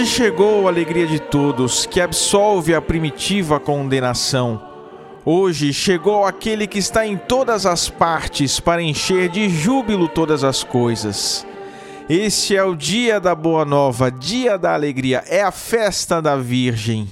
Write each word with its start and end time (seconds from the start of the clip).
Hoje 0.00 0.12
chegou 0.12 0.66
a 0.66 0.70
alegria 0.70 1.06
de 1.06 1.20
todos, 1.20 1.84
que 1.84 2.00
absolve 2.00 2.74
a 2.74 2.80
primitiva 2.80 3.60
condenação. 3.60 4.58
Hoje 5.26 5.74
chegou 5.74 6.24
aquele 6.24 6.66
que 6.66 6.78
está 6.78 7.06
em 7.06 7.18
todas 7.18 7.66
as 7.66 7.90
partes 7.90 8.58
para 8.58 8.80
encher 8.80 9.28
de 9.28 9.50
júbilo 9.50 10.08
todas 10.08 10.42
as 10.42 10.64
coisas. 10.64 11.46
Esse 12.08 12.56
é 12.56 12.64
o 12.64 12.74
dia 12.74 13.20
da 13.20 13.34
boa 13.34 13.66
nova, 13.66 14.10
dia 14.10 14.56
da 14.56 14.72
alegria, 14.72 15.22
é 15.26 15.42
a 15.42 15.52
festa 15.52 16.22
da 16.22 16.34
Virgem. 16.34 17.06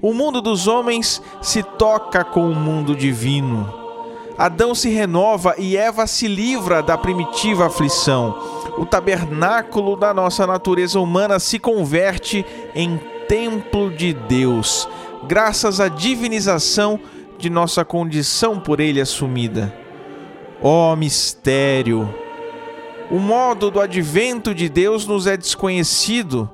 O 0.00 0.14
mundo 0.14 0.40
dos 0.40 0.66
homens 0.66 1.20
se 1.42 1.62
toca 1.62 2.24
com 2.24 2.48
o 2.48 2.54
mundo 2.54 2.96
divino. 2.96 3.70
Adão 4.38 4.74
se 4.74 4.88
renova 4.88 5.56
e 5.58 5.76
Eva 5.76 6.06
se 6.06 6.26
livra 6.26 6.82
da 6.82 6.96
primitiva 6.96 7.66
aflição 7.66 8.53
o 8.76 8.84
tabernáculo 8.84 9.96
da 9.96 10.12
nossa 10.12 10.46
natureza 10.46 10.98
humana 10.98 11.38
se 11.38 11.58
converte 11.58 12.44
em 12.74 13.00
templo 13.28 13.90
de 13.90 14.12
Deus, 14.12 14.88
graças 15.26 15.80
à 15.80 15.88
divinização 15.88 16.98
de 17.38 17.48
nossa 17.48 17.84
condição 17.84 18.58
por 18.58 18.80
Ele 18.80 19.00
assumida. 19.00 19.74
Ó 20.62 20.92
oh, 20.92 20.96
mistério! 20.96 22.12
O 23.10 23.18
modo 23.18 23.70
do 23.70 23.80
advento 23.80 24.54
de 24.54 24.68
Deus 24.68 25.06
nos 25.06 25.26
é 25.26 25.36
desconhecido. 25.36 26.50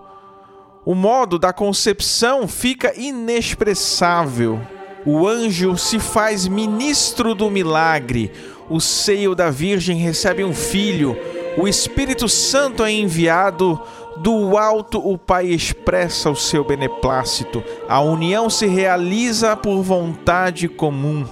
O 0.85 0.95
modo 0.95 1.39
da 1.39 1.53
concepção 1.53 2.49
fica 2.49 2.93
inexpressável. 3.01 4.61
O 5.07 5.27
anjo 5.27 5.77
se 5.79 5.99
faz 5.99 6.49
ministro 6.49 7.35
do 7.35 7.49
milagre. 7.49 8.33
O 8.69 8.81
seio 8.81 9.35
da 9.35 9.49
Virgem 9.49 9.97
recebe 9.97 10.45
um 10.45 10.53
filho 10.53 11.17
o 11.61 11.69
Espírito 11.69 12.27
Santo 12.27 12.83
é 12.83 12.91
enviado, 12.91 13.79
do 14.17 14.57
alto 14.57 14.99
o 14.99 15.19
Pai 15.19 15.47
expressa 15.47 16.31
o 16.31 16.37
seu 16.37 16.65
beneplácito, 16.65 17.63
a 17.87 18.01
união 18.01 18.49
se 18.49 18.67
realiza 18.67 19.55
por 19.55 19.83
vontade 19.83 20.69
comum. 20.69 21.27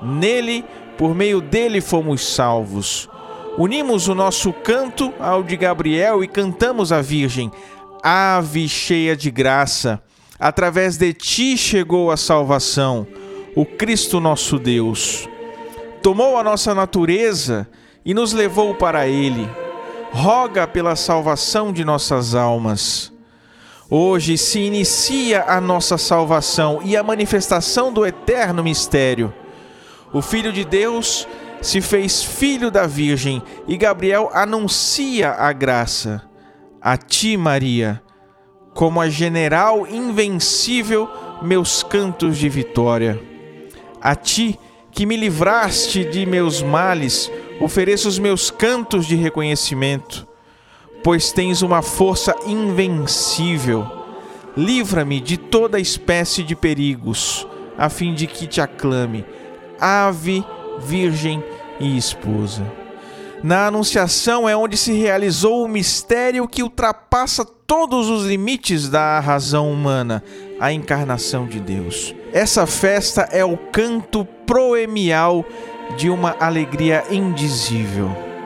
Nele, 0.00 0.64
por 0.96 1.12
meio 1.12 1.40
dele, 1.40 1.80
fomos 1.80 2.24
salvos. 2.24 3.08
Unimos 3.58 4.06
o 4.06 4.14
nosso 4.14 4.52
canto 4.52 5.12
ao 5.18 5.42
de 5.42 5.56
Gabriel 5.56 6.22
e 6.22 6.28
cantamos 6.28 6.92
a 6.92 7.00
Virgem, 7.00 7.50
Ave 8.00 8.68
cheia 8.68 9.16
de 9.16 9.28
graça, 9.28 10.00
através 10.38 10.96
de 10.96 11.12
ti 11.12 11.56
chegou 11.56 12.12
a 12.12 12.16
salvação, 12.16 13.04
o 13.56 13.64
Cristo 13.64 14.20
nosso 14.20 14.56
Deus. 14.56 15.28
Tomou 16.00 16.36
a 16.36 16.44
nossa 16.44 16.72
natureza 16.76 17.68
e 18.08 18.14
nos 18.14 18.32
levou 18.32 18.74
para 18.74 19.06
Ele. 19.06 19.46
Roga 20.10 20.66
pela 20.66 20.96
salvação 20.96 21.70
de 21.70 21.84
nossas 21.84 22.34
almas. 22.34 23.12
Hoje 23.90 24.38
se 24.38 24.60
inicia 24.60 25.44
a 25.46 25.60
nossa 25.60 25.98
salvação 25.98 26.80
e 26.82 26.96
a 26.96 27.02
manifestação 27.02 27.92
do 27.92 28.06
eterno 28.06 28.64
mistério. 28.64 29.32
O 30.10 30.22
Filho 30.22 30.50
de 30.50 30.64
Deus 30.64 31.28
se 31.60 31.82
fez 31.82 32.24
filho 32.24 32.70
da 32.70 32.86
Virgem 32.86 33.42
e 33.66 33.76
Gabriel 33.76 34.30
anuncia 34.32 35.32
a 35.32 35.52
graça. 35.52 36.22
A 36.80 36.96
ti, 36.96 37.36
Maria, 37.36 38.02
como 38.72 39.02
a 39.02 39.10
general 39.10 39.86
invencível, 39.86 41.10
meus 41.42 41.82
cantos 41.82 42.38
de 42.38 42.48
vitória. 42.48 43.20
A 44.00 44.14
ti, 44.14 44.58
que 44.92 45.04
me 45.04 45.16
livraste 45.16 46.04
de 46.04 46.24
meus 46.24 46.62
males, 46.62 47.30
ofereço 47.60 48.08
os 48.08 48.18
meus 48.18 48.50
cantos 48.50 49.06
de 49.06 49.16
reconhecimento, 49.16 50.26
pois 51.02 51.32
tens 51.32 51.62
uma 51.62 51.82
força 51.82 52.34
invencível. 52.46 53.86
Livra-me 54.56 55.20
de 55.20 55.36
toda 55.36 55.78
espécie 55.78 56.42
de 56.42 56.56
perigos, 56.56 57.46
a 57.76 57.88
fim 57.88 58.14
de 58.14 58.26
que 58.26 58.46
te 58.46 58.60
aclame, 58.60 59.24
ave, 59.80 60.44
virgem 60.80 61.42
e 61.78 61.96
esposa. 61.96 62.64
Na 63.42 63.66
Anunciação 63.66 64.48
é 64.48 64.56
onde 64.56 64.76
se 64.76 64.92
realizou 64.92 65.64
o 65.64 65.68
mistério 65.68 66.48
que 66.48 66.62
ultrapassa 66.62 67.44
todos 67.44 68.08
os 68.08 68.24
limites 68.24 68.88
da 68.88 69.20
razão 69.20 69.70
humana, 69.70 70.24
a 70.58 70.72
encarnação 70.72 71.46
de 71.46 71.60
Deus. 71.60 72.14
Essa 72.32 72.66
festa 72.66 73.28
é 73.30 73.44
o 73.44 73.56
canto 73.56 74.24
proemial 74.24 75.44
de 75.96 76.10
uma 76.10 76.36
alegria 76.38 77.04
indizível. 77.10 78.37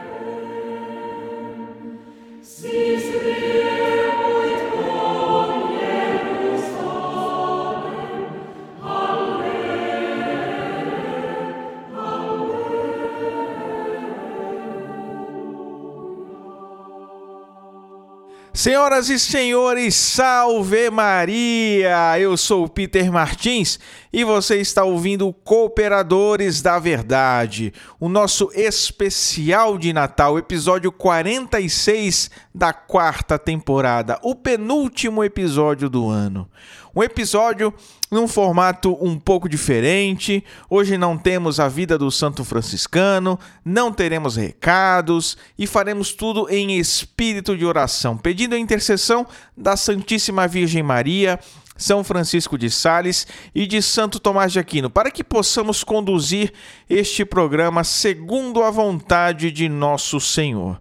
Senhoras 18.54 19.08
e 19.08 19.18
senhores, 19.18 19.94
salve 19.94 20.90
Maria! 20.90 22.18
Eu 22.20 22.36
sou 22.36 22.68
Peter 22.68 23.10
Martins 23.10 23.80
e 24.12 24.24
você 24.24 24.60
está 24.60 24.84
ouvindo 24.84 25.32
Cooperadores 25.32 26.60
da 26.60 26.78
Verdade, 26.78 27.72
o 27.98 28.10
nosso 28.10 28.50
especial 28.54 29.78
de 29.78 29.90
Natal, 29.94 30.38
episódio 30.38 30.92
46 30.92 32.30
da 32.54 32.74
quarta 32.74 33.38
temporada, 33.38 34.20
o 34.22 34.34
penúltimo 34.34 35.24
episódio 35.24 35.88
do 35.88 36.10
ano. 36.10 36.46
Um 36.94 37.02
episódio 37.02 37.72
num 38.10 38.28
formato 38.28 38.98
um 39.00 39.18
pouco 39.18 39.48
diferente. 39.48 40.44
Hoje 40.68 40.98
não 40.98 41.16
temos 41.16 41.58
a 41.58 41.66
vida 41.66 41.96
do 41.96 42.10
Santo 42.10 42.44
Franciscano, 42.44 43.38
não 43.64 43.90
teremos 43.90 44.36
recados 44.36 45.38
e 45.58 45.66
faremos 45.66 46.12
tudo 46.12 46.46
em 46.50 46.78
espírito 46.78 47.56
de 47.56 47.64
oração, 47.64 48.18
pedindo 48.42 48.54
a 48.54 48.58
intercessão 48.58 49.26
da 49.56 49.76
Santíssima 49.76 50.48
Virgem 50.48 50.82
Maria. 50.82 51.38
São 51.76 52.04
Francisco 52.04 52.58
de 52.58 52.70
Sales 52.70 53.26
e 53.54 53.66
de 53.66 53.80
Santo 53.80 54.20
Tomás 54.20 54.52
de 54.52 54.58
Aquino, 54.58 54.90
para 54.90 55.10
que 55.10 55.24
possamos 55.24 55.82
conduzir 55.82 56.52
este 56.88 57.24
programa 57.24 57.82
segundo 57.82 58.62
a 58.62 58.70
vontade 58.70 59.50
de 59.50 59.68
nosso 59.68 60.20
Senhor. 60.20 60.80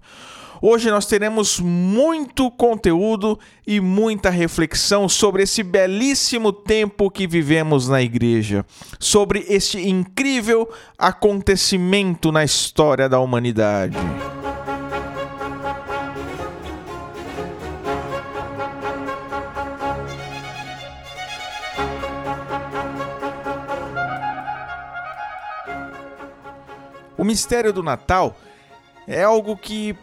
Hoje 0.62 0.92
nós 0.92 1.08
teremos 1.08 1.60
muito 1.60 2.52
conteúdo 2.52 3.40
e 3.66 3.80
muita 3.80 4.30
reflexão 4.30 5.10
sobre 5.10 5.44
esse 5.44 5.64
belíssimo 5.64 6.52
tempo 6.52 7.10
que 7.10 7.26
vivemos 7.26 7.88
na 7.88 8.02
igreja, 8.02 8.64
sobre 9.00 9.46
este 9.48 9.80
incrível 9.80 10.70
acontecimento 11.00 12.32
na 12.32 12.44
história 12.44 13.10
da 13.10 13.20
humanidade. 13.20 13.98
O 27.22 27.24
mistério 27.24 27.72
do 27.72 27.84
Natal 27.84 28.36
é 29.08 29.22
algo 29.22 29.56
que 29.56 29.96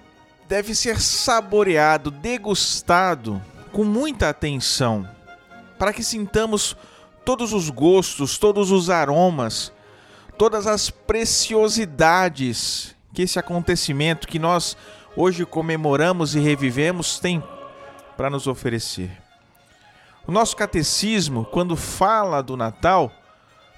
deve 0.48 0.72
ser 0.72 1.00
saboreado, 1.00 2.12
degustado 2.12 3.42
com 3.72 3.82
muita 3.82 4.28
atenção, 4.28 5.04
para 5.76 5.92
que 5.92 6.04
sintamos 6.04 6.76
todos 7.24 7.52
os 7.52 7.70
gostos, 7.70 8.38
todos 8.38 8.70
os 8.70 8.88
aromas, 8.88 9.72
todas 10.38 10.68
as 10.68 10.90
preciosidades 10.90 12.94
que 13.12 13.22
esse 13.22 13.36
acontecimento 13.36 14.28
que 14.28 14.38
nós 14.38 14.76
hoje 15.16 15.44
comemoramos 15.44 16.36
e 16.36 16.38
revivemos 16.38 17.18
tem 17.18 17.42
para 18.16 18.30
nos 18.30 18.46
oferecer. 18.46 19.10
O 20.24 20.30
nosso 20.30 20.56
catecismo, 20.56 21.44
quando 21.46 21.74
fala 21.74 22.44
do 22.44 22.56
Natal, 22.56 23.12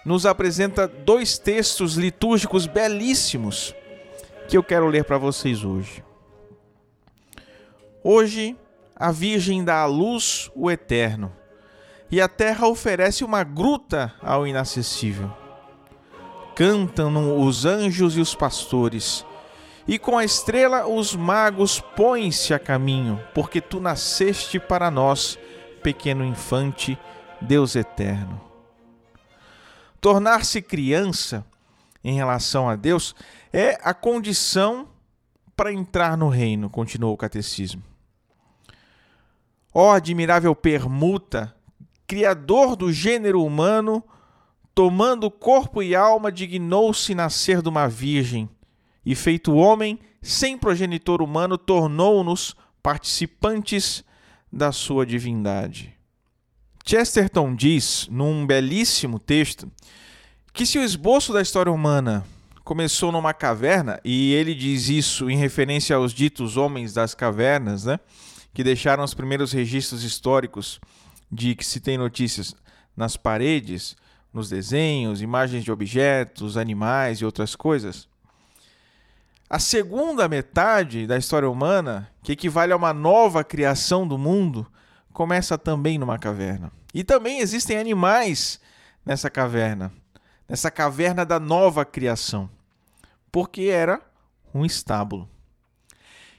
nos 0.04 0.24
apresenta 0.26 0.88
dois 0.88 1.38
textos 1.38 1.94
litúrgicos 1.94 2.66
belíssimos 2.66 3.74
que 4.48 4.56
eu 4.56 4.62
quero 4.62 4.88
ler 4.88 5.04
para 5.04 5.18
vocês 5.18 5.64
hoje. 5.64 6.02
Hoje, 8.02 8.56
a 8.96 9.12
Virgem 9.12 9.62
dá 9.62 9.82
à 9.82 9.86
luz 9.86 10.50
o 10.54 10.70
eterno, 10.70 11.32
e 12.10 12.20
a 12.20 12.28
terra 12.28 12.66
oferece 12.66 13.22
uma 13.22 13.44
gruta 13.44 14.12
ao 14.22 14.46
inacessível. 14.46 15.30
Cantam 16.56 17.40
os 17.40 17.64
anjos 17.64 18.16
e 18.16 18.20
os 18.20 18.34
pastores, 18.34 19.24
e 19.86 19.98
com 19.98 20.18
a 20.18 20.24
estrela 20.24 20.86
os 20.86 21.14
magos 21.14 21.80
põem-se 21.94 22.52
a 22.52 22.58
caminho, 22.58 23.20
porque 23.34 23.60
tu 23.60 23.80
nasceste 23.80 24.58
para 24.58 24.90
nós, 24.90 25.38
pequeno 25.82 26.24
infante, 26.24 26.98
Deus 27.40 27.76
eterno. 27.76 28.49
Tornar-se 30.00 30.62
criança 30.62 31.44
em 32.02 32.14
relação 32.14 32.68
a 32.68 32.76
Deus 32.76 33.14
é 33.52 33.78
a 33.82 33.92
condição 33.92 34.88
para 35.54 35.72
entrar 35.72 36.16
no 36.16 36.28
reino, 36.28 36.70
continuou 36.70 37.12
o 37.12 37.18
catecismo. 37.18 37.82
Ó 39.74 39.92
admirável 39.92 40.54
permuta, 40.54 41.54
criador 42.06 42.74
do 42.74 42.92
gênero 42.92 43.44
humano, 43.44 44.02
tomando 44.74 45.30
corpo 45.30 45.82
e 45.82 45.94
alma, 45.94 46.32
dignou-se 46.32 47.14
nascer 47.14 47.60
de 47.60 47.68
uma 47.68 47.86
virgem, 47.86 48.48
e 49.04 49.14
feito 49.14 49.54
homem, 49.54 49.98
sem 50.22 50.56
progenitor 50.56 51.20
humano, 51.22 51.58
tornou-nos 51.58 52.56
participantes 52.82 54.02
da 54.52 54.72
sua 54.72 55.04
divindade. 55.04 55.99
Chesterton 56.84 57.54
diz, 57.54 58.08
num 58.10 58.46
belíssimo 58.46 59.18
texto, 59.18 59.70
que 60.52 60.66
se 60.66 60.78
o 60.78 60.82
esboço 60.82 61.32
da 61.32 61.42
história 61.42 61.70
humana 61.70 62.24
começou 62.64 63.10
numa 63.12 63.32
caverna, 63.32 64.00
e 64.04 64.32
ele 64.32 64.54
diz 64.54 64.88
isso 64.88 65.30
em 65.30 65.36
referência 65.36 65.96
aos 65.96 66.12
ditos 66.12 66.56
homens 66.56 66.92
das 66.94 67.14
cavernas, 67.14 67.84
né, 67.84 67.98
que 68.52 68.64
deixaram 68.64 69.04
os 69.04 69.14
primeiros 69.14 69.52
registros 69.52 70.04
históricos 70.04 70.80
de 71.30 71.54
que 71.54 71.64
se 71.64 71.80
tem 71.80 71.96
notícias 71.96 72.54
nas 72.96 73.16
paredes, 73.16 73.96
nos 74.32 74.48
desenhos, 74.48 75.22
imagens 75.22 75.64
de 75.64 75.72
objetos, 75.72 76.56
animais 76.56 77.18
e 77.18 77.24
outras 77.24 77.54
coisas. 77.54 78.08
A 79.48 79.58
segunda 79.58 80.28
metade 80.28 81.06
da 81.06 81.16
história 81.18 81.50
humana, 81.50 82.08
que 82.22 82.32
equivale 82.32 82.72
a 82.72 82.76
uma 82.76 82.92
nova 82.92 83.42
criação 83.42 84.06
do 84.06 84.16
mundo, 84.16 84.66
começa 85.12 85.58
também 85.58 85.98
numa 85.98 86.18
caverna. 86.18 86.72
E 86.92 87.04
também 87.04 87.40
existem 87.40 87.76
animais 87.78 88.60
nessa 89.04 89.30
caverna, 89.30 89.92
nessa 90.48 90.70
caverna 90.70 91.24
da 91.24 91.38
nova 91.38 91.84
criação, 91.84 92.50
porque 93.30 93.62
era 93.62 94.00
um 94.52 94.64
estábulo. 94.64 95.28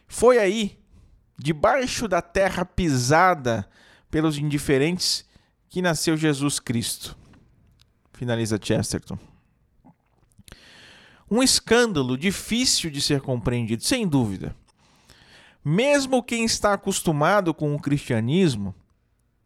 Foi 0.07 0.37
aí, 0.37 0.77
debaixo 1.37 2.07
da 2.07 2.21
terra 2.21 2.65
pisada 2.65 3.67
pelos 4.09 4.37
indiferentes, 4.37 5.25
que 5.69 5.81
nasceu 5.81 6.17
Jesus 6.17 6.59
Cristo. 6.59 7.17
Finaliza 8.13 8.59
Chesterton. 8.61 9.17
Um 11.29 11.41
escândalo 11.41 12.17
difícil 12.17 12.91
de 12.91 13.01
ser 13.01 13.21
compreendido, 13.21 13.81
sem 13.83 14.05
dúvida. 14.05 14.53
Mesmo 15.63 16.23
quem 16.23 16.43
está 16.43 16.73
acostumado 16.73 17.53
com 17.53 17.75
o 17.75 17.79
cristianismo, 17.79 18.73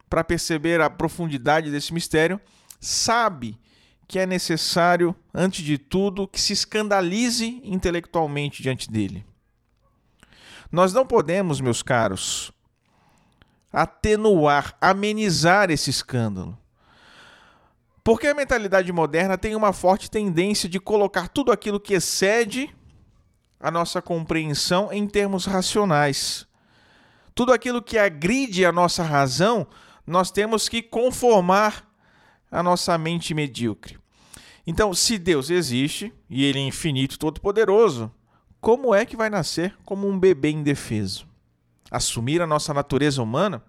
para 0.10 0.24
perceber 0.24 0.80
a 0.82 0.90
profundidade 0.90 1.70
desse 1.70 1.94
mistério, 1.94 2.40
sabe 2.80 3.60
que 4.08 4.20
é 4.20 4.26
necessário, 4.26 5.16
antes 5.34 5.64
de 5.64 5.78
tudo, 5.78 6.28
que 6.28 6.40
se 6.40 6.54
escandalize 6.54 7.60
intelectualmente 7.64 8.62
diante 8.62 8.90
dele. 8.90 9.26
Nós 10.72 10.94
não 10.94 11.06
podemos, 11.06 11.60
meus 11.60 11.82
caros, 11.82 12.52
atenuar, 13.74 14.76
amenizar 14.80 15.70
esse 15.70 15.90
escândalo. 15.90 16.58
Porque 18.04 18.28
a 18.28 18.36
mentalidade 18.36 18.92
moderna 18.92 19.38
tem 19.38 19.56
uma 19.56 19.74
forte 19.74 20.10
tendência 20.10 20.70
de 20.70 20.80
colocar 20.80 21.28
tudo 21.28 21.52
aquilo 21.52 21.80
que 21.80 21.96
excede 21.96 22.74
a 23.60 23.72
nossa 23.72 24.02
compreensão 24.02 24.92
em 24.92 25.08
termos 25.08 25.46
racionais. 25.46 26.48
Tudo 27.34 27.52
aquilo 27.52 27.82
que 27.82 27.98
agride 27.98 28.66
a 28.66 28.72
nossa 28.72 29.04
razão, 29.04 29.68
nós 30.06 30.32
temos 30.32 30.70
que 30.70 30.82
conformar 30.82 31.86
a 32.52 32.64
nossa 32.64 32.98
mente 32.98 33.34
medíocre. 33.34 33.98
Então, 34.66 34.94
se 34.94 35.18
Deus 35.18 35.50
existe 35.50 36.14
e 36.30 36.44
Ele 36.44 36.60
é 36.60 36.64
infinito, 36.64 37.20
todo-poderoso, 37.20 38.12
como 38.60 38.96
é 38.96 39.06
que 39.06 39.16
vai 39.16 39.30
nascer 39.30 39.76
como 39.86 40.08
um 40.08 40.18
bebê 40.18 40.50
indefeso? 40.50 41.28
Assumir 41.92 42.42
a 42.42 42.48
nossa 42.48 42.74
natureza 42.74 43.22
humana? 43.22 43.64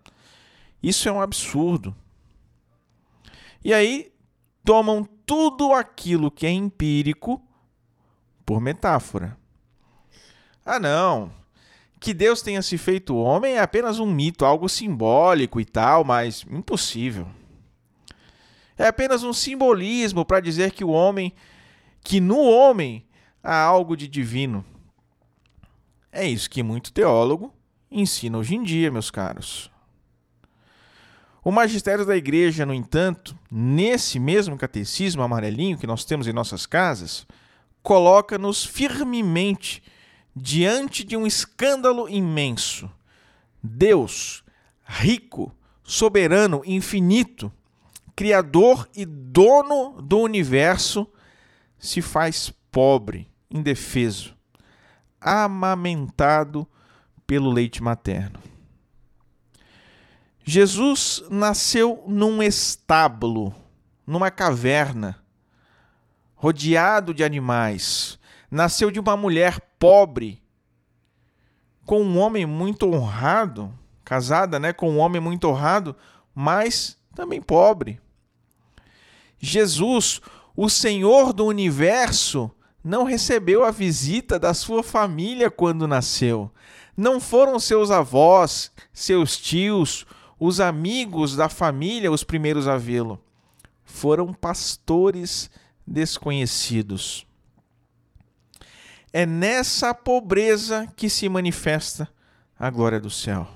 Isso 0.82 1.08
é 1.08 1.12
um 1.12 1.20
absurdo. 1.20 1.94
E 3.62 3.74
aí 3.74 4.12
tomam 4.64 5.04
tudo 5.26 5.72
aquilo 5.72 6.30
que 6.30 6.46
é 6.46 6.50
empírico 6.50 7.42
por 8.44 8.60
metáfora. 8.60 9.36
Ah, 10.66 10.80
não. 10.80 11.30
Que 12.00 12.12
Deus 12.12 12.42
tenha 12.42 12.60
se 12.60 12.76
feito 12.76 13.16
homem 13.16 13.54
é 13.54 13.60
apenas 13.60 14.00
um 14.00 14.06
mito, 14.06 14.44
algo 14.44 14.68
simbólico 14.68 15.60
e 15.60 15.64
tal, 15.64 16.02
mas 16.02 16.44
impossível. 16.50 17.28
É 18.76 18.88
apenas 18.88 19.22
um 19.22 19.32
simbolismo 19.32 20.24
para 20.24 20.40
dizer 20.40 20.72
que 20.72 20.84
o 20.84 20.90
homem, 20.90 21.32
que 22.02 22.20
no 22.20 22.40
homem 22.40 23.06
há 23.42 23.62
algo 23.62 23.96
de 23.96 24.08
divino. 24.08 24.64
É 26.10 26.26
isso 26.26 26.50
que 26.50 26.64
muito 26.64 26.92
teólogo 26.92 27.54
ensina 27.88 28.36
hoje 28.36 28.56
em 28.56 28.62
dia, 28.64 28.90
meus 28.90 29.10
caros. 29.10 29.70
O 31.44 31.52
magistério 31.52 32.04
da 32.04 32.16
igreja, 32.16 32.66
no 32.66 32.74
entanto, 32.74 33.38
nesse 33.48 34.18
mesmo 34.18 34.58
catecismo 34.58 35.22
amarelinho 35.22 35.78
que 35.78 35.86
nós 35.86 36.04
temos 36.04 36.26
em 36.26 36.32
nossas 36.32 36.66
casas, 36.66 37.24
coloca-nos 37.84 38.64
firmemente 38.64 39.80
diante 40.36 41.02
de 41.02 41.16
um 41.16 41.26
escândalo 41.26 42.06
imenso. 42.06 42.90
Deus, 43.62 44.44
rico, 44.84 45.50
soberano, 45.82 46.60
infinito, 46.66 47.50
criador 48.14 48.86
e 48.94 49.06
dono 49.06 50.02
do 50.02 50.18
universo, 50.18 51.10
se 51.78 52.02
faz 52.02 52.52
pobre, 52.70 53.30
indefeso, 53.50 54.36
amamentado 55.18 56.68
pelo 57.26 57.50
leite 57.50 57.82
materno. 57.82 58.38
Jesus 60.44 61.24
nasceu 61.30 62.04
num 62.06 62.42
estábulo, 62.42 63.54
numa 64.06 64.30
caverna, 64.30 65.20
rodeado 66.34 67.12
de 67.12 67.24
animais. 67.24 68.15
Nasceu 68.50 68.90
de 68.90 69.00
uma 69.00 69.16
mulher 69.16 69.60
pobre, 69.78 70.42
com 71.84 72.02
um 72.02 72.18
homem 72.18 72.44
muito 72.46 72.86
honrado, 72.92 73.72
casada, 74.04 74.58
né, 74.58 74.72
com 74.72 74.90
um 74.90 74.98
homem 74.98 75.20
muito 75.20 75.48
honrado, 75.48 75.96
mas 76.34 76.98
também 77.14 77.40
pobre. 77.40 78.00
Jesus, 79.38 80.20
o 80.56 80.68
Senhor 80.68 81.32
do 81.32 81.44
universo, 81.44 82.50
não 82.82 83.02
recebeu 83.02 83.64
a 83.64 83.72
visita 83.72 84.38
da 84.38 84.54
sua 84.54 84.82
família 84.82 85.50
quando 85.50 85.88
nasceu. 85.88 86.50
Não 86.96 87.20
foram 87.20 87.58
seus 87.58 87.90
avós, 87.90 88.70
seus 88.92 89.36
tios, 89.36 90.06
os 90.38 90.60
amigos 90.60 91.34
da 91.34 91.48
família 91.48 92.12
os 92.12 92.22
primeiros 92.22 92.68
a 92.68 92.76
vê-lo. 92.76 93.20
Foram 93.84 94.32
pastores 94.32 95.50
desconhecidos. 95.86 97.25
É 99.16 99.24
nessa 99.24 99.94
pobreza 99.94 100.86
que 100.94 101.08
se 101.08 101.26
manifesta 101.26 102.06
a 102.58 102.68
glória 102.68 103.00
do 103.00 103.08
céu. 103.08 103.48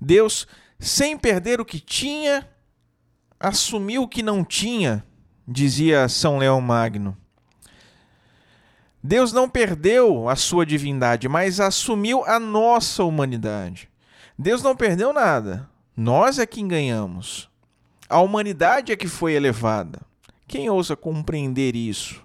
Deus, 0.00 0.46
sem 0.78 1.18
perder 1.18 1.60
o 1.60 1.64
que 1.64 1.80
tinha, 1.80 2.48
assumiu 3.40 4.04
o 4.04 4.08
que 4.08 4.22
não 4.22 4.44
tinha, 4.44 5.04
dizia 5.48 6.08
São 6.08 6.38
Leão 6.38 6.60
Magno. 6.60 7.16
Deus 9.02 9.32
não 9.32 9.50
perdeu 9.50 10.28
a 10.28 10.36
sua 10.36 10.64
divindade, 10.64 11.28
mas 11.28 11.58
assumiu 11.58 12.24
a 12.24 12.38
nossa 12.38 13.02
humanidade. 13.02 13.90
Deus 14.38 14.62
não 14.62 14.76
perdeu 14.76 15.12
nada. 15.12 15.68
Nós 15.96 16.38
é 16.38 16.46
quem 16.46 16.68
ganhamos. 16.68 17.50
A 18.08 18.20
humanidade 18.20 18.92
é 18.92 18.96
que 18.96 19.08
foi 19.08 19.32
elevada. 19.32 20.02
Quem 20.46 20.70
ousa 20.70 20.94
compreender 20.94 21.74
isso? 21.74 22.24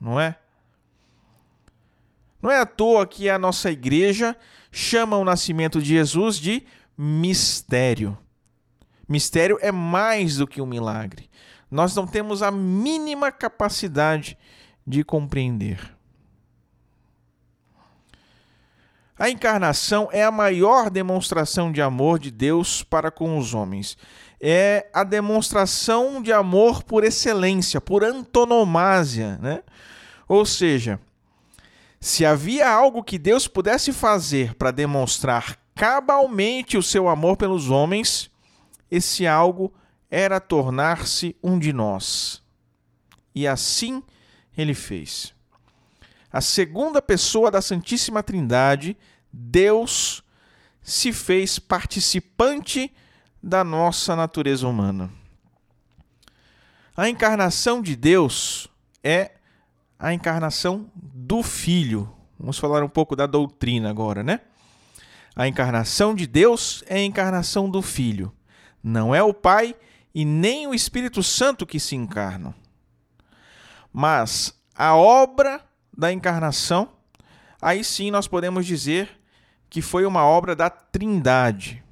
Não 0.00 0.20
é? 0.20 0.36
Não 2.42 2.50
é 2.50 2.58
à 2.58 2.66
toa 2.66 3.06
que 3.06 3.28
a 3.28 3.38
nossa 3.38 3.70
igreja 3.70 4.36
chama 4.72 5.16
o 5.16 5.24
nascimento 5.24 5.80
de 5.80 5.88
Jesus 5.88 6.36
de 6.36 6.64
mistério. 6.96 8.16
Mistério 9.08 9.58
é 9.60 9.72
mais 9.72 10.36
do 10.36 10.46
que 10.46 10.60
um 10.60 10.66
milagre. 10.66 11.28
Nós 11.70 11.94
não 11.94 12.06
temos 12.06 12.42
a 12.42 12.50
mínima 12.50 13.30
capacidade 13.30 14.36
de 14.86 15.04
compreender. 15.04 15.96
A 19.18 19.28
encarnação 19.28 20.08
é 20.12 20.24
a 20.24 20.30
maior 20.30 20.88
demonstração 20.88 21.70
de 21.70 21.82
amor 21.82 22.18
de 22.18 22.30
Deus 22.30 22.82
para 22.82 23.10
com 23.10 23.36
os 23.36 23.52
homens. 23.52 23.98
É 24.40 24.88
a 24.94 25.04
demonstração 25.04 26.22
de 26.22 26.32
amor 26.32 26.82
por 26.82 27.04
excelência, 27.04 27.82
por 27.82 28.02
antonomásia, 28.02 29.36
né? 29.42 29.62
Ou 30.26 30.46
seja, 30.46 30.98
se 32.00 32.24
havia 32.24 32.68
algo 32.68 33.04
que 33.04 33.18
Deus 33.18 33.46
pudesse 33.46 33.92
fazer 33.92 34.54
para 34.54 34.70
demonstrar 34.70 35.58
cabalmente 35.74 36.78
o 36.78 36.82
seu 36.82 37.08
amor 37.08 37.36
pelos 37.36 37.70
homens, 37.70 38.30
esse 38.90 39.26
algo 39.26 39.72
era 40.10 40.40
tornar-se 40.40 41.36
um 41.42 41.58
de 41.58 41.72
nós. 41.72 42.42
E 43.34 43.46
assim 43.46 44.02
ele 44.56 44.74
fez. 44.74 45.34
A 46.32 46.40
segunda 46.40 47.02
pessoa 47.02 47.50
da 47.50 47.60
Santíssima 47.60 48.22
Trindade 48.22 48.96
Deus 49.32 50.22
se 50.82 51.12
fez 51.12 51.58
participante 51.58 52.92
da 53.42 53.62
nossa 53.62 54.16
natureza 54.16 54.66
humana. 54.66 55.10
A 56.96 57.08
encarnação 57.08 57.80
de 57.80 57.94
Deus 57.94 58.68
é 59.02 59.32
a 60.00 60.14
encarnação 60.14 60.90
do 60.96 61.42
Filho. 61.42 62.10
Vamos 62.38 62.58
falar 62.58 62.82
um 62.82 62.88
pouco 62.88 63.14
da 63.14 63.26
doutrina 63.26 63.90
agora, 63.90 64.22
né? 64.22 64.40
A 65.36 65.46
encarnação 65.46 66.14
de 66.14 66.26
Deus 66.26 66.82
é 66.86 66.96
a 66.96 67.04
encarnação 67.04 67.68
do 67.68 67.82
Filho. 67.82 68.32
Não 68.82 69.14
é 69.14 69.22
o 69.22 69.34
Pai 69.34 69.76
e 70.14 70.24
nem 70.24 70.66
o 70.66 70.74
Espírito 70.74 71.22
Santo 71.22 71.66
que 71.66 71.78
se 71.78 71.94
encarnam. 71.94 72.54
Mas 73.92 74.58
a 74.74 74.96
obra 74.96 75.60
da 75.96 76.10
encarnação, 76.10 76.88
aí 77.60 77.84
sim 77.84 78.10
nós 78.10 78.26
podemos 78.26 78.64
dizer 78.64 79.20
que 79.68 79.82
foi 79.82 80.06
uma 80.06 80.24
obra 80.24 80.56
da 80.56 80.70
Trindade. 80.70 81.84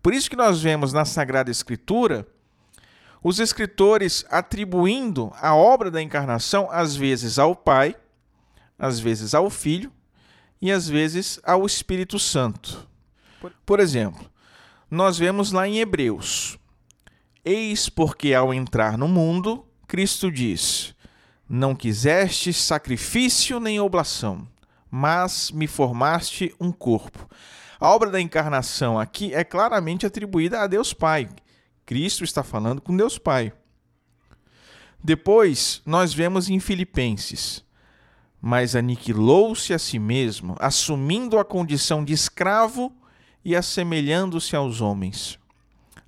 Por 0.00 0.14
isso 0.14 0.30
que 0.30 0.36
nós 0.36 0.62
vemos 0.62 0.92
na 0.92 1.04
Sagrada 1.04 1.50
Escritura 1.50 2.26
os 3.22 3.38
escritores 3.38 4.24
atribuindo 4.30 5.32
a 5.40 5.54
obra 5.54 5.90
da 5.90 6.02
encarnação 6.02 6.68
às 6.70 6.94
vezes 6.94 7.38
ao 7.38 7.54
Pai, 7.54 7.94
às 8.78 9.00
vezes 9.00 9.34
ao 9.34 9.50
Filho 9.50 9.92
e 10.60 10.70
às 10.70 10.88
vezes 10.88 11.40
ao 11.42 11.66
Espírito 11.66 12.18
Santo. 12.18 12.88
Por 13.64 13.80
exemplo, 13.80 14.28
nós 14.90 15.18
vemos 15.18 15.52
lá 15.52 15.66
em 15.66 15.78
Hebreus: 15.78 16.58
Eis 17.44 17.88
porque 17.88 18.34
ao 18.34 18.52
entrar 18.52 18.96
no 18.96 19.08
mundo, 19.08 19.64
Cristo 19.86 20.30
diz: 20.30 20.94
Não 21.48 21.74
quiseste 21.74 22.52
sacrifício 22.52 23.60
nem 23.60 23.80
oblação, 23.80 24.46
mas 24.90 25.50
me 25.50 25.66
formaste 25.66 26.54
um 26.60 26.72
corpo. 26.72 27.28
A 27.80 27.88
obra 27.90 28.10
da 28.10 28.20
encarnação 28.20 28.98
aqui 28.98 29.32
é 29.32 29.44
claramente 29.44 30.04
atribuída 30.04 30.60
a 30.60 30.66
Deus 30.66 30.92
Pai. 30.92 31.28
Cristo 31.88 32.22
está 32.22 32.42
falando 32.42 32.82
com 32.82 32.94
Deus 32.94 33.16
Pai. 33.16 33.50
Depois, 35.02 35.80
nós 35.86 36.12
vemos 36.12 36.50
em 36.50 36.60
Filipenses: 36.60 37.64
Mas 38.42 38.76
aniquilou-se 38.76 39.72
a 39.72 39.78
si 39.78 39.98
mesmo, 39.98 40.54
assumindo 40.58 41.38
a 41.38 41.44
condição 41.46 42.04
de 42.04 42.12
escravo 42.12 42.94
e 43.42 43.56
assemelhando-se 43.56 44.54
aos 44.54 44.82
homens. 44.82 45.38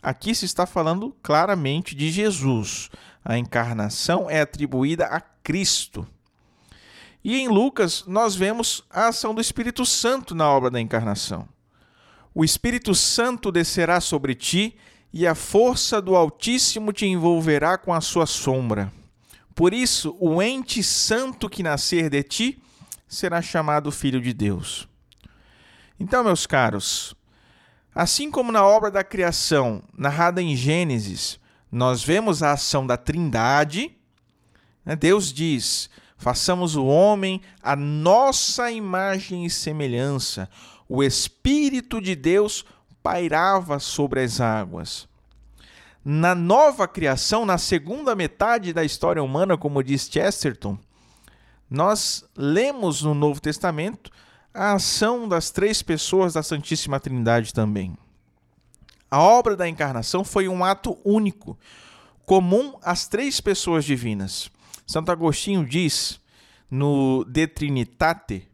Aqui 0.02 0.34
se 0.34 0.44
está 0.44 0.66
falando 0.66 1.16
claramente 1.22 1.94
de 1.94 2.10
Jesus. 2.10 2.90
A 3.24 3.38
encarnação 3.38 4.28
é 4.28 4.42
atribuída 4.42 5.06
a 5.06 5.18
Cristo. 5.18 6.06
E 7.24 7.38
em 7.38 7.48
Lucas, 7.48 8.04
nós 8.06 8.34
vemos 8.34 8.84
a 8.90 9.08
ação 9.08 9.34
do 9.34 9.40
Espírito 9.40 9.86
Santo 9.86 10.34
na 10.34 10.46
obra 10.46 10.70
da 10.70 10.78
encarnação. 10.78 11.48
O 12.34 12.44
Espírito 12.44 12.94
Santo 12.94 13.50
descerá 13.50 13.98
sobre 13.98 14.34
ti 14.34 14.76
e 15.12 15.26
a 15.26 15.34
força 15.34 16.00
do 16.00 16.14
Altíssimo 16.14 16.92
te 16.92 17.06
envolverá 17.06 17.76
com 17.76 17.92
a 17.92 18.00
sua 18.00 18.26
sombra. 18.26 18.92
Por 19.54 19.74
isso, 19.74 20.16
o 20.20 20.42
ente 20.42 20.82
santo 20.82 21.48
que 21.48 21.62
nascer 21.62 22.08
de 22.08 22.22
ti 22.22 22.62
será 23.08 23.42
chamado 23.42 23.90
Filho 23.90 24.20
de 24.20 24.32
Deus. 24.32 24.88
Então, 25.98 26.24
meus 26.24 26.46
caros, 26.46 27.14
assim 27.94 28.30
como 28.30 28.52
na 28.52 28.64
obra 28.64 28.90
da 28.90 29.04
criação, 29.04 29.82
narrada 29.96 30.40
em 30.40 30.56
Gênesis, 30.56 31.38
nós 31.70 32.02
vemos 32.02 32.42
a 32.42 32.52
ação 32.52 32.86
da 32.86 32.96
Trindade, 32.96 33.96
né? 34.84 34.96
Deus 34.96 35.32
diz: 35.32 35.90
façamos 36.16 36.76
o 36.76 36.86
homem 36.86 37.40
a 37.62 37.76
nossa 37.76 38.70
imagem 38.70 39.44
e 39.44 39.50
semelhança 39.50 40.48
o 40.90 41.04
Espírito 41.04 42.00
de 42.00 42.16
Deus 42.16 42.64
pairava 43.02 43.78
sobre 43.78 44.20
as 44.22 44.40
águas. 44.40 45.08
Na 46.04 46.34
nova 46.34 46.88
criação, 46.88 47.44
na 47.44 47.58
segunda 47.58 48.14
metade 48.14 48.72
da 48.72 48.84
história 48.84 49.22
humana, 49.22 49.58
como 49.58 49.82
diz 49.82 50.08
Chesterton, 50.10 50.78
nós 51.68 52.24
lemos 52.36 53.02
no 53.02 53.14
Novo 53.14 53.40
Testamento 53.40 54.10
a 54.52 54.72
ação 54.72 55.28
das 55.28 55.50
três 55.50 55.82
pessoas 55.82 56.34
da 56.34 56.42
Santíssima 56.42 56.98
Trindade 56.98 57.54
também. 57.54 57.96
A 59.10 59.20
obra 59.20 59.56
da 59.56 59.68
encarnação 59.68 60.24
foi 60.24 60.48
um 60.48 60.64
ato 60.64 60.96
único, 61.04 61.58
comum 62.24 62.74
às 62.82 63.06
três 63.06 63.40
pessoas 63.40 63.84
divinas. 63.84 64.50
Santo 64.86 65.12
Agostinho 65.12 65.64
diz 65.64 66.20
no 66.70 67.24
De 67.24 67.46
Trinitate 67.46 68.49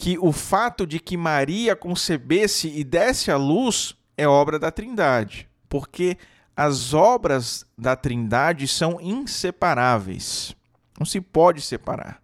que 0.00 0.16
o 0.18 0.32
fato 0.32 0.86
de 0.86 0.98
que 0.98 1.14
Maria 1.14 1.76
concebesse 1.76 2.68
e 2.74 2.82
desse 2.82 3.30
à 3.30 3.36
luz 3.36 3.94
é 4.16 4.26
obra 4.26 4.58
da 4.58 4.70
Trindade, 4.70 5.46
porque 5.68 6.16
as 6.56 6.94
obras 6.94 7.66
da 7.76 7.94
Trindade 7.94 8.66
são 8.66 8.98
inseparáveis. 8.98 10.56
Não 10.98 11.04
se 11.04 11.20
pode 11.20 11.60
separar. 11.60 12.22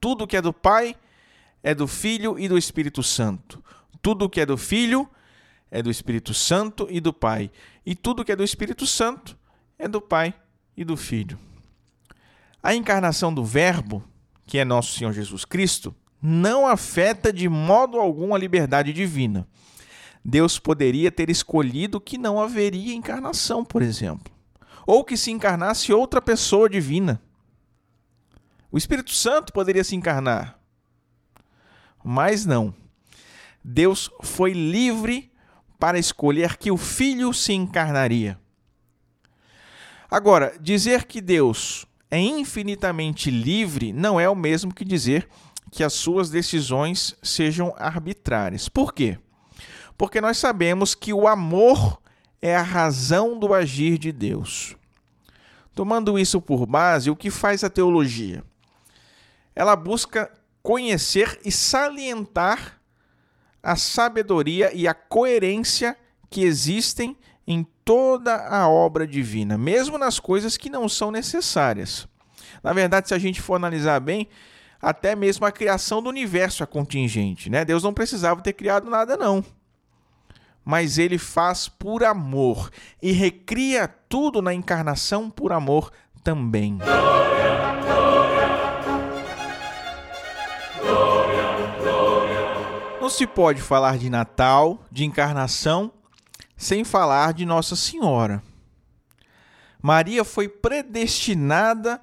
Tudo 0.00 0.26
que 0.26 0.34
é 0.34 0.40
do 0.40 0.50
Pai 0.50 0.96
é 1.62 1.74
do 1.74 1.86
Filho 1.86 2.38
e 2.38 2.48
do 2.48 2.56
Espírito 2.56 3.02
Santo. 3.02 3.62
Tudo 4.00 4.26
que 4.26 4.40
é 4.40 4.46
do 4.46 4.56
Filho 4.56 5.06
é 5.70 5.82
do 5.82 5.90
Espírito 5.90 6.32
Santo 6.32 6.88
e 6.90 7.02
do 7.02 7.12
Pai. 7.12 7.50
E 7.84 7.94
tudo 7.94 8.24
que 8.24 8.32
é 8.32 8.36
do 8.36 8.42
Espírito 8.42 8.86
Santo 8.86 9.36
é 9.78 9.86
do 9.86 10.00
Pai 10.00 10.32
e 10.74 10.86
do 10.86 10.96
Filho. 10.96 11.38
A 12.62 12.74
encarnação 12.74 13.32
do 13.32 13.44
Verbo, 13.44 14.02
que 14.46 14.56
é 14.56 14.64
nosso 14.64 14.96
Senhor 14.96 15.12
Jesus 15.12 15.44
Cristo, 15.44 15.94
não 16.20 16.66
afeta 16.66 17.32
de 17.32 17.48
modo 17.48 17.98
algum 17.98 18.34
a 18.34 18.38
liberdade 18.38 18.92
divina. 18.92 19.46
Deus 20.24 20.58
poderia 20.58 21.10
ter 21.10 21.30
escolhido 21.30 22.00
que 22.00 22.18
não 22.18 22.40
haveria 22.40 22.94
encarnação, 22.94 23.64
por 23.64 23.80
exemplo, 23.80 24.32
ou 24.86 25.02
que 25.04 25.16
se 25.16 25.30
encarnasse 25.30 25.92
outra 25.92 26.20
pessoa 26.20 26.68
divina. 26.68 27.20
O 28.70 28.76
Espírito 28.76 29.12
Santo 29.12 29.52
poderia 29.52 29.82
se 29.82 29.96
encarnar, 29.96 30.58
mas 32.04 32.44
não. 32.44 32.74
Deus 33.64 34.10
foi 34.22 34.52
livre 34.52 35.30
para 35.78 35.98
escolher 35.98 36.56
que 36.56 36.70
o 36.70 36.76
Filho 36.76 37.32
se 37.32 37.52
encarnaria. 37.52 38.38
Agora, 40.10 40.54
dizer 40.60 41.04
que 41.04 41.20
Deus 41.20 41.86
é 42.10 42.18
infinitamente 42.18 43.30
livre 43.30 43.92
não 43.92 44.18
é 44.18 44.28
o 44.28 44.34
mesmo 44.34 44.74
que 44.74 44.84
dizer 44.84 45.26
que 45.26 45.30
as 45.84 45.92
suas 45.92 46.30
decisões 46.30 47.14
sejam 47.22 47.72
arbitrárias. 47.78 48.68
Por 48.68 48.92
quê? 48.92 49.18
Porque 49.96 50.20
nós 50.20 50.38
sabemos 50.38 50.94
que 50.94 51.12
o 51.12 51.28
amor 51.28 52.00
é 52.42 52.56
a 52.56 52.62
razão 52.62 53.38
do 53.38 53.54
agir 53.54 53.98
de 53.98 54.10
Deus. 54.10 54.76
Tomando 55.74 56.18
isso 56.18 56.40
por 56.40 56.66
base, 56.66 57.10
o 57.10 57.16
que 57.16 57.30
faz 57.30 57.62
a 57.62 57.70
teologia? 57.70 58.42
Ela 59.54 59.76
busca 59.76 60.30
conhecer 60.62 61.40
e 61.44 61.52
salientar 61.52 62.80
a 63.62 63.76
sabedoria 63.76 64.74
e 64.74 64.88
a 64.88 64.94
coerência 64.94 65.96
que 66.28 66.42
existem 66.42 67.16
em 67.46 67.66
toda 67.84 68.46
a 68.46 68.68
obra 68.68 69.06
divina, 69.06 69.58
mesmo 69.58 69.98
nas 69.98 70.18
coisas 70.20 70.56
que 70.56 70.70
não 70.70 70.88
são 70.88 71.10
necessárias. 71.10 72.06
Na 72.62 72.72
verdade, 72.72 73.08
se 73.08 73.14
a 73.14 73.18
gente 73.18 73.40
for 73.40 73.54
analisar 73.54 74.00
bem, 74.00 74.28
até 74.80 75.14
mesmo 75.14 75.44
a 75.44 75.52
criação 75.52 76.02
do 76.02 76.08
universo 76.08 76.62
é 76.62 76.66
contingente, 76.66 77.50
né? 77.50 77.64
Deus 77.64 77.82
não 77.82 77.92
precisava 77.92 78.40
ter 78.40 78.54
criado 78.54 78.88
nada 78.88 79.16
não. 79.16 79.44
Mas 80.64 80.98
ele 80.98 81.18
faz 81.18 81.68
por 81.68 82.04
amor 82.04 82.70
e 83.02 83.12
recria 83.12 83.88
tudo 83.88 84.40
na 84.40 84.54
encarnação 84.54 85.30
por 85.30 85.52
amor 85.52 85.90
também. 86.22 86.78
Glória, 86.78 87.80
glória, 90.80 91.76
glória, 91.82 93.00
não 93.00 93.10
se 93.10 93.26
pode 93.26 93.60
falar 93.60 93.98
de 93.98 94.08
Natal, 94.08 94.84
de 94.90 95.04
encarnação, 95.04 95.92
sem 96.56 96.84
falar 96.84 97.32
de 97.32 97.44
Nossa 97.44 97.74
Senhora. 97.74 98.42
Maria 99.82 100.24
foi 100.24 100.46
predestinada 100.48 102.02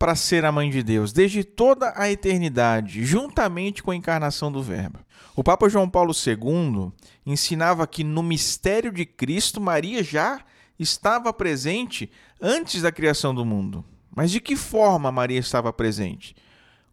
para 0.00 0.14
ser 0.14 0.46
a 0.46 0.50
mãe 0.50 0.70
de 0.70 0.82
Deus 0.82 1.12
desde 1.12 1.44
toda 1.44 1.92
a 1.94 2.10
eternidade, 2.10 3.04
juntamente 3.04 3.82
com 3.82 3.90
a 3.90 3.94
encarnação 3.94 4.50
do 4.50 4.62
Verbo. 4.62 4.98
O 5.36 5.44
Papa 5.44 5.68
João 5.68 5.90
Paulo 5.90 6.14
II 6.14 6.90
ensinava 7.26 7.86
que 7.86 8.02
no 8.02 8.22
mistério 8.22 8.90
de 8.90 9.04
Cristo 9.04 9.60
Maria 9.60 10.02
já 10.02 10.40
estava 10.78 11.30
presente 11.34 12.10
antes 12.40 12.80
da 12.80 12.90
criação 12.90 13.34
do 13.34 13.44
mundo. 13.44 13.84
Mas 14.16 14.30
de 14.30 14.40
que 14.40 14.56
forma 14.56 15.12
Maria 15.12 15.38
estava 15.38 15.70
presente? 15.70 16.34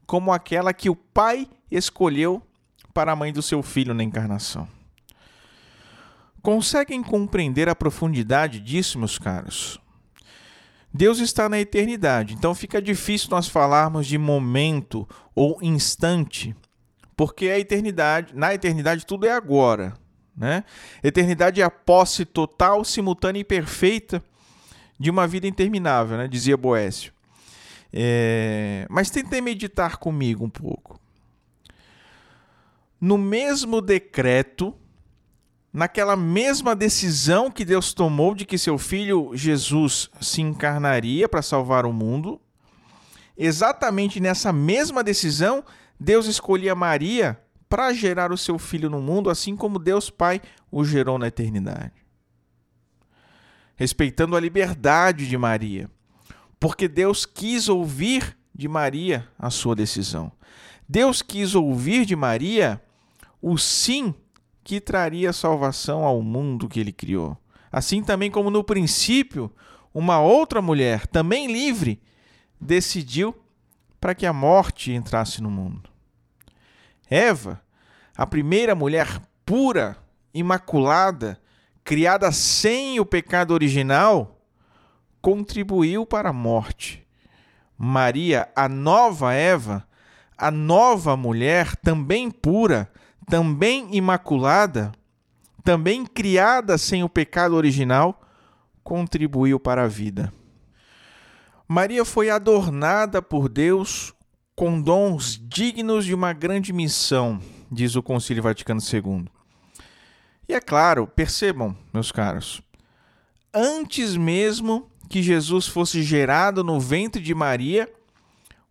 Como 0.05 0.33
aquela 0.33 0.73
que 0.73 0.89
o 0.89 0.95
Pai 0.95 1.47
escolheu 1.71 2.41
para 2.93 3.13
a 3.13 3.15
mãe 3.15 3.31
do 3.31 3.41
seu 3.41 3.63
filho 3.63 3.93
na 3.93 4.03
encarnação. 4.03 4.67
Conseguem 6.41 7.01
compreender 7.01 7.69
a 7.69 7.75
profundidade 7.75 8.59
disso, 8.59 8.99
meus 8.99 9.17
caros? 9.17 9.79
Deus 10.93 11.19
está 11.19 11.47
na 11.47 11.59
eternidade, 11.59 12.33
então 12.33 12.55
fica 12.55 12.81
difícil 12.81 13.29
nós 13.29 13.47
falarmos 13.47 14.07
de 14.07 14.17
momento 14.17 15.07
ou 15.35 15.59
instante, 15.61 16.55
porque 17.15 17.49
a 17.49 17.59
eternidade, 17.59 18.35
na 18.35 18.53
eternidade 18.53 19.05
tudo 19.05 19.27
é 19.27 19.31
agora, 19.31 19.93
né? 20.35 20.63
Eternidade 21.03 21.61
é 21.61 21.63
a 21.63 21.69
posse 21.69 22.25
total, 22.25 22.83
simultânea 22.83 23.39
e 23.39 23.43
perfeita 23.43 24.23
de 24.99 25.09
uma 25.09 25.27
vida 25.27 25.47
interminável, 25.47 26.17
né? 26.17 26.27
Dizia 26.27 26.55
Boécio. 26.55 27.11
É... 27.91 28.85
Mas 28.89 29.09
tentem 29.09 29.41
meditar 29.41 29.97
comigo 29.97 30.45
um 30.45 30.49
pouco. 30.49 30.99
No 32.99 33.17
mesmo 33.17 33.81
decreto, 33.81 34.75
naquela 35.71 36.15
mesma 36.15 36.75
decisão 36.75 37.51
que 37.51 37.65
Deus 37.65 37.93
tomou 37.93 38.33
de 38.33 38.45
que 38.45 38.57
seu 38.57 38.77
filho 38.77 39.31
Jesus 39.33 40.09
se 40.19 40.41
encarnaria 40.41 41.27
para 41.27 41.41
salvar 41.41 41.85
o 41.85 41.93
mundo, 41.93 42.41
exatamente 43.37 44.19
nessa 44.19 44.51
mesma 44.51 45.03
decisão, 45.03 45.63
Deus 45.99 46.25
escolhia 46.25 46.75
Maria 46.75 47.39
para 47.69 47.93
gerar 47.93 48.31
o 48.31 48.37
seu 48.37 48.57
filho 48.57 48.89
no 48.89 49.01
mundo, 49.01 49.29
assim 49.29 49.55
como 49.55 49.79
Deus 49.79 50.09
Pai 50.09 50.41
o 50.71 50.83
gerou 50.83 51.17
na 51.17 51.27
eternidade. 51.27 51.93
Respeitando 53.75 54.35
a 54.35 54.39
liberdade 54.39 55.27
de 55.27 55.37
Maria, 55.37 55.89
porque 56.59 56.87
Deus 56.87 57.25
quis 57.25 57.69
ouvir 57.69 58.37
de 58.53 58.67
Maria 58.67 59.27
a 59.37 59.49
sua 59.49 59.75
decisão. 59.75 60.31
Deus 60.89 61.21
quis 61.21 61.53
ouvir 61.53 62.05
de 62.05 62.15
Maria 62.15 62.81
o 63.41 63.57
sim 63.57 64.15
que 64.67 64.81
traria 64.81 65.31
salvação 65.31 66.03
ao 66.03 66.21
mundo 66.21 66.67
que 66.67 66.77
ele 66.77 66.91
criou. 66.91 67.37
Assim 67.71 68.03
também 68.03 68.29
como 68.29 68.49
no 68.49 68.65
princípio, 68.65 69.49
uma 69.93 70.19
outra 70.19 70.61
mulher, 70.61 71.07
também 71.07 71.47
livre, 71.47 72.01
decidiu 72.59 73.33
para 73.97 74.13
que 74.13 74.25
a 74.25 74.33
morte 74.33 74.91
entrasse 74.91 75.41
no 75.41 75.49
mundo. 75.49 75.89
Eva, 77.09 77.61
a 78.13 78.27
primeira 78.27 78.75
mulher 78.75 79.21
pura, 79.45 79.95
imaculada, 80.33 81.39
criada 81.81 82.29
sem 82.33 82.99
o 82.99 83.05
pecado 83.05 83.51
original, 83.51 84.37
contribuiu 85.21 86.05
para 86.05 86.31
a 86.31 86.33
morte. 86.33 87.07
Maria, 87.77 88.49
a 88.53 88.67
nova 88.67 89.33
Eva, 89.33 89.87
a 90.37 90.51
nova 90.51 91.15
mulher, 91.15 91.73
também 91.77 92.29
pura, 92.29 92.91
também 93.27 93.95
imaculada, 93.95 94.91
também 95.63 96.05
criada 96.05 96.77
sem 96.77 97.03
o 97.03 97.09
pecado 97.09 97.55
original, 97.55 98.21
contribuiu 98.83 99.59
para 99.59 99.83
a 99.83 99.87
vida. 99.87 100.33
Maria 101.67 102.05
foi 102.05 102.29
adornada 102.29 103.21
por 103.21 103.49
Deus 103.49 104.13
com 104.55 104.81
dons 104.81 105.39
dignos 105.43 106.05
de 106.05 106.15
uma 106.15 106.31
grande 106.31 106.71
missão, 106.71 107.41
diz 107.69 107.97
o 107.97 108.01
Concílio 108.01 108.41
Vaticano 108.41 108.79
II. 108.81 109.25
E 110.47 110.53
é 110.53 110.61
claro, 110.61 111.05
percebam, 111.05 111.75
meus 111.93 112.11
caros, 112.13 112.61
antes 113.53 114.15
mesmo 114.15 114.89
que 115.09 115.21
Jesus 115.21 115.67
fosse 115.67 116.01
gerado 116.01 116.63
no 116.63 116.79
ventre 116.79 117.21
de 117.21 117.35
Maria, 117.35 117.91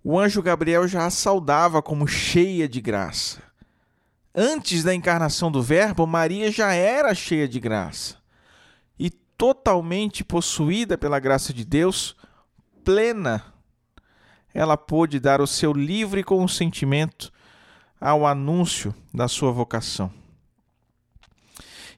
o 0.02 0.18
anjo 0.18 0.42
Gabriel 0.42 0.88
já 0.88 1.04
a 1.04 1.10
saudava 1.10 1.82
como 1.82 2.08
cheia 2.08 2.66
de 2.66 2.80
graça. 2.80 3.45
Antes 4.38 4.84
da 4.84 4.94
encarnação 4.94 5.50
do 5.50 5.62
Verbo, 5.62 6.06
Maria 6.06 6.52
já 6.52 6.74
era 6.74 7.14
cheia 7.14 7.48
de 7.48 7.58
graça 7.58 8.18
e 8.98 9.08
totalmente 9.08 10.22
possuída 10.22 10.98
pela 10.98 11.18
graça 11.18 11.54
de 11.54 11.64
Deus, 11.64 12.14
plena 12.84 13.42
ela 14.52 14.76
pôde 14.76 15.18
dar 15.18 15.40
o 15.40 15.46
seu 15.46 15.72
livre 15.72 16.22
consentimento 16.22 17.32
ao 17.98 18.26
anúncio 18.26 18.94
da 19.12 19.26
sua 19.26 19.52
vocação. 19.52 20.12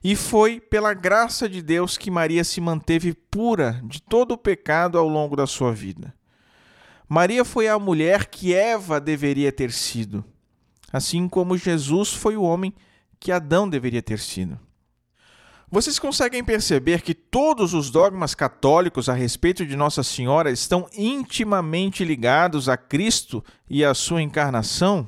E 0.01 0.15
foi 0.15 0.61
pela 0.61 0.93
graça 0.93 1.49
de 1.49 1.61
Deus 1.61 1.97
que 1.97 2.09
Maria 2.09 2.45
se 2.45 2.61
manteve 2.61 3.13
pura 3.13 3.81
de 3.83 4.01
todo 4.01 4.31
o 4.31 4.37
pecado 4.37 4.97
ao 4.97 5.09
longo 5.09 5.35
da 5.35 5.45
sua 5.45 5.73
vida. 5.73 6.13
Maria 7.07 7.43
foi 7.43 7.67
a 7.67 7.77
mulher 7.77 8.27
que 8.27 8.53
Eva 8.53 9.01
deveria 9.01 9.51
ter 9.51 9.73
sido, 9.73 10.23
assim 10.91 11.27
como 11.27 11.57
Jesus 11.57 12.13
foi 12.13 12.35
o 12.35 12.43
homem 12.43 12.73
que 13.19 13.31
Adão 13.31 13.69
deveria 13.69 14.01
ter 14.01 14.19
sido. 14.19 14.59
Vocês 15.71 15.99
conseguem 15.99 16.43
perceber 16.43 17.01
que 17.01 17.13
todos 17.13 17.75
os 17.75 17.91
dogmas 17.91 18.33
católicos 18.33 19.07
a 19.07 19.13
respeito 19.13 19.63
de 19.65 19.75
Nossa 19.75 20.01
Senhora 20.01 20.49
estão 20.49 20.89
intimamente 20.97 22.03
ligados 22.03 22.67
a 22.67 22.75
Cristo 22.75 23.43
e 23.69 23.85
à 23.85 23.93
sua 23.93 24.21
encarnação? 24.21 25.07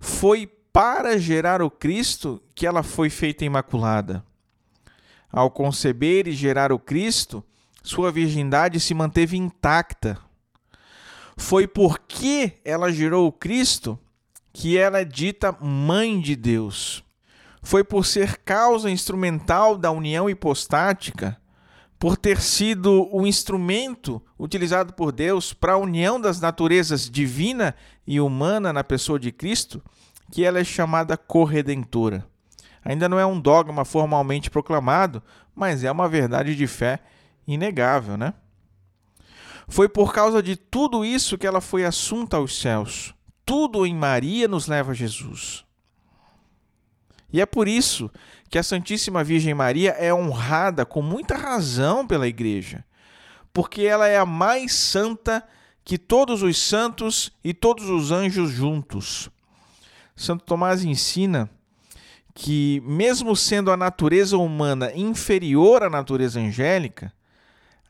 Foi 0.00 0.46
para 0.72 1.18
gerar 1.18 1.60
o 1.60 1.70
Cristo 1.70 2.42
que 2.54 2.66
ela 2.66 2.82
foi 2.82 3.10
feita 3.10 3.44
imaculada. 3.44 4.24
Ao 5.30 5.50
conceber 5.50 6.26
e 6.26 6.32
gerar 6.32 6.72
o 6.72 6.78
Cristo, 6.78 7.44
sua 7.82 8.10
virgindade 8.10 8.80
se 8.80 8.94
manteve 8.94 9.36
intacta. 9.36 10.18
Foi 11.36 11.66
porque 11.66 12.54
ela 12.64 12.90
gerou 12.90 13.26
o 13.26 13.32
Cristo 13.32 13.98
que 14.54 14.78
ela 14.78 15.00
é 15.00 15.04
dita 15.04 15.52
mãe 15.60 16.20
de 16.20 16.36
Deus 16.36 17.02
foi 17.60 17.82
por 17.82 18.06
ser 18.06 18.38
causa 18.38 18.88
instrumental 18.88 19.76
da 19.76 19.90
união 19.90 20.30
hipostática, 20.30 21.36
por 21.98 22.16
ter 22.16 22.40
sido 22.40 23.08
o 23.10 23.26
instrumento 23.26 24.22
utilizado 24.38 24.92
por 24.92 25.10
Deus 25.10 25.52
para 25.52 25.72
a 25.72 25.78
união 25.78 26.20
das 26.20 26.40
naturezas 26.40 27.10
divina 27.10 27.74
e 28.06 28.20
humana 28.20 28.72
na 28.72 28.84
pessoa 28.84 29.18
de 29.18 29.32
Cristo, 29.32 29.82
que 30.30 30.44
ela 30.44 30.60
é 30.60 30.64
chamada 30.64 31.16
corredentora. 31.16 32.24
Ainda 32.84 33.08
não 33.08 33.18
é 33.18 33.26
um 33.26 33.40
dogma 33.40 33.84
formalmente 33.84 34.50
proclamado, 34.50 35.22
mas 35.54 35.82
é 35.82 35.90
uma 35.90 36.08
verdade 36.08 36.54
de 36.54 36.66
fé 36.66 37.00
inegável, 37.46 38.16
né? 38.16 38.34
Foi 39.66 39.88
por 39.88 40.12
causa 40.12 40.42
de 40.42 40.54
tudo 40.54 41.04
isso 41.04 41.38
que 41.38 41.46
ela 41.46 41.62
foi 41.62 41.84
assunta 41.84 42.36
aos 42.36 42.60
céus. 42.60 43.14
Tudo 43.44 43.84
em 43.84 43.94
Maria 43.94 44.48
nos 44.48 44.66
leva 44.66 44.92
a 44.92 44.94
Jesus. 44.94 45.64
E 47.32 47.40
é 47.40 47.46
por 47.46 47.66
isso 47.66 48.10
que 48.48 48.58
a 48.58 48.62
Santíssima 48.62 49.24
Virgem 49.24 49.54
Maria 49.54 49.90
é 49.90 50.14
honrada 50.14 50.86
com 50.86 51.02
muita 51.02 51.36
razão 51.36 52.06
pela 52.06 52.28
Igreja, 52.28 52.84
porque 53.52 53.82
ela 53.82 54.06
é 54.06 54.16
a 54.16 54.24
mais 54.24 54.72
santa 54.72 55.44
que 55.84 55.98
todos 55.98 56.42
os 56.42 56.56
santos 56.56 57.32
e 57.42 57.52
todos 57.52 57.90
os 57.90 58.12
anjos 58.12 58.50
juntos. 58.50 59.28
Santo 60.16 60.44
Tomás 60.44 60.84
ensina 60.84 61.50
que, 62.32 62.80
mesmo 62.84 63.34
sendo 63.36 63.70
a 63.70 63.76
natureza 63.76 64.38
humana 64.38 64.92
inferior 64.94 65.82
à 65.82 65.90
natureza 65.90 66.40
angélica, 66.40 67.12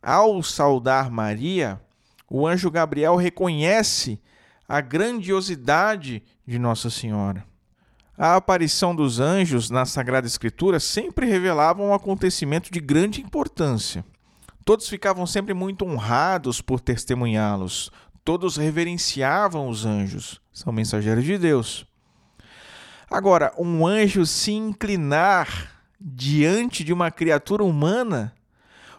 ao 0.03 0.43
saudar 0.43 1.11
Maria, 1.11 1.81
o 2.29 2.47
anjo 2.47 2.71
Gabriel 2.71 3.17
reconhece 3.17 4.21
a 4.69 4.81
grandiosidade 4.81 6.23
de 6.47 6.59
Nossa 6.59 6.91
Senhora. 6.91 7.45
A 8.17 8.37
aparição 8.37 8.95
dos 8.95 9.19
anjos 9.19 9.71
na 9.71 9.85
Sagrada 9.85 10.27
Escritura 10.27 10.79
sempre 10.79 11.27
revelava 11.27 11.83
um 11.83 11.93
acontecimento 11.93 12.73
de 12.73 12.81
grande 12.81 13.21
importância. 13.21 14.05
Todos 14.65 14.89
ficavam 14.89 15.27
sempre 15.27 15.53
muito 15.53 15.85
honrados 15.85 16.61
por 16.61 16.81
testemunhá-los. 16.81 17.91
Todos 18.25 18.57
reverenciavam 18.57 19.69
os 19.69 19.85
anjos. 19.85 20.41
São 20.53 20.73
mensageiros 20.73 21.25
de 21.25 21.37
Deus. 21.37 21.87
Agora, 23.11 23.53
um 23.59 23.87
anjo 23.87 24.25
se 24.25 24.53
inclinar 24.53 25.73
diante 26.01 26.83
de 26.83 26.93
uma 26.93 27.11
criatura 27.11 27.63
humana, 27.63 28.35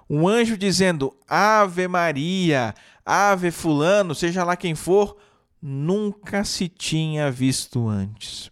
um 0.10 0.28
anjo 0.28 0.58
dizendo 0.58 1.16
Ave 1.28 1.88
Maria, 1.88 2.76
Ave 3.06 3.50
Fulano, 3.50 4.14
seja 4.14 4.44
lá 4.44 4.56
quem 4.56 4.76
for, 4.76 5.18
nunca 5.68 6.44
se 6.44 6.70
tinha 6.70 7.32
visto 7.32 7.88
antes. 7.90 8.52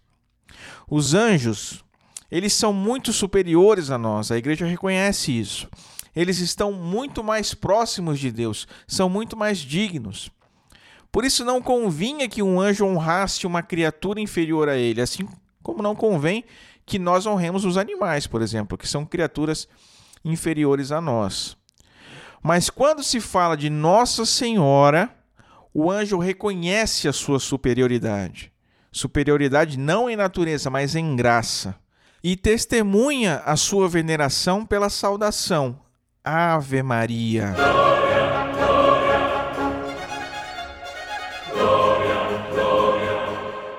Os 0.89 1.13
anjos, 1.13 1.85
eles 2.31 2.53
são 2.53 2.73
muito 2.73 3.13
superiores 3.13 3.91
a 3.91 3.99
nós, 3.99 4.31
a 4.31 4.37
igreja 4.37 4.65
reconhece 4.65 5.31
isso. 5.31 5.69
Eles 6.15 6.39
estão 6.39 6.71
muito 6.71 7.23
mais 7.23 7.53
próximos 7.53 8.19
de 8.19 8.31
Deus, 8.31 8.67
são 8.87 9.09
muito 9.09 9.37
mais 9.37 9.59
dignos. 9.59 10.31
Por 11.11 11.23
isso 11.23 11.45
não 11.45 11.61
convinha 11.61 12.27
que 12.27 12.41
um 12.41 12.59
anjo 12.59 12.83
honrasse 12.83 13.45
uma 13.45 13.61
criatura 13.61 14.19
inferior 14.19 14.67
a 14.67 14.75
ele, 14.75 14.99
assim 14.99 15.27
como 15.61 15.83
não 15.83 15.95
convém 15.95 16.43
que 16.83 16.97
nós 16.97 17.27
honremos 17.27 17.63
os 17.63 17.77
animais, 17.77 18.25
por 18.25 18.41
exemplo, 18.41 18.75
que 18.75 18.87
são 18.87 19.05
criaturas 19.05 19.67
inferiores 20.25 20.91
a 20.91 20.99
nós. 20.99 21.55
Mas 22.41 22.71
quando 22.71 23.03
se 23.03 23.21
fala 23.21 23.55
de 23.55 23.69
Nossa 23.69 24.25
Senhora, 24.25 25.15
o 25.73 25.91
anjo 25.91 26.17
reconhece 26.17 27.07
a 27.07 27.13
sua 27.13 27.39
superioridade 27.39 28.53
superioridade 28.93 29.77
não 29.77 30.07
em 30.07 30.15
natureza, 30.15 30.69
mas 30.69 30.95
em 30.95 31.15
graça, 31.15 31.75
e 32.23 32.37
testemunha 32.37 33.41
a 33.43 33.57
sua 33.57 33.89
veneração 33.89 34.65
pela 34.65 34.89
saudação. 34.89 35.81
Ave 36.23 36.81
Maria. 36.81 37.53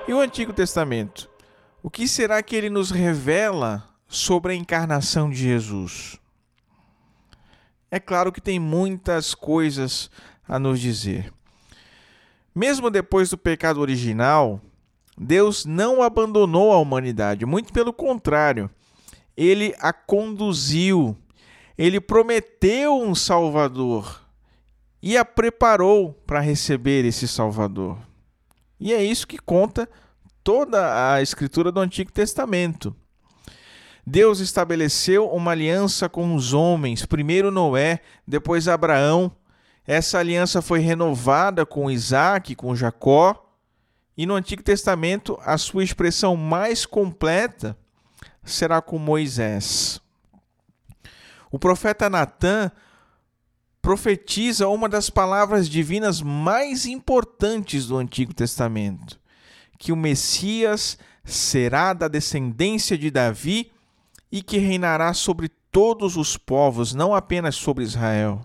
E 0.07 0.13
o 0.13 0.19
Antigo 0.19 0.53
Testamento? 0.53 1.27
O 1.81 1.89
que 1.89 2.07
será 2.07 2.43
que 2.43 2.55
ele 2.55 2.69
nos 2.69 2.91
revela 2.91 3.87
sobre 4.07 4.51
a 4.53 4.55
encarnação 4.55 5.29
de 5.29 5.37
Jesus? 5.37 6.19
É 7.89 7.99
claro 7.99 8.31
que 8.31 8.41
tem 8.41 8.59
muitas 8.59 9.33
coisas 9.33 10.11
a 10.47 10.59
nos 10.59 10.79
dizer. 10.79 11.33
Mesmo 12.55 12.89
depois 12.89 13.29
do 13.29 13.37
pecado 13.37 13.81
original, 13.81 14.61
Deus 15.17 15.65
não 15.65 16.01
abandonou 16.01 16.71
a 16.71 16.79
humanidade, 16.79 17.45
muito 17.45 17.73
pelo 17.73 17.91
contrário, 17.91 18.69
ele 19.35 19.75
a 19.79 19.91
conduziu, 19.91 21.17
ele 21.77 21.99
prometeu 21.99 22.97
um 23.01 23.13
Salvador 23.13 24.21
e 25.01 25.17
a 25.17 25.25
preparou 25.25 26.13
para 26.25 26.39
receber 26.39 27.03
esse 27.03 27.27
Salvador. 27.27 27.97
E 28.79 28.93
é 28.93 29.03
isso 29.03 29.27
que 29.27 29.37
conta 29.37 29.89
toda 30.43 31.13
a 31.13 31.21
escritura 31.21 31.71
do 31.71 31.79
Antigo 31.79 32.11
Testamento. 32.11 32.95
Deus 34.07 34.39
estabeleceu 34.39 35.27
uma 35.29 35.51
aliança 35.51 36.07
com 36.07 36.35
os 36.35 36.53
homens, 36.53 37.05
primeiro 37.05 37.49
Noé, 37.51 37.99
depois 38.27 38.67
Abraão. 38.67 39.31
Essa 39.87 40.17
aliança 40.17 40.61
foi 40.61 40.79
renovada 40.79 41.65
com 41.65 41.91
Isaac, 41.91 42.55
com 42.55 42.75
Jacó, 42.75 43.45
e 44.17 44.25
no 44.25 44.33
Antigo 44.33 44.63
Testamento, 44.63 45.37
a 45.43 45.57
sua 45.57 45.83
expressão 45.83 46.35
mais 46.35 46.85
completa 46.85 47.77
será 48.43 48.81
com 48.81 48.97
Moisés. 48.97 49.99
O 51.51 51.59
profeta 51.59 52.09
Natan 52.09 52.71
profetiza 53.81 54.67
uma 54.67 54.89
das 54.89 55.09
palavras 55.09 55.69
divinas 55.69 56.21
mais 56.21 56.85
importantes 56.85 57.87
do 57.87 57.97
Antigo 57.97 58.33
Testamento: 58.33 59.19
que 59.77 59.91
o 59.91 59.95
Messias 59.95 60.97
será 61.23 61.93
da 61.93 62.07
descendência 62.07 62.97
de 62.97 63.11
Davi 63.11 63.71
e 64.31 64.41
que 64.41 64.57
reinará 64.57 65.13
sobre 65.13 65.49
todos 65.71 66.17
os 66.17 66.37
povos, 66.37 66.93
não 66.93 67.13
apenas 67.13 67.55
sobre 67.55 67.83
Israel. 67.83 68.41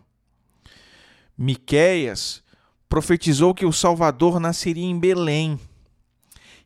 Miqueias 1.43 2.43
profetizou 2.87 3.55
que 3.55 3.65
o 3.65 3.73
Salvador 3.73 4.39
nasceria 4.39 4.85
em 4.85 5.01
Belém. 5.01 5.59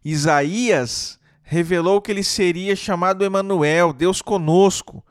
Isaías 0.04 1.16
revelou 1.44 2.02
que 2.02 2.10
ele 2.10 2.24
seria 2.24 2.74
chamado 2.74 3.24
Emanuel, 3.24 3.92
Deus 3.92 4.20
conosco, 4.20 5.04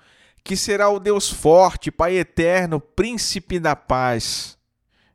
que 0.43 0.58
será 0.58 0.89
o 0.89 0.99
Deus 0.99 1.30
forte, 1.30 1.89
Pai 1.89 2.17
eterno, 2.17 2.78
príncipe 2.78 3.58
da 3.58 3.73
paz. 3.73 4.58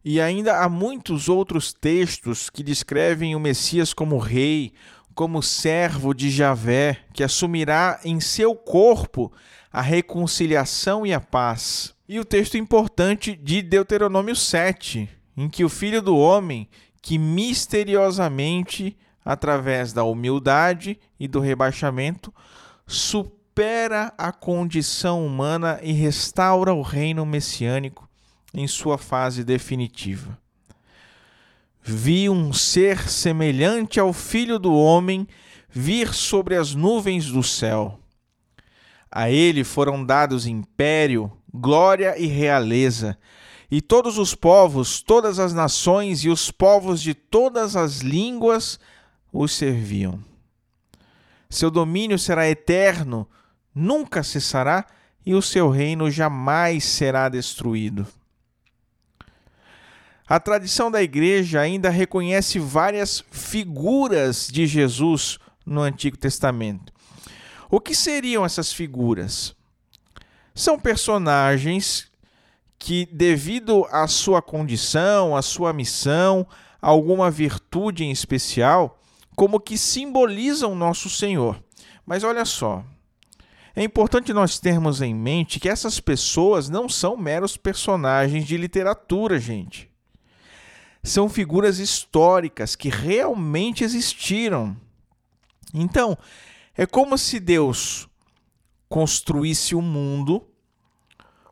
E 0.02 0.18
ainda 0.18 0.62
há 0.62 0.66
muitos 0.66 1.28
outros 1.28 1.74
textos 1.74 2.48
que 2.48 2.62
descrevem 2.62 3.36
o 3.36 3.40
Messias 3.40 3.92
como 3.92 4.16
rei, 4.16 4.72
como 5.14 5.42
servo 5.42 6.14
de 6.14 6.30
Javé, 6.30 6.96
que 7.12 7.22
assumirá 7.22 8.00
em 8.02 8.18
seu 8.18 8.54
corpo 8.54 9.30
a 9.70 9.82
reconciliação 9.82 11.04
e 11.04 11.12
a 11.12 11.20
paz. 11.20 11.97
E 12.08 12.18
o 12.18 12.24
texto 12.24 12.56
importante 12.56 13.36
de 13.36 13.60
Deuteronômio 13.60 14.34
7, 14.34 15.06
em 15.36 15.46
que 15.46 15.62
o 15.62 15.68
filho 15.68 16.00
do 16.00 16.16
homem, 16.16 16.66
que 17.02 17.18
misteriosamente, 17.18 18.96
através 19.22 19.92
da 19.92 20.04
humildade 20.04 20.98
e 21.20 21.28
do 21.28 21.38
rebaixamento, 21.38 22.32
supera 22.86 24.10
a 24.16 24.32
condição 24.32 25.26
humana 25.26 25.78
e 25.82 25.92
restaura 25.92 26.72
o 26.72 26.80
reino 26.80 27.26
messiânico 27.26 28.08
em 28.54 28.66
sua 28.66 28.96
fase 28.96 29.44
definitiva. 29.44 30.38
Vi 31.82 32.30
um 32.30 32.54
ser 32.54 33.06
semelhante 33.06 34.00
ao 34.00 34.14
filho 34.14 34.58
do 34.58 34.74
homem 34.74 35.28
vir 35.68 36.14
sobre 36.14 36.56
as 36.56 36.74
nuvens 36.74 37.26
do 37.26 37.42
céu. 37.42 38.00
A 39.10 39.30
ele 39.30 39.62
foram 39.62 40.02
dados 40.02 40.46
império, 40.46 41.30
glória 41.58 42.18
e 42.18 42.26
realeza 42.26 43.18
e 43.70 43.82
todos 43.82 44.16
os 44.16 44.34
povos, 44.34 45.02
todas 45.02 45.38
as 45.38 45.52
nações 45.52 46.24
e 46.24 46.28
os 46.28 46.50
povos 46.50 47.02
de 47.02 47.12
todas 47.12 47.76
as 47.76 47.98
línguas 47.98 48.80
os 49.32 49.52
serviam. 49.52 50.22
Seu 51.50 51.70
domínio 51.70 52.18
será 52.18 52.48
eterno, 52.48 53.28
nunca 53.74 54.22
cessará, 54.22 54.86
e 55.24 55.34
o 55.34 55.42
seu 55.42 55.68
reino 55.68 56.10
jamais 56.10 56.84
será 56.84 57.28
destruído. 57.28 58.06
A 60.26 60.40
tradição 60.40 60.90
da 60.90 61.02
igreja 61.02 61.60
ainda 61.60 61.90
reconhece 61.90 62.58
várias 62.58 63.22
figuras 63.30 64.48
de 64.48 64.66
Jesus 64.66 65.38
no 65.66 65.82
Antigo 65.82 66.16
Testamento. 66.16 66.92
O 67.70 67.80
que 67.80 67.94
seriam 67.94 68.44
essas 68.44 68.72
figuras? 68.72 69.54
São 70.58 70.76
personagens 70.76 72.10
que, 72.80 73.06
devido 73.12 73.86
à 73.92 74.08
sua 74.08 74.42
condição, 74.42 75.36
à 75.36 75.40
sua 75.40 75.72
missão, 75.72 76.44
alguma 76.82 77.30
virtude 77.30 78.02
em 78.02 78.10
especial, 78.10 78.98
como 79.36 79.60
que 79.60 79.78
simbolizam 79.78 80.74
nosso 80.74 81.08
Senhor. 81.08 81.62
Mas 82.04 82.24
olha 82.24 82.44
só, 82.44 82.84
é 83.76 83.84
importante 83.84 84.32
nós 84.32 84.58
termos 84.58 85.00
em 85.00 85.14
mente 85.14 85.60
que 85.60 85.68
essas 85.68 86.00
pessoas 86.00 86.68
não 86.68 86.88
são 86.88 87.16
meros 87.16 87.56
personagens 87.56 88.44
de 88.44 88.56
literatura, 88.56 89.38
gente. 89.38 89.88
São 91.04 91.28
figuras 91.28 91.78
históricas 91.78 92.74
que 92.74 92.88
realmente 92.88 93.84
existiram. 93.84 94.76
Então, 95.72 96.18
é 96.76 96.84
como 96.84 97.16
se 97.16 97.38
Deus 97.38 98.08
construísse 98.88 99.74
o 99.74 99.82
mundo 99.82 100.46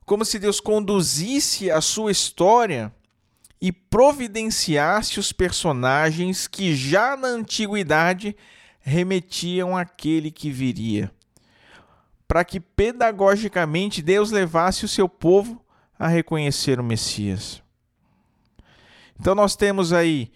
como 0.06 0.24
se 0.24 0.38
Deus 0.38 0.60
conduzisse 0.60 1.68
a 1.68 1.80
sua 1.80 2.12
história 2.12 2.94
e 3.60 3.72
providenciasse 3.72 5.18
os 5.18 5.32
personagens 5.32 6.46
que 6.46 6.76
já 6.76 7.16
na 7.16 7.28
antiguidade 7.28 8.36
remetiam 8.78 9.76
àquele 9.76 10.30
que 10.30 10.48
viria, 10.48 11.10
para 12.28 12.44
que 12.44 12.60
pedagogicamente 12.60 14.00
Deus 14.00 14.30
levasse 14.30 14.84
o 14.84 14.88
seu 14.88 15.08
povo 15.08 15.60
a 15.98 16.06
reconhecer 16.06 16.78
o 16.78 16.84
Messias. 16.84 17.60
Então 19.18 19.34
nós 19.34 19.56
temos 19.56 19.92
aí 19.92 20.30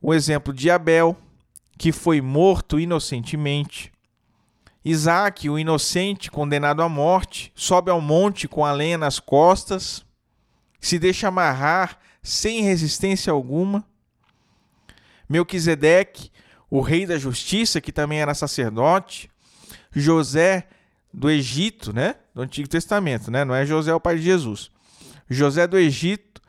o 0.00 0.12
exemplo 0.12 0.52
de 0.52 0.68
Abel, 0.68 1.16
que 1.78 1.92
foi 1.92 2.20
morto 2.20 2.80
inocentemente, 2.80 3.91
Isaac, 4.84 5.48
o 5.48 5.58
inocente, 5.58 6.30
condenado 6.30 6.82
à 6.82 6.88
morte, 6.88 7.52
sobe 7.54 7.90
ao 7.90 8.00
monte 8.00 8.48
com 8.48 8.64
a 8.64 8.72
lenha 8.72 8.98
nas 8.98 9.20
costas, 9.20 10.04
se 10.80 10.98
deixa 10.98 11.28
amarrar 11.28 11.98
sem 12.22 12.62
resistência 12.62 13.32
alguma. 13.32 13.84
Melquisedeque, 15.28 16.30
o 16.68 16.80
rei 16.80 17.06
da 17.06 17.18
justiça, 17.18 17.80
que 17.80 17.92
também 17.92 18.20
era 18.20 18.34
sacerdote. 18.34 19.30
José 19.94 20.66
do 21.12 21.30
Egito, 21.30 21.92
né? 21.92 22.16
Do 22.34 22.42
Antigo 22.42 22.68
Testamento, 22.68 23.30
né? 23.30 23.44
Não 23.44 23.54
é 23.54 23.64
José 23.64 23.94
o 23.94 24.00
pai 24.00 24.16
de 24.16 24.22
Jesus. 24.22 24.70
José 25.28 25.66
do 25.66 25.78
Egito, 25.78 26.40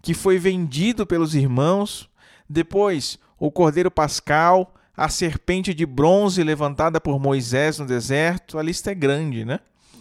que 0.00 0.14
foi 0.14 0.38
vendido 0.38 1.06
pelos 1.06 1.34
irmãos. 1.34 2.08
Depois, 2.48 3.18
o 3.38 3.50
Cordeiro 3.50 3.90
Pascal, 3.90 4.74
a 4.96 5.08
serpente 5.08 5.72
de 5.72 5.86
bronze 5.86 6.42
levantada 6.42 7.00
por 7.00 7.18
Moisés 7.18 7.78
no 7.78 7.86
deserto, 7.86 8.58
a 8.58 8.62
lista 8.62 8.90
é 8.90 8.94
grande, 8.94 9.44
né? 9.44 9.60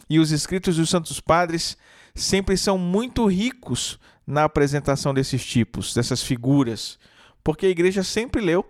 E 0.10 0.20
os 0.20 0.32
escritos 0.32 0.76
dos 0.76 0.90
Santos 0.90 1.20
Padres 1.20 1.78
sempre 2.14 2.58
são 2.58 2.78
muito 2.78 3.26
ricos 3.26 3.98
na 4.28 4.44
apresentação 4.44 5.14
desses 5.14 5.46
tipos, 5.46 5.94
dessas 5.94 6.22
figuras, 6.22 7.00
porque 7.44 7.66
a 7.66 7.70
igreja 7.70 8.04
sempre 8.04 8.42
leu 8.42 8.66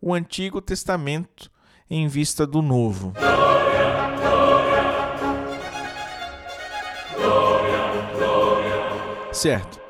o 0.00 0.12
Antigo 0.12 0.60
Testamento 0.60 1.50
em 1.88 2.06
vista 2.08 2.46
do 2.46 2.60
Novo. 2.60 3.12
Glória, 3.12 4.16
glória, 7.16 8.12
glória, 8.16 9.34
certo. 9.34 9.80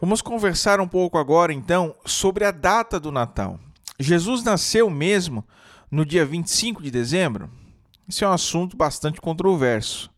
Vamos 0.00 0.22
conversar 0.22 0.80
um 0.80 0.86
pouco 0.88 1.18
agora 1.18 1.52
então 1.52 1.94
sobre 2.04 2.44
a 2.44 2.50
data 2.50 3.00
do 3.00 3.10
Natal. 3.10 3.58
Jesus 3.98 4.44
nasceu 4.44 4.88
mesmo 4.88 5.44
no 5.90 6.04
dia 6.06 6.24
25 6.24 6.82
de 6.82 6.90
dezembro? 6.90 7.50
Isso 8.06 8.24
é 8.24 8.28
um 8.28 8.32
assunto 8.32 8.76
bastante 8.76 9.20
controverso. 9.20 10.10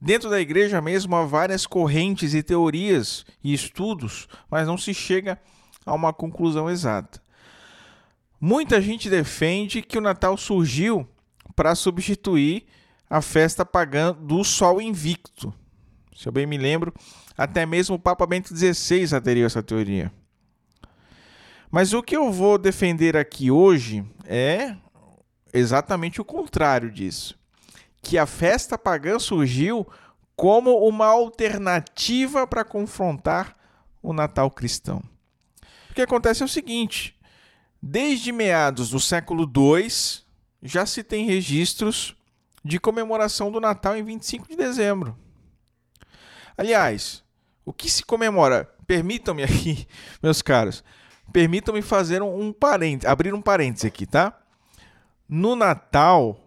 Dentro 0.00 0.30
da 0.30 0.40
igreja 0.40 0.80
mesmo 0.80 1.14
há 1.16 1.24
várias 1.24 1.66
correntes 1.66 2.34
e 2.34 2.42
teorias 2.42 3.24
e 3.42 3.52
estudos, 3.52 4.28
mas 4.50 4.66
não 4.66 4.78
se 4.78 4.94
chega 4.94 5.38
a 5.84 5.94
uma 5.94 6.12
conclusão 6.12 6.70
exata. 6.70 7.20
Muita 8.40 8.80
gente 8.80 9.10
defende 9.10 9.82
que 9.82 9.98
o 9.98 10.00
Natal 10.00 10.36
surgiu 10.36 11.06
para 11.54 11.74
substituir 11.74 12.66
a 13.08 13.20
festa 13.20 13.64
pagã 13.64 14.14
do 14.14 14.42
Sol 14.44 14.80
Invicto. 14.80 15.52
Se 16.16 16.28
eu 16.28 16.32
bem 16.32 16.46
me 16.46 16.56
lembro, 16.56 16.94
até 17.36 17.66
mesmo 17.66 17.96
o 17.96 17.98
Papa 17.98 18.26
Bento 18.26 18.56
XVI 18.56 19.14
aderiu 19.14 19.44
a 19.44 19.46
essa 19.46 19.62
teoria. 19.62 20.12
Mas 21.70 21.92
o 21.92 22.02
que 22.02 22.16
eu 22.16 22.32
vou 22.32 22.58
defender 22.58 23.16
aqui 23.16 23.50
hoje 23.50 24.04
é 24.26 24.74
exatamente 25.52 26.20
o 26.20 26.24
contrário 26.24 26.90
disso. 26.90 27.38
Que 28.02 28.18
a 28.18 28.26
festa 28.26 28.76
pagã 28.76 29.18
surgiu 29.18 29.86
como 30.34 30.78
uma 30.86 31.06
alternativa 31.06 32.46
para 32.46 32.64
confrontar 32.64 33.56
o 34.02 34.12
Natal 34.12 34.50
cristão. 34.50 35.02
O 35.90 35.94
que 35.94 36.02
acontece 36.02 36.42
é 36.42 36.46
o 36.46 36.48
seguinte: 36.48 37.16
desde 37.80 38.32
meados 38.32 38.90
do 38.90 38.98
século 38.98 39.44
II 39.44 39.88
já 40.62 40.84
se 40.84 41.04
tem 41.04 41.26
registros 41.26 42.16
de 42.64 42.80
comemoração 42.80 43.50
do 43.50 43.60
Natal 43.60 43.96
em 43.96 44.02
25 44.02 44.48
de 44.48 44.56
dezembro. 44.56 45.16
Aliás, 46.56 47.22
o 47.64 47.72
que 47.72 47.88
se 47.88 48.04
comemora? 48.04 48.64
Permitam-me 48.86 49.42
aqui, 49.42 49.86
meus 50.22 50.42
caros, 50.42 50.82
permitam-me 51.32 51.82
fazer 51.82 52.22
um 52.22 52.52
parênteses, 52.52 53.10
abrir 53.10 53.34
um 53.34 53.42
parênteses 53.42 53.84
aqui, 53.84 54.06
tá? 54.06 54.36
No 55.28 55.54
Natal 55.54 56.38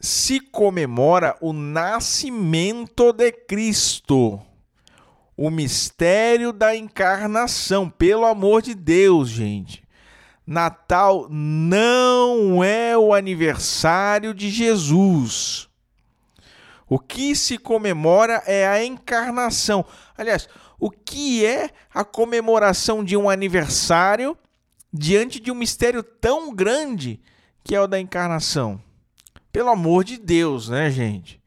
se 0.00 0.40
comemora 0.40 1.36
o 1.40 1.52
nascimento 1.52 3.12
de 3.12 3.30
Cristo. 3.32 4.40
O 5.36 5.50
mistério 5.50 6.52
da 6.52 6.76
encarnação, 6.76 7.88
pelo 7.88 8.26
amor 8.26 8.62
de 8.62 8.74
Deus, 8.74 9.28
gente. 9.28 9.82
Natal 10.46 11.28
não 11.30 12.62
é 12.64 12.96
o 12.96 13.14
aniversário 13.14 14.34
de 14.34 14.50
Jesus. 14.50 15.68
O 16.88 16.98
que 16.98 17.36
se 17.36 17.56
comemora 17.56 18.42
é 18.46 18.66
a 18.66 18.84
encarnação. 18.84 19.84
Aliás, 20.18 20.48
o 20.80 20.90
que 20.90 21.44
é 21.44 21.70
a 21.92 22.02
comemoração 22.02 23.04
de 23.04 23.16
um 23.16 23.28
aniversário 23.28 24.36
diante 24.92 25.38
de 25.38 25.52
um 25.52 25.54
mistério 25.54 26.02
tão 26.02 26.54
grande 26.54 27.20
que 27.62 27.74
é 27.74 27.80
o 27.80 27.86
da 27.86 28.00
encarnação? 28.00 28.82
Pelo 29.52 29.68
amor 29.68 30.02
de 30.02 30.16
Deus, 30.16 30.70
né, 30.70 30.90
gente? 30.90 31.40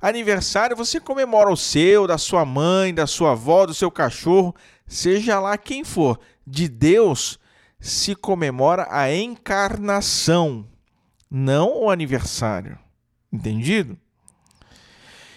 Aniversário 0.00 0.76
você 0.76 0.98
comemora 0.98 1.50
o 1.50 1.56
seu, 1.56 2.06
da 2.06 2.18
sua 2.18 2.44
mãe, 2.44 2.92
da 2.92 3.06
sua 3.06 3.32
avó, 3.32 3.66
do 3.66 3.74
seu 3.74 3.90
cachorro, 3.90 4.54
seja 4.86 5.38
lá 5.38 5.56
quem 5.56 5.84
for. 5.84 6.18
De 6.46 6.68
Deus 6.68 7.38
se 7.78 8.14
comemora 8.14 8.88
a 8.90 9.14
encarnação, 9.14 10.66
não 11.30 11.84
o 11.84 11.90
aniversário. 11.90 12.78
Entendido? 13.32 13.96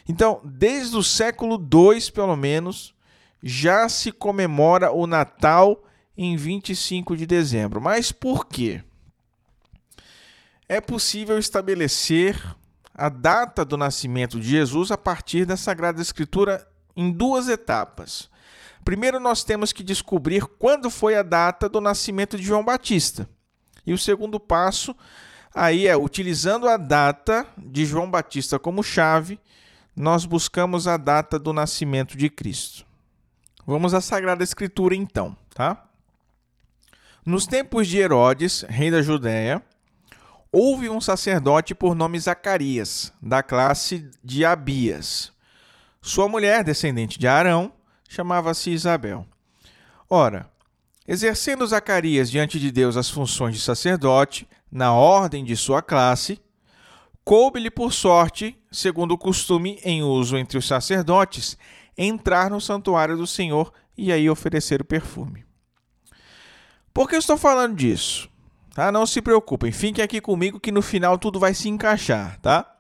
Então, 0.08 0.42
desde 0.44 0.96
o 0.98 1.04
século 1.04 1.56
II, 1.56 2.12
pelo 2.12 2.36
menos, 2.36 2.94
já 3.44 3.90
se 3.90 4.10
comemora 4.10 4.90
o 4.94 5.06
Natal 5.06 5.84
em 6.18 6.38
25 6.38 7.18
de 7.18 7.26
dezembro. 7.26 7.82
Mas 7.82 8.10
por 8.10 8.46
quê? 8.46 8.82
É 10.70 10.80
possível 10.80 11.38
estabelecer 11.38 12.42
a 12.96 13.10
data 13.10 13.66
do 13.66 13.76
nascimento 13.76 14.40
de 14.40 14.48
Jesus 14.48 14.92
a 14.92 14.98
partir 14.98 15.46
da 15.46 15.58
Sagrada 15.58 16.02
Escritura 16.02 16.66
em 16.96 17.12
duas 17.12 17.50
etapas. 17.50 18.30
Primeiro, 18.86 19.20
nós 19.20 19.44
temos 19.44 19.74
que 19.74 19.84
descobrir 19.84 20.46
quando 20.46 20.90
foi 20.90 21.16
a 21.16 21.24
data 21.24 21.68
do 21.68 21.82
nascimento 21.82 22.38
de 22.38 22.44
João 22.44 22.64
Batista. 22.64 23.28
E 23.86 23.94
o 23.94 23.98
segundo 23.98 24.40
passo 24.40 24.96
aí 25.54 25.88
é, 25.88 25.98
utilizando 25.98 26.68
a 26.68 26.78
data 26.78 27.46
de 27.58 27.86
João 27.86 28.10
Batista 28.10 28.58
como 28.58 28.82
chave, 28.84 29.40
nós 29.96 30.26
buscamos 30.26 30.88
a 30.88 30.98
data 30.98 31.38
do 31.38 31.52
nascimento 31.52 32.18
de 32.18 32.30
Cristo. 32.30 32.86
Vamos 33.66 33.94
à 33.94 34.02
Sagrada 34.02 34.44
Escritura 34.44 34.94
então, 34.94 35.38
tá? 35.56 35.86
Nos 37.26 37.48
tempos 37.48 37.88
de 37.88 37.98
Herodes, 37.98 38.66
rei 38.68 38.92
da 38.92 39.02
Judéia, 39.02 39.64
houve 40.52 40.90
um 40.90 41.00
sacerdote 41.00 41.74
por 41.74 41.96
nome 41.96 42.20
Zacarias, 42.20 43.14
da 43.22 43.42
classe 43.42 44.12
de 44.22 44.44
Abias. 44.44 45.32
Sua 46.02 46.28
mulher, 46.28 46.66
descendente 46.66 47.18
de 47.18 47.26
Arão, 47.26 47.72
chamava-se 48.10 48.70
Isabel. 48.70 49.26
Ora, 50.10 50.50
exercendo 51.08 51.66
Zacarias 51.66 52.30
diante 52.30 52.60
de 52.60 52.70
Deus 52.70 52.98
as 52.98 53.10
funções 53.10 53.56
de 53.56 53.62
sacerdote, 53.62 54.46
na 54.70 54.94
ordem 54.94 55.46
de 55.46 55.56
sua 55.56 55.82
classe, 55.82 56.38
coube-lhe 57.24 57.72
por 57.72 57.94
sorte, 57.94 58.58
segundo 58.70 59.14
o 59.14 59.18
costume 59.18 59.80
em 59.86 60.04
uso 60.04 60.36
entre 60.36 60.58
os 60.58 60.68
sacerdotes, 60.68 61.58
entrar 61.98 62.50
no 62.50 62.60
santuário 62.60 63.18
do 63.18 63.28
Senhor 63.28 63.72
e 63.98 64.12
aí 64.12 64.30
oferecer 64.30 64.82
o 64.82 64.86
perfume. 64.86 65.46
Por 66.94 67.10
que 67.10 67.16
eu 67.16 67.20
estou 67.20 67.38
falando 67.38 67.76
disso? 67.76 68.30
Tá? 68.74 68.92
Não 68.92 69.06
se 69.06 69.22
preocupem, 69.22 69.72
fiquem 69.72 70.04
aqui 70.04 70.20
comigo 70.20 70.60
que 70.60 70.72
no 70.72 70.82
final 70.82 71.18
tudo 71.18 71.40
vai 71.40 71.54
se 71.54 71.70
encaixar, 71.70 72.40
tá? 72.40 72.76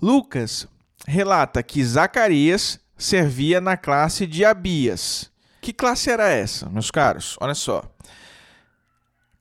Lucas 0.00 0.66
relata 1.06 1.62
que 1.62 1.84
Zacarias 1.84 2.80
servia 2.96 3.60
na 3.60 3.76
classe 3.76 4.26
de 4.26 4.44
Abias. 4.44 5.30
Que 5.60 5.72
classe 5.72 6.10
era 6.10 6.28
essa, 6.28 6.68
meus 6.68 6.90
caros? 6.90 7.36
Olha 7.40 7.54
só. 7.54 7.82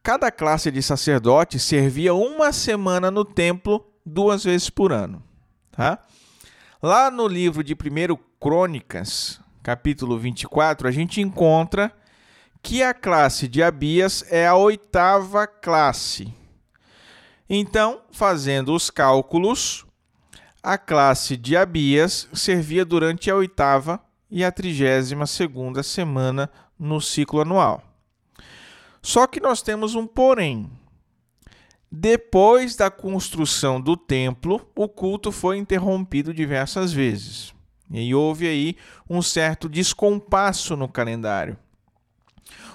Cada 0.03 0.31
classe 0.31 0.69
de 0.69 0.81
sacerdote 0.83 1.57
servia 1.59 2.13
uma 2.13 2.51
semana 2.51 3.09
no 3.09 3.25
templo 3.25 3.83
duas 4.05 4.43
vezes 4.43 4.69
por 4.69 4.91
ano, 4.91 5.23
tá? 5.71 5.99
Lá 6.83 7.09
no 7.09 7.25
livro 7.25 7.63
de 7.63 7.73
1 7.73 7.77
Crônicas, 8.39 9.39
capítulo 9.63 10.19
24, 10.19 10.87
a 10.87 10.91
gente 10.91 11.21
encontra 11.21 11.91
que 12.61 12.83
a 12.83 12.93
classe 12.93 13.47
de 13.47 13.63
Abias 13.63 14.25
é 14.29 14.45
a 14.45 14.55
oitava 14.55 15.47
classe. 15.47 16.33
Então, 17.49 18.01
fazendo 18.11 18.73
os 18.73 18.89
cálculos, 18.89 19.85
a 20.61 20.77
classe 20.77 21.37
de 21.37 21.55
Abias 21.55 22.27
servia 22.33 22.83
durante 22.83 23.31
a 23.31 23.35
oitava 23.35 24.03
e 24.29 24.43
a 24.43 24.51
trigésima 24.51 25.25
segunda 25.25 25.81
semana 25.81 26.51
no 26.77 26.99
ciclo 26.99 27.39
anual. 27.39 27.81
Só 29.01 29.27
que 29.27 29.39
nós 29.39 29.61
temos 29.61 29.95
um 29.95 30.05
porém. 30.05 30.69
Depois 31.97 32.75
da 32.75 32.91
construção 32.91 33.79
do 33.79 33.95
templo, 33.95 34.69
o 34.75 34.85
culto 34.85 35.31
foi 35.31 35.57
interrompido 35.57 36.33
diversas 36.33 36.91
vezes. 36.91 37.53
E 37.89 38.13
houve 38.13 38.49
aí 38.49 38.75
um 39.09 39.21
certo 39.21 39.69
descompasso 39.69 40.75
no 40.75 40.89
calendário. 40.89 41.57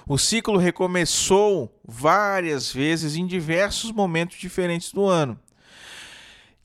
O 0.07 0.17
ciclo 0.17 0.57
recomeçou 0.57 1.71
várias 1.87 2.73
vezes 2.73 3.15
em 3.15 3.27
diversos 3.27 3.91
momentos 3.91 4.39
diferentes 4.39 4.91
do 4.91 5.05
ano. 5.05 5.39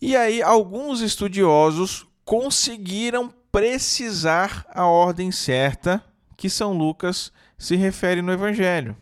E 0.00 0.16
aí, 0.16 0.40
alguns 0.40 1.02
estudiosos 1.02 2.06
conseguiram 2.24 3.30
precisar 3.52 4.64
a 4.70 4.86
ordem 4.86 5.30
certa 5.30 6.02
que 6.38 6.48
São 6.48 6.72
Lucas 6.72 7.30
se 7.58 7.76
refere 7.76 8.22
no 8.22 8.32
Evangelho. 8.32 8.96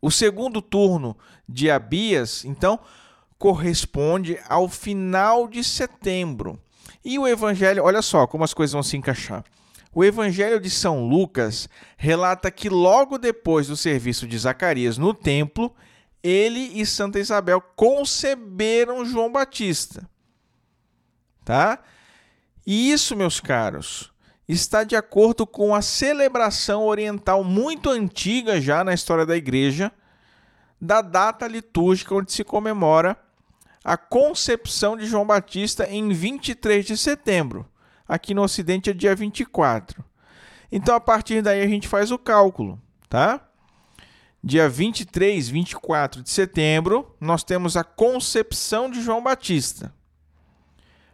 O 0.00 0.10
segundo 0.10 0.62
turno 0.62 1.16
de 1.48 1.70
Abias, 1.70 2.44
então, 2.44 2.80
corresponde 3.38 4.38
ao 4.48 4.68
final 4.68 5.48
de 5.48 5.64
setembro. 5.64 6.60
E 7.04 7.18
o 7.18 7.26
evangelho, 7.26 7.84
olha 7.84 8.02
só 8.02 8.26
como 8.26 8.44
as 8.44 8.54
coisas 8.54 8.72
vão 8.72 8.82
se 8.82 8.96
encaixar. 8.96 9.44
O 9.92 10.04
evangelho 10.04 10.60
de 10.60 10.70
São 10.70 11.08
Lucas 11.08 11.68
relata 11.96 12.50
que 12.50 12.68
logo 12.68 13.18
depois 13.18 13.66
do 13.66 13.76
serviço 13.76 14.26
de 14.26 14.38
Zacarias 14.38 14.96
no 14.96 15.12
templo, 15.12 15.74
ele 16.22 16.60
e 16.80 16.86
Santa 16.86 17.18
Isabel 17.18 17.60
conceberam 17.60 19.04
João 19.04 19.32
Batista. 19.32 20.08
Tá? 21.44 21.82
E 22.66 22.92
isso, 22.92 23.16
meus 23.16 23.40
caros, 23.40 24.09
está 24.52 24.84
de 24.84 24.96
acordo 24.96 25.46
com 25.46 25.74
a 25.74 25.82
celebração 25.82 26.84
oriental 26.84 27.44
muito 27.44 27.90
antiga 27.90 28.60
já 28.60 28.82
na 28.82 28.92
história 28.92 29.24
da 29.24 29.36
igreja, 29.36 29.92
da 30.80 31.02
data 31.02 31.46
litúrgica 31.46 32.14
onde 32.14 32.32
se 32.32 32.42
comemora 32.42 33.16
a 33.84 33.96
concepção 33.96 34.96
de 34.96 35.06
João 35.06 35.26
Batista 35.26 35.88
em 35.88 36.12
23 36.12 36.84
de 36.84 36.96
setembro. 36.96 37.66
Aqui 38.08 38.34
no 38.34 38.42
Ocidente 38.42 38.90
é 38.90 38.92
dia 38.92 39.14
24. 39.14 40.04
Então, 40.72 40.94
a 40.94 41.00
partir 41.00 41.42
daí, 41.42 41.62
a 41.62 41.66
gente 41.66 41.88
faz 41.88 42.10
o 42.10 42.18
cálculo, 42.18 42.80
tá? 43.08 43.40
Dia 44.42 44.68
23, 44.68 45.48
24 45.48 46.22
de 46.22 46.30
setembro, 46.30 47.14
nós 47.20 47.44
temos 47.44 47.76
a 47.76 47.84
concepção 47.84 48.90
de 48.90 49.02
João 49.02 49.22
Batista. 49.22 49.94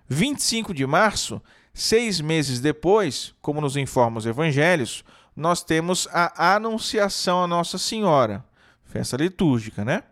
25 0.08 0.72
de 0.72 0.86
março, 0.86 1.42
seis 1.76 2.22
meses 2.22 2.58
depois, 2.58 3.34
como 3.42 3.60
nos 3.60 3.76
informam 3.76 4.16
os 4.16 4.24
evangelhos, 4.24 5.04
nós 5.36 5.62
temos 5.62 6.08
a 6.10 6.54
Anunciação 6.54 7.44
a 7.44 7.46
Nossa 7.46 7.76
Senhora, 7.76 8.42
festa 8.86 9.18
litúrgica, 9.18 9.84
né? 9.84 10.02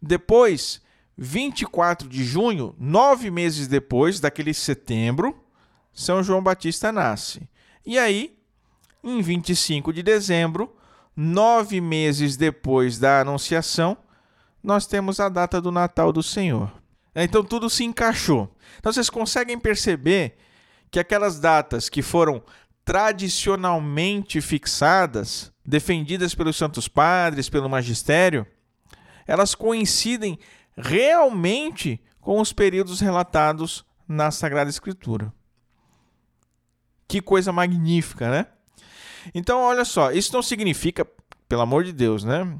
Depois, 0.00 0.80
24 1.18 2.08
de 2.08 2.22
junho, 2.24 2.76
nove 2.78 3.28
meses 3.28 3.66
depois 3.66 4.20
daquele 4.20 4.54
setembro, 4.54 5.44
São 5.92 6.22
João 6.22 6.40
Batista 6.40 6.92
nasce. 6.92 7.48
E 7.84 7.98
aí, 7.98 8.38
em 9.02 9.20
25 9.20 9.92
de 9.92 10.00
dezembro, 10.00 10.72
nove 11.16 11.80
meses 11.80 12.36
depois 12.36 13.00
da 13.00 13.22
Anunciação, 13.22 13.96
nós 14.62 14.86
temos 14.86 15.18
a 15.18 15.28
data 15.28 15.60
do 15.60 15.72
Natal 15.72 16.12
do 16.12 16.22
Senhor. 16.22 16.72
Então 17.16 17.42
tudo 17.42 17.68
se 17.68 17.82
encaixou. 17.82 18.48
Então 18.78 18.92
vocês 18.92 19.10
conseguem 19.10 19.58
perceber 19.58 20.36
que 20.92 21.00
aquelas 21.00 21.40
datas 21.40 21.88
que 21.88 22.02
foram 22.02 22.42
tradicionalmente 22.84 24.42
fixadas, 24.42 25.50
defendidas 25.64 26.34
pelos 26.34 26.56
santos 26.56 26.86
padres, 26.86 27.48
pelo 27.48 27.68
magistério, 27.68 28.46
elas 29.26 29.54
coincidem 29.54 30.38
realmente 30.76 31.98
com 32.20 32.38
os 32.40 32.52
períodos 32.52 33.00
relatados 33.00 33.84
na 34.06 34.30
Sagrada 34.30 34.68
Escritura. 34.68 35.32
Que 37.08 37.22
coisa 37.22 37.50
magnífica, 37.52 38.30
né? 38.30 38.46
Então, 39.34 39.60
olha 39.60 39.84
só, 39.84 40.12
isso 40.12 40.32
não 40.34 40.42
significa, 40.42 41.06
pelo 41.48 41.62
amor 41.62 41.84
de 41.84 41.92
Deus, 41.92 42.22
né? 42.22 42.58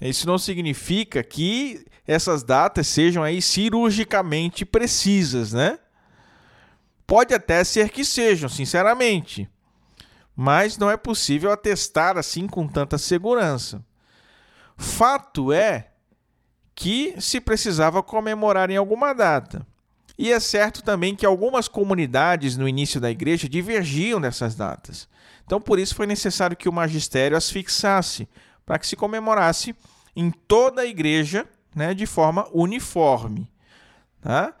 Isso 0.00 0.26
não 0.26 0.38
significa 0.38 1.22
que 1.24 1.84
essas 2.06 2.44
datas 2.44 2.86
sejam 2.86 3.24
aí 3.24 3.42
cirurgicamente 3.42 4.64
precisas, 4.64 5.52
né? 5.52 5.78
Pode 7.06 7.34
até 7.34 7.62
ser 7.64 7.90
que 7.90 8.04
sejam, 8.04 8.48
sinceramente, 8.48 9.48
mas 10.34 10.78
não 10.78 10.90
é 10.90 10.96
possível 10.96 11.52
atestar 11.52 12.16
assim 12.16 12.46
com 12.46 12.66
tanta 12.66 12.96
segurança. 12.98 13.84
Fato 14.76 15.52
é 15.52 15.88
que 16.74 17.14
se 17.20 17.40
precisava 17.40 18.02
comemorar 18.02 18.70
em 18.70 18.76
alguma 18.76 19.12
data. 19.12 19.66
E 20.18 20.32
é 20.32 20.40
certo 20.40 20.82
também 20.82 21.14
que 21.14 21.26
algumas 21.26 21.68
comunidades 21.68 22.56
no 22.56 22.68
início 22.68 23.00
da 23.00 23.10
igreja 23.10 23.48
divergiam 23.48 24.20
dessas 24.20 24.54
datas. 24.54 25.08
Então, 25.44 25.60
por 25.60 25.78
isso 25.78 25.94
foi 25.94 26.06
necessário 26.06 26.56
que 26.56 26.68
o 26.68 26.72
magistério 26.72 27.36
as 27.36 27.50
fixasse, 27.50 28.28
para 28.64 28.78
que 28.78 28.86
se 28.86 28.96
comemorasse 28.96 29.74
em 30.14 30.30
toda 30.30 30.82
a 30.82 30.86
igreja 30.86 31.46
né, 31.74 31.94
de 31.94 32.06
forma 32.06 32.46
uniforme. 32.52 33.50
Tá? 34.20 34.54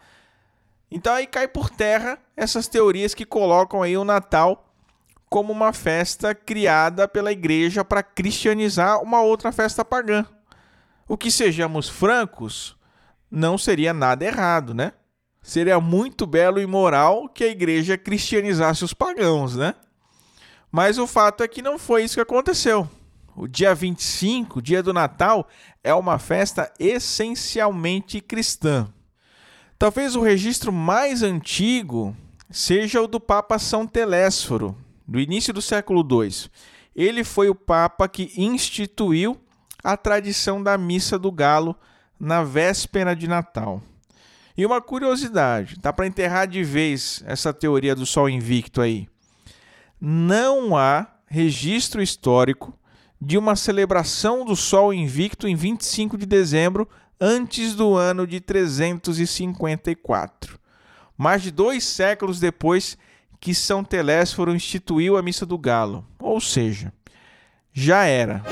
Então 0.94 1.14
aí 1.14 1.26
cai 1.26 1.48
por 1.48 1.70
terra 1.70 2.18
essas 2.36 2.68
teorias 2.68 3.14
que 3.14 3.24
colocam 3.24 3.82
aí 3.82 3.96
o 3.96 4.04
Natal 4.04 4.68
como 5.30 5.50
uma 5.50 5.72
festa 5.72 6.34
criada 6.34 7.08
pela 7.08 7.32
igreja 7.32 7.82
para 7.82 8.02
cristianizar 8.02 9.02
uma 9.02 9.22
outra 9.22 9.50
festa 9.50 9.82
pagã. 9.82 10.26
O 11.08 11.16
que 11.16 11.30
sejamos 11.30 11.88
francos, 11.88 12.76
não 13.30 13.56
seria 13.56 13.94
nada 13.94 14.26
errado, 14.26 14.74
né? 14.74 14.92
Seria 15.40 15.80
muito 15.80 16.26
belo 16.26 16.60
e 16.60 16.66
moral 16.66 17.26
que 17.26 17.44
a 17.44 17.48
igreja 17.48 17.96
cristianizasse 17.96 18.84
os 18.84 18.92
pagãos, 18.92 19.56
né? 19.56 19.74
Mas 20.70 20.98
o 20.98 21.06
fato 21.06 21.42
é 21.42 21.48
que 21.48 21.62
não 21.62 21.78
foi 21.78 22.04
isso 22.04 22.16
que 22.16 22.20
aconteceu. 22.20 22.86
O 23.34 23.48
dia 23.48 23.74
25, 23.74 24.60
dia 24.60 24.82
do 24.82 24.92
Natal, 24.92 25.48
é 25.82 25.94
uma 25.94 26.18
festa 26.18 26.70
essencialmente 26.78 28.20
cristã. 28.20 28.92
Talvez 29.82 30.14
o 30.14 30.20
registro 30.20 30.72
mais 30.72 31.24
antigo 31.24 32.16
seja 32.48 33.02
o 33.02 33.08
do 33.08 33.18
Papa 33.18 33.58
São 33.58 33.84
Telésforo, 33.84 34.76
do 35.08 35.18
início 35.18 35.52
do 35.52 35.60
século 35.60 36.06
II. 36.08 36.48
Ele 36.94 37.24
foi 37.24 37.48
o 37.48 37.54
Papa 37.56 38.06
que 38.06 38.32
instituiu 38.36 39.36
a 39.82 39.96
tradição 39.96 40.62
da 40.62 40.78
Missa 40.78 41.18
do 41.18 41.32
Galo 41.32 41.74
na 42.16 42.44
véspera 42.44 43.16
de 43.16 43.26
Natal. 43.26 43.82
E 44.56 44.64
uma 44.64 44.80
curiosidade, 44.80 45.76
dá 45.82 45.92
para 45.92 46.06
enterrar 46.06 46.46
de 46.46 46.62
vez 46.62 47.20
essa 47.26 47.52
teoria 47.52 47.96
do 47.96 48.06
Sol 48.06 48.30
invicto 48.30 48.80
aí. 48.80 49.08
Não 50.00 50.76
há 50.76 51.08
registro 51.26 52.00
histórico 52.00 52.72
de 53.20 53.36
uma 53.36 53.56
celebração 53.56 54.44
do 54.44 54.54
Sol 54.54 54.94
invicto 54.94 55.48
em 55.48 55.56
25 55.56 56.16
de 56.16 56.24
dezembro 56.24 56.88
antes 57.20 57.74
do 57.74 57.96
ano 57.96 58.26
de 58.26 58.40
354. 58.40 60.58
Mais 61.16 61.42
de 61.42 61.50
dois 61.50 61.84
séculos 61.84 62.40
depois 62.40 62.96
que 63.40 63.54
São 63.54 63.82
Telésforo 63.82 64.54
instituiu 64.54 65.16
a 65.16 65.22
Missa 65.22 65.44
do 65.44 65.58
Galo. 65.58 66.06
Ou 66.18 66.40
seja, 66.40 66.92
já 67.72 68.04
era. 68.04 68.42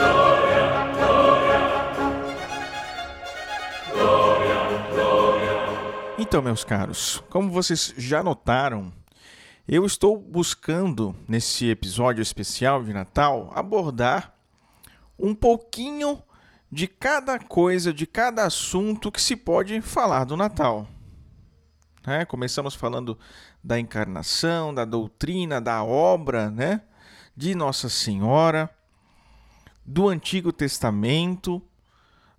Então, 6.19 6.43
meus 6.43 6.65
caros, 6.65 7.23
como 7.31 7.51
vocês 7.51 7.95
já 7.97 8.23
notaram, 8.23 8.93
eu 9.67 9.87
estou 9.87 10.19
buscando 10.19 11.15
nesse 11.29 11.71
episódio 11.71 12.23
especial 12.23 12.83
de 12.83 12.93
Natal 12.93 13.53
abordar 13.55 14.35
um 15.19 15.35
pouquinho 15.35 16.23
de 16.71 16.87
cada 16.87 17.39
coisa, 17.39 17.93
de 17.93 18.07
cada 18.07 18.45
assunto 18.45 19.11
que 19.11 19.21
se 19.21 19.35
pode 19.35 19.81
falar 19.81 20.25
do 20.25 20.37
Natal. 20.37 20.87
É, 22.07 22.25
começamos 22.25 22.75
falando 22.75 23.19
da 23.63 23.79
encarnação, 23.79 24.73
da 24.73 24.85
doutrina, 24.85 25.61
da 25.61 25.83
obra 25.85 26.51
né, 26.51 26.83
de 27.37 27.55
Nossa 27.55 27.89
Senhora, 27.89 28.71
do 29.85 30.09
Antigo 30.09 30.53
Testamento, 30.53 31.61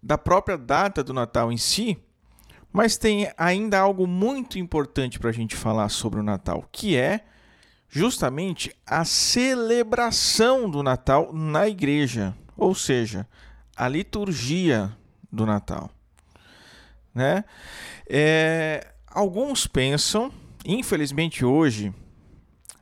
da 0.01 0.17
própria 0.17 0.57
data 0.57 1.03
do 1.03 1.13
Natal 1.13 1.51
em 1.51 1.57
si, 1.57 1.97
mas 2.73 2.97
tem 2.97 3.31
ainda 3.37 3.79
algo 3.79 4.07
muito 4.07 4.57
importante 4.57 5.19
para 5.19 5.29
a 5.29 5.33
gente 5.33 5.55
falar 5.55 5.89
sobre 5.89 6.19
o 6.19 6.23
Natal, 6.23 6.67
que 6.71 6.95
é 6.95 7.25
justamente 7.89 8.73
a 8.85 9.03
celebração 9.03 10.69
do 10.69 10.81
Natal 10.81 11.33
na 11.33 11.67
igreja, 11.67 12.33
ou 12.55 12.73
seja, 12.73 13.27
a 13.75 13.88
liturgia 13.88 14.95
do 15.31 15.45
Natal. 15.45 15.89
Né? 17.13 17.43
É, 18.07 18.93
alguns 19.07 19.67
pensam, 19.67 20.31
infelizmente 20.65 21.43
hoje, 21.43 21.93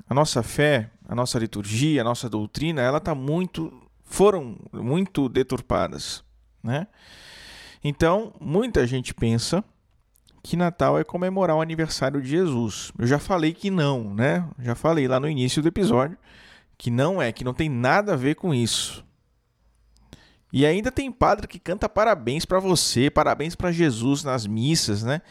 a 0.09 0.13
nossa 0.13 0.41
fé, 0.43 0.89
a 1.07 1.15
nossa 1.15 1.39
liturgia, 1.39 2.01
a 2.01 2.03
nossa 2.03 2.29
doutrina, 2.29 2.81
ela 2.81 2.97
está 2.97 3.13
muito, 3.13 3.71
foram 4.03 4.57
muito 4.73 5.29
deturpadas, 5.29 6.23
né? 6.63 6.87
Então, 7.83 8.33
muita 8.39 8.85
gente 8.85 9.13
pensa 9.13 9.63
que 10.43 10.57
Natal 10.57 10.99
é 10.99 11.03
comemorar 11.03 11.55
o 11.55 11.61
aniversário 11.61 12.21
de 12.21 12.29
Jesus. 12.29 12.91
Eu 12.97 13.07
já 13.07 13.19
falei 13.19 13.53
que 13.53 13.69
não, 13.69 14.13
né? 14.13 14.47
Já 14.59 14.75
falei 14.75 15.07
lá 15.07 15.19
no 15.19 15.29
início 15.29 15.61
do 15.61 15.67
episódio 15.67 16.17
que 16.77 16.89
não 16.89 17.21
é, 17.21 17.31
que 17.31 17.43
não 17.43 17.53
tem 17.53 17.69
nada 17.69 18.13
a 18.13 18.15
ver 18.15 18.35
com 18.35 18.53
isso. 18.53 19.05
E 20.51 20.65
ainda 20.65 20.91
tem 20.91 21.11
padre 21.11 21.47
que 21.47 21.59
canta 21.59 21.87
parabéns 21.87 22.45
para 22.45 22.59
você, 22.59 23.09
parabéns 23.09 23.55
para 23.55 23.71
Jesus 23.71 24.23
nas 24.23 24.47
missas, 24.47 25.03
né? 25.03 25.21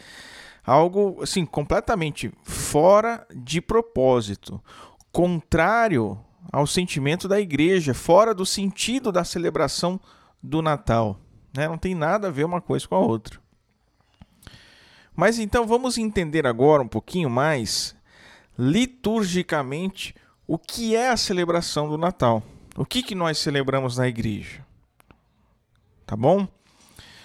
Algo 0.65 1.23
assim 1.23 1.45
completamente 1.45 2.31
fora 2.45 3.27
de 3.35 3.61
propósito, 3.61 4.63
contrário 5.11 6.19
ao 6.53 6.67
sentimento 6.67 7.27
da 7.27 7.41
igreja, 7.41 7.95
fora 7.95 8.35
do 8.35 8.47
sentido 8.47 9.11
da 9.11 9.25
celebração 9.25 10.01
do 10.43 10.63
Natal, 10.63 11.19
né? 11.57 11.67
Não 11.67 11.79
tem 11.79 11.95
nada 11.95 12.29
a 12.29 12.31
ver 12.31 12.45
uma 12.45 12.61
coisa 12.61 12.87
com 12.87 12.95
a 12.95 13.01
outra. 13.01 13.41
Mas 15.17 15.41
então 15.41 15.67
vamos 15.67 15.99
entender 15.99 16.47
agora 16.47 16.81
um 16.81 16.89
pouquinho 16.89 17.29
mais 17.29 17.97
liturgicamente 18.57 20.15
o 20.47 20.57
que 20.57 20.95
é 20.95 21.11
a 21.11 21.17
celebração 21.17 21.89
do 21.89 21.99
Natal. 21.99 22.43
O 22.77 22.85
que, 22.85 23.03
que 23.03 23.17
nós 23.17 23.39
celebramos 23.39 23.99
na 23.99 24.07
igreja? 24.07 24.65
Tá 26.09 26.17
bom? 26.17 26.49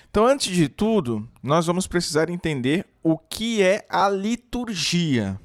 Então, 0.09 0.27
antes 0.27 0.53
de 0.53 0.67
tudo, 0.67 1.25
nós 1.41 1.65
vamos 1.65 1.87
precisar 1.87 2.29
entender 2.29 2.85
o 3.01 3.17
que 3.17 3.63
é 3.63 3.85
a 3.89 4.09
liturgia. 4.09 5.39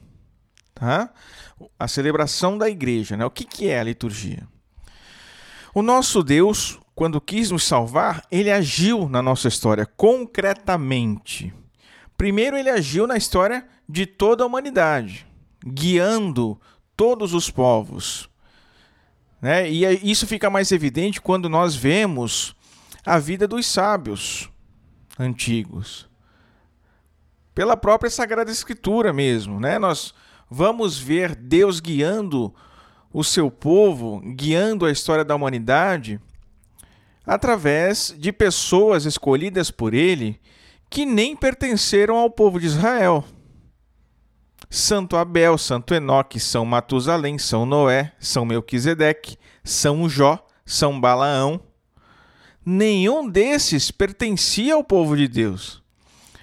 Tá? 0.74 1.08
A 1.78 1.86
celebração 1.86 2.58
da 2.58 2.68
igreja. 2.68 3.16
Né? 3.16 3.24
O 3.24 3.30
que, 3.30 3.44
que 3.44 3.68
é 3.68 3.78
a 3.78 3.84
liturgia? 3.84 4.44
O 5.72 5.82
nosso 5.82 6.24
Deus, 6.24 6.80
quando 6.96 7.20
quis 7.20 7.52
nos 7.52 7.62
salvar, 7.62 8.26
ele 8.28 8.50
agiu 8.50 9.08
na 9.08 9.22
nossa 9.22 9.46
história 9.46 9.86
concretamente. 9.86 11.54
Primeiro, 12.16 12.56
ele 12.56 12.70
agiu 12.70 13.06
na 13.06 13.16
história 13.16 13.68
de 13.88 14.04
toda 14.04 14.42
a 14.42 14.48
humanidade, 14.48 15.24
guiando 15.64 16.60
todos 16.96 17.34
os 17.34 17.48
povos. 17.48 18.28
Né? 19.40 19.70
E 19.70 20.10
isso 20.10 20.26
fica 20.26 20.50
mais 20.50 20.72
evidente 20.72 21.20
quando 21.20 21.48
nós 21.48 21.76
vemos 21.76 22.57
a 23.08 23.18
vida 23.18 23.48
dos 23.48 23.66
sábios 23.66 24.50
antigos. 25.18 26.06
Pela 27.54 27.74
própria 27.74 28.10
Sagrada 28.10 28.50
Escritura 28.50 29.14
mesmo. 29.14 29.58
Né? 29.58 29.78
Nós 29.78 30.12
vamos 30.50 30.98
ver 30.98 31.34
Deus 31.34 31.80
guiando 31.80 32.54
o 33.10 33.24
seu 33.24 33.50
povo, 33.50 34.20
guiando 34.34 34.84
a 34.84 34.92
história 34.92 35.24
da 35.24 35.34
humanidade, 35.34 36.20
através 37.24 38.14
de 38.16 38.30
pessoas 38.30 39.06
escolhidas 39.06 39.70
por 39.70 39.94
ele 39.94 40.38
que 40.90 41.06
nem 41.06 41.34
pertenceram 41.34 42.16
ao 42.18 42.30
povo 42.30 42.60
de 42.60 42.66
Israel. 42.66 43.24
Santo 44.68 45.16
Abel, 45.16 45.56
Santo 45.56 45.94
Enoque, 45.94 46.38
São 46.38 46.66
Matusalém, 46.66 47.38
São 47.38 47.64
Noé, 47.64 48.12
São 48.20 48.44
Melquisedeque, 48.44 49.38
São 49.64 50.06
Jó, 50.10 50.46
São 50.66 51.00
Balaão, 51.00 51.62
nenhum 52.68 53.26
desses 53.26 53.90
pertencia 53.90 54.74
ao 54.74 54.84
povo 54.84 55.16
de 55.16 55.26
Deus, 55.26 55.82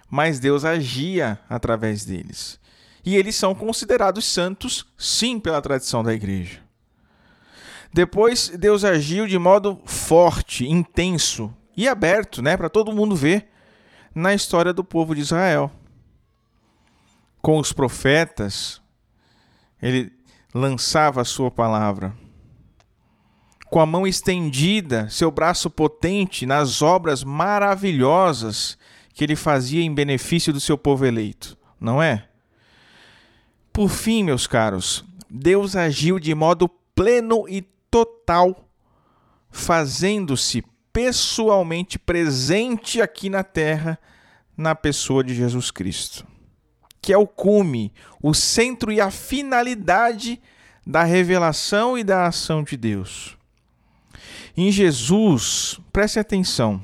mas 0.10 0.40
Deus 0.40 0.66
agia 0.66 1.40
através 1.48 2.04
deles. 2.04 2.60
E 3.06 3.16
eles 3.16 3.36
são 3.36 3.54
considerados 3.54 4.26
santos, 4.26 4.88
sim, 4.98 5.40
pela 5.40 5.62
tradição 5.62 6.04
da 6.04 6.12
igreja. 6.12 6.64
Depois, 7.94 8.50
Deus 8.50 8.84
agiu 8.84 9.28
de 9.28 9.38
modo 9.38 9.80
forte, 9.86 10.68
intenso 10.68 11.56
e 11.78 11.88
aberto, 11.88 12.42
né, 12.42 12.58
para 12.58 12.70
todo 12.70 12.92
mundo 12.92 13.16
ver 13.16 13.48
na 14.14 14.34
história 14.34 14.74
do 14.74 14.84
povo 14.84 15.14
de 15.14 15.22
Israel. 15.22 15.72
Com 17.40 17.60
os 17.60 17.72
profetas, 17.72 18.82
ele 19.80 20.12
lançava 20.52 21.22
a 21.22 21.26
sua 21.26 21.52
palavra. 21.52 22.18
Com 23.70 23.80
a 23.80 23.86
mão 23.86 24.06
estendida, 24.06 25.10
seu 25.10 25.32
braço 25.32 25.70
potente 25.70 26.46
nas 26.46 26.82
obras 26.82 27.24
maravilhosas 27.24 28.78
que 29.14 29.24
ele 29.24 29.36
fazia 29.36 29.82
em 29.82 29.94
benefício 29.94 30.54
do 30.54 30.60
seu 30.60 30.78
povo 30.78 31.06
eleito, 31.06 31.58
não 31.80 32.02
é? 32.02 32.28
Por 33.74 33.90
fim, 33.90 34.24
meus 34.24 34.46
caros, 34.48 35.04
Deus 35.30 35.76
agiu 35.76 36.20
de 36.20 36.34
modo 36.36 36.70
pleno 36.94 37.46
e 37.50 37.62
total, 37.90 38.70
fazendo-se 39.50 40.64
pessoalmente 40.94 42.00
presente 42.00 43.02
aqui 43.02 43.30
na 43.30 43.44
terra 43.44 44.00
na 44.56 44.74
pessoa 44.74 45.24
de 45.24 45.36
Jesus 45.36 45.72
Cristo, 45.72 46.26
que 47.02 47.12
é 47.12 47.18
o 47.18 47.28
cume, 47.28 47.94
o 48.22 48.34
centro 48.34 48.92
e 48.92 49.02
a 49.02 49.12
finalidade 49.12 50.42
da 50.88 51.04
revelação 51.04 51.98
e 51.98 52.04
da 52.04 52.28
ação 52.28 52.64
de 52.64 52.78
Deus. 52.78 53.35
Em 54.58 54.72
Jesus, 54.72 55.80
preste 55.92 56.18
atenção. 56.18 56.84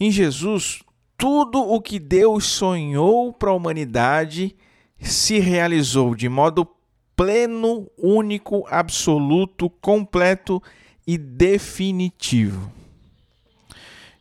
Em 0.00 0.10
Jesus, 0.10 0.82
tudo 1.16 1.60
o 1.60 1.80
que 1.80 1.98
Deus 1.98 2.44
sonhou 2.44 3.32
para 3.32 3.50
a 3.50 3.54
humanidade 3.54 4.56
se 4.98 5.38
realizou 5.38 6.14
de 6.14 6.28
modo 6.28 6.66
pleno, 7.14 7.88
único, 7.96 8.66
absoluto, 8.68 9.68
completo 9.68 10.62
e 11.06 11.16
definitivo. 11.18 12.72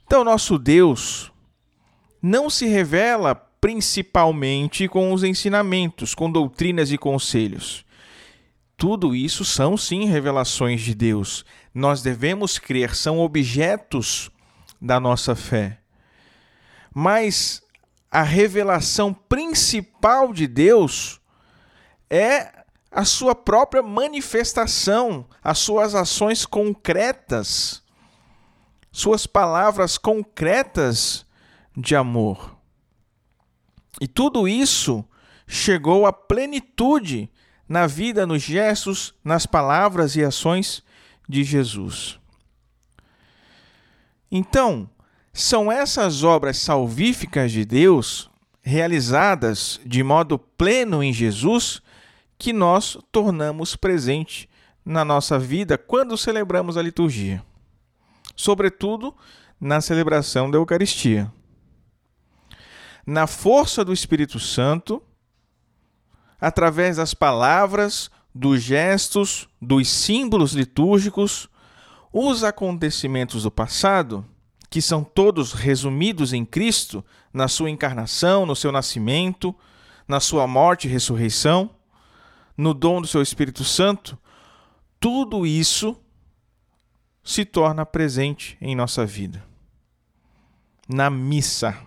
Então, 0.06 0.24
nosso 0.24 0.60
Deus 0.60 1.32
não 2.22 2.49
se 2.49 2.68
revela 2.68 3.34
principalmente 3.34 4.88
com 4.88 5.14
os 5.14 5.24
ensinamentos, 5.24 6.14
com 6.14 6.30
doutrinas 6.30 6.91
e 6.91 6.97
conselhos. 6.97 7.86
Tudo 8.76 9.16
isso 9.16 9.45
são 9.45 9.78
sim 9.78 10.06
revelações 10.06 10.82
de 10.82 10.93
Deus. 10.93 11.45
Nós 11.74 12.02
devemos 12.02 12.60
crer, 12.60 12.96
são 12.96 13.20
objetos 13.20 14.30
da 14.80 15.00
nossa 15.00 15.36
fé. 15.36 15.80
Mas 16.94 17.64
a 18.12 18.22
revelação 18.22 19.12
principal 19.14 20.32
de 20.32 20.46
Deus 20.46 21.20
é 22.10 22.64
a 22.92 23.04
sua 23.04 23.34
própria 23.34 23.82
manifestação, 23.82 25.28
as 25.44 25.58
suas 25.58 25.96
ações 25.96 26.46
concretas, 26.46 27.82
suas 28.92 29.26
palavras 29.26 29.98
concretas 29.98 31.26
de 31.76 31.96
amor. 31.96 32.56
E 34.00 34.08
tudo 34.08 34.48
isso 34.48 35.04
chegou 35.48 36.06
à 36.06 36.14
plenitude 36.14 37.32
na 37.68 37.88
vida, 37.88 38.28
nos 38.28 38.44
gestos, 38.44 39.16
nas 39.24 39.48
palavras 39.48 40.16
e 40.16 40.24
ações 40.24 40.84
de 41.28 41.44
Jesus. 41.44 42.20
Então, 44.32 44.90
são 45.32 45.72
essas 45.72 46.24
obras 46.24 46.58
salvíficas 46.58 47.52
de 47.52 47.66
Deus, 47.66 48.30
realizadas 48.62 49.80
de 49.86 50.04
modo 50.04 50.38
pleno 50.38 51.04
em 51.04 51.12
Jesus, 51.12 51.82
que 52.38 52.54
nós 52.54 52.98
tornamos 53.12 53.76
presente 53.76 54.50
na 54.86 55.06
nossa 55.06 55.40
vida 55.40 55.78
quando 55.78 56.18
celebramos 56.18 56.78
a 56.78 56.82
liturgia, 56.82 57.44
sobretudo 58.36 59.16
na 59.60 59.80
celebração 59.82 60.52
da 60.52 60.58
Eucaristia. 60.58 61.32
Na 63.06 63.28
força 63.28 63.84
do 63.84 63.94
Espírito 63.94 64.40
Santo, 64.40 65.02
através 66.40 66.98
das 66.98 67.14
palavras, 67.14 68.12
dos 68.34 68.62
gestos, 68.62 69.48
dos 69.62 69.88
símbolos 69.88 70.54
litúrgicos, 70.54 71.50
os 72.12 72.44
acontecimentos 72.44 73.44
do 73.44 73.52
passado, 73.52 74.26
que 74.70 74.82
são 74.82 75.04
todos 75.04 75.54
resumidos 75.54 76.34
em 76.34 76.44
Cristo, 76.44 77.06
na 77.32 77.48
sua 77.48 77.70
encarnação, 77.70 78.46
no 78.46 78.56
seu 78.56 78.72
nascimento, 78.72 79.56
na 80.08 80.20
sua 80.20 80.48
morte 80.48 80.88
e 80.88 80.92
ressurreição, 80.92 81.70
no 82.58 82.74
dom 82.74 83.02
do 83.02 83.08
seu 83.08 83.22
Espírito 83.22 83.64
Santo, 83.64 84.18
tudo 85.00 85.46
isso 85.46 85.98
se 87.24 87.46
torna 87.46 87.86
presente 87.86 88.58
em 88.62 88.76
nossa 88.76 89.06
vida. 89.06 89.44
Na 90.88 91.10
missa, 91.10 91.78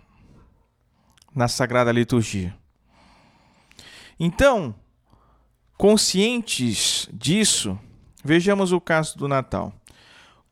na 1.34 1.48
Sagrada 1.48 1.92
Liturgia. 1.92 2.56
Então, 4.18 4.74
conscientes 5.76 7.08
disso, 7.12 7.78
vejamos 8.24 8.72
o 8.72 8.80
caso 8.80 9.16
do 9.16 9.28
Natal. 9.28 9.72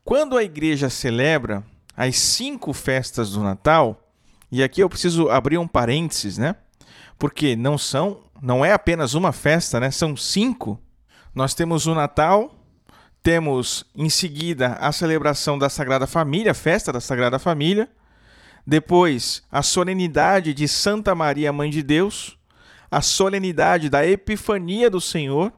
Quando 0.04 0.36
a 0.36 0.44
igreja 0.44 0.90
celebra 0.90 1.64
as 1.96 2.16
cinco 2.16 2.72
festas 2.72 3.32
do 3.32 3.42
Natal, 3.42 4.00
e 4.50 4.62
aqui 4.62 4.80
eu 4.82 4.88
preciso 4.88 5.30
abrir 5.30 5.58
um 5.58 5.66
parênteses, 5.66 6.38
né? 6.38 6.56
Porque 7.18 7.56
não 7.56 7.78
são 7.78 8.22
não 8.42 8.62
é 8.62 8.72
apenas 8.72 9.14
uma 9.14 9.32
festa, 9.32 9.80
né? 9.80 9.90
São 9.90 10.14
cinco. 10.14 10.78
Nós 11.34 11.54
temos 11.54 11.86
o 11.86 11.94
Natal, 11.94 12.54
temos 13.22 13.86
em 13.96 14.10
seguida 14.10 14.74
a 14.74 14.92
celebração 14.92 15.58
da 15.58 15.70
Sagrada 15.70 16.06
Família, 16.06 16.52
a 16.52 16.54
festa 16.54 16.92
da 16.92 17.00
Sagrada 17.00 17.38
Família, 17.38 17.88
depois 18.66 19.42
a 19.50 19.62
solenidade 19.62 20.52
de 20.52 20.68
Santa 20.68 21.14
Maria, 21.14 21.52
Mãe 21.52 21.70
de 21.70 21.82
Deus, 21.82 22.38
a 22.95 23.01
solenidade 23.01 23.90
da 23.90 24.07
Epifania 24.07 24.88
do 24.88 25.01
Senhor 25.01 25.53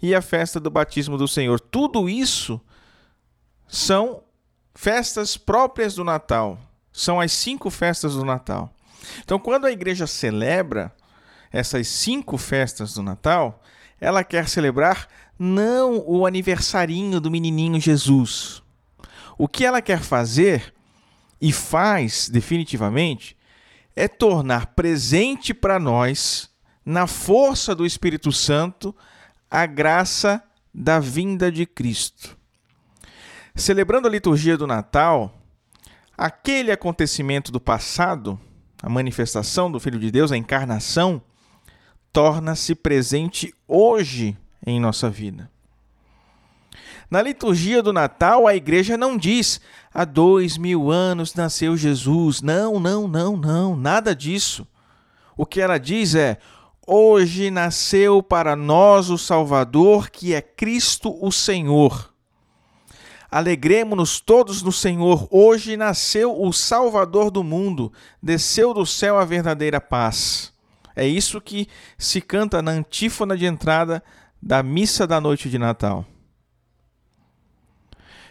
e 0.00 0.14
a 0.14 0.22
festa 0.22 0.58
do 0.58 0.70
batismo 0.70 1.18
do 1.18 1.28
Senhor. 1.28 1.60
Tudo 1.60 2.08
isso 2.08 2.58
são 3.68 4.22
festas 4.74 5.36
próprias 5.36 5.94
do 5.94 6.02
Natal. 6.02 6.58
São 6.90 7.20
as 7.20 7.30
cinco 7.30 7.68
festas 7.68 8.14
do 8.14 8.24
Natal. 8.24 8.74
Então, 9.22 9.38
quando 9.38 9.66
a 9.66 9.70
igreja 9.70 10.06
celebra 10.06 10.90
essas 11.52 11.88
cinco 11.88 12.38
festas 12.38 12.94
do 12.94 13.02
Natal, 13.02 13.62
ela 14.00 14.24
quer 14.24 14.48
celebrar 14.48 15.08
não 15.38 16.02
o 16.06 16.24
aniversarinho 16.24 17.20
do 17.20 17.30
menininho 17.30 17.78
Jesus. 17.78 18.62
O 19.36 19.46
que 19.46 19.66
ela 19.66 19.82
quer 19.82 20.00
fazer, 20.00 20.72
e 21.38 21.52
faz 21.52 22.30
definitivamente, 22.30 23.36
é 23.94 24.08
tornar 24.08 24.68
presente 24.68 25.52
para 25.52 25.78
nós, 25.78 26.50
na 26.84 27.06
força 27.06 27.74
do 27.74 27.86
Espírito 27.86 28.32
Santo, 28.32 28.94
a 29.50 29.66
graça 29.66 30.42
da 30.74 30.98
vinda 30.98 31.50
de 31.50 31.66
Cristo. 31.66 32.36
Celebrando 33.54 34.08
a 34.08 34.10
liturgia 34.10 34.56
do 34.56 34.66
Natal, 34.66 35.34
aquele 36.16 36.72
acontecimento 36.72 37.52
do 37.52 37.60
passado, 37.60 38.40
a 38.82 38.88
manifestação 38.88 39.70
do 39.70 39.78
Filho 39.78 39.98
de 39.98 40.10
Deus, 40.10 40.32
a 40.32 40.36
encarnação, 40.36 41.22
torna-se 42.12 42.74
presente 42.74 43.54
hoje 43.66 44.36
em 44.66 44.80
nossa 44.80 45.08
vida. 45.08 45.50
Na 47.10 47.20
liturgia 47.20 47.82
do 47.82 47.92
Natal, 47.92 48.46
a 48.46 48.56
igreja 48.56 48.96
não 48.96 49.18
diz 49.18 49.60
há 49.92 50.04
dois 50.04 50.56
mil 50.56 50.90
anos 50.90 51.34
nasceu 51.34 51.76
Jesus. 51.76 52.40
Não, 52.40 52.80
não, 52.80 53.06
não, 53.06 53.36
não, 53.36 53.76
nada 53.76 54.14
disso. 54.14 54.66
O 55.36 55.44
que 55.44 55.60
ela 55.60 55.78
diz 55.78 56.14
é: 56.14 56.38
hoje 56.92 57.50
nasceu 57.50 58.22
para 58.22 58.54
nós 58.54 59.08
o 59.08 59.16
Salvador, 59.16 60.10
que 60.10 60.34
é 60.34 60.42
Cristo 60.42 61.16
o 61.24 61.32
Senhor. 61.32 62.12
Alegremos-nos 63.30 64.20
todos 64.20 64.62
no 64.62 64.70
Senhor. 64.70 65.26
Hoje 65.30 65.74
nasceu 65.74 66.38
o 66.38 66.52
Salvador 66.52 67.30
do 67.30 67.42
mundo, 67.42 67.90
desceu 68.22 68.74
do 68.74 68.84
céu 68.84 69.18
a 69.18 69.24
verdadeira 69.24 69.80
paz. 69.80 70.52
É 70.94 71.06
isso 71.06 71.40
que 71.40 71.66
se 71.96 72.20
canta 72.20 72.60
na 72.60 72.72
antífona 72.72 73.38
de 73.38 73.46
entrada 73.46 74.02
da 74.40 74.62
missa 74.62 75.06
da 75.06 75.18
noite 75.18 75.48
de 75.48 75.58
Natal. 75.58 76.04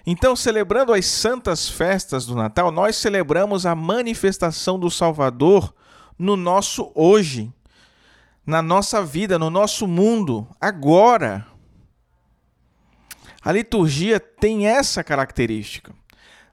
Então, 0.05 0.36
celebrando 0.36 0.93
as 0.93 1.07
santas 1.07 1.68
festas 1.68 2.28
do 2.28 2.36
Natal, 2.36 2.72
nós 2.72 2.95
celebramos 2.95 3.66
a 3.66 3.74
manifestação 3.74 4.80
do 4.80 4.91
Salvador 4.91 5.74
no 6.18 6.36
nosso 6.36 6.91
hoje, 6.93 7.51
na 8.46 8.62
nossa 8.62 9.04
vida, 9.04 9.38
no 9.38 9.50
nosso 9.50 9.88
mundo, 9.88 10.48
agora. 10.60 11.46
A 13.44 13.52
liturgia 13.52 14.20
tem 14.20 14.68
essa 14.68 15.04
característica. 15.04 15.94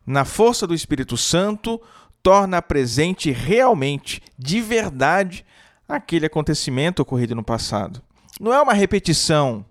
Na 0.06 0.24
força 0.24 0.66
do 0.66 0.74
Espírito 0.74 1.16
Santo, 1.16 1.80
torna 2.22 2.62
presente 2.62 3.30
realmente, 3.30 4.22
de 4.38 4.60
verdade, 4.60 5.44
aquele 5.88 6.26
acontecimento 6.26 7.00
ocorrido 7.00 7.34
no 7.34 7.44
passado. 7.44 8.02
Não 8.40 8.52
é 8.52 8.60
uma 8.60 8.72
repetição, 8.72 9.64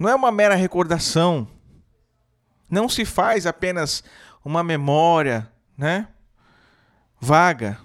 não 0.00 0.08
é 0.08 0.14
uma 0.14 0.32
mera 0.32 0.54
recordação. 0.54 1.46
Não 2.70 2.88
se 2.88 3.04
faz 3.04 3.46
apenas 3.46 4.02
uma 4.42 4.62
memória, 4.62 5.50
né? 5.76 6.08
Vaga. 7.20 7.78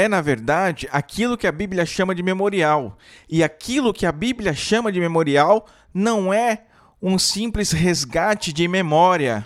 É, 0.00 0.08
na 0.08 0.22
verdade, 0.22 0.88
aquilo 0.90 1.36
que 1.36 1.46
a 1.46 1.52
Bíblia 1.52 1.84
chama 1.84 2.14
de 2.14 2.22
memorial. 2.22 2.96
E 3.28 3.44
aquilo 3.44 3.92
que 3.92 4.06
a 4.06 4.12
Bíblia 4.12 4.54
chama 4.54 4.90
de 4.90 4.98
memorial 4.98 5.66
não 5.92 6.32
é 6.32 6.62
um 7.02 7.18
simples 7.18 7.70
resgate 7.70 8.50
de 8.50 8.66
memória. 8.66 9.44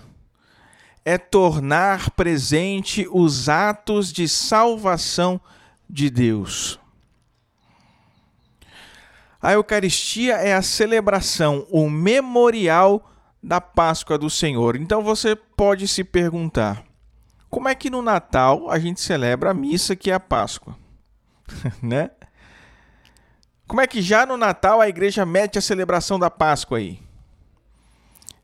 É 1.05 1.19
tornar 1.19 2.11
presente 2.11 3.05
os 3.11 3.49
atos 3.49 4.13
de 4.13 4.29
salvação 4.29 5.41
de 5.91 6.09
Deus. 6.09 6.79
A 9.43 9.55
Eucaristia 9.55 10.35
é 10.35 10.55
a 10.55 10.63
celebração, 10.63 11.67
o 11.69 11.91
memorial 11.91 13.11
da 13.43 13.61
Páscoa 13.61 14.17
do 14.17 14.31
Senhor. 14.31 14.77
Então 14.77 15.03
você 15.03 15.35
pode 15.35 15.89
se 15.89 16.05
perguntar: 16.05 16.85
como 17.55 17.69
é 17.69 17.75
que 17.77 17.89
no 17.89 18.03
Natal 18.03 18.69
a 18.69 18.81
gente 18.81 19.01
celebra 19.01 19.53
a 19.53 19.55
missa 19.55 19.95
que 19.95 20.11
é 20.11 20.15
a 20.15 20.19
Páscoa? 20.19 20.77
né? 21.81 22.11
Como 23.65 23.81
é 23.81 23.87
que 23.87 24.03
já 24.03 24.27
no 24.27 24.37
Natal 24.37 24.81
a 24.81 24.89
igreja 24.89 25.25
mete 25.25 25.57
a 25.57 25.63
celebração 25.63 26.19
da 26.19 26.29
Páscoa 26.29 26.79
aí? 26.79 27.01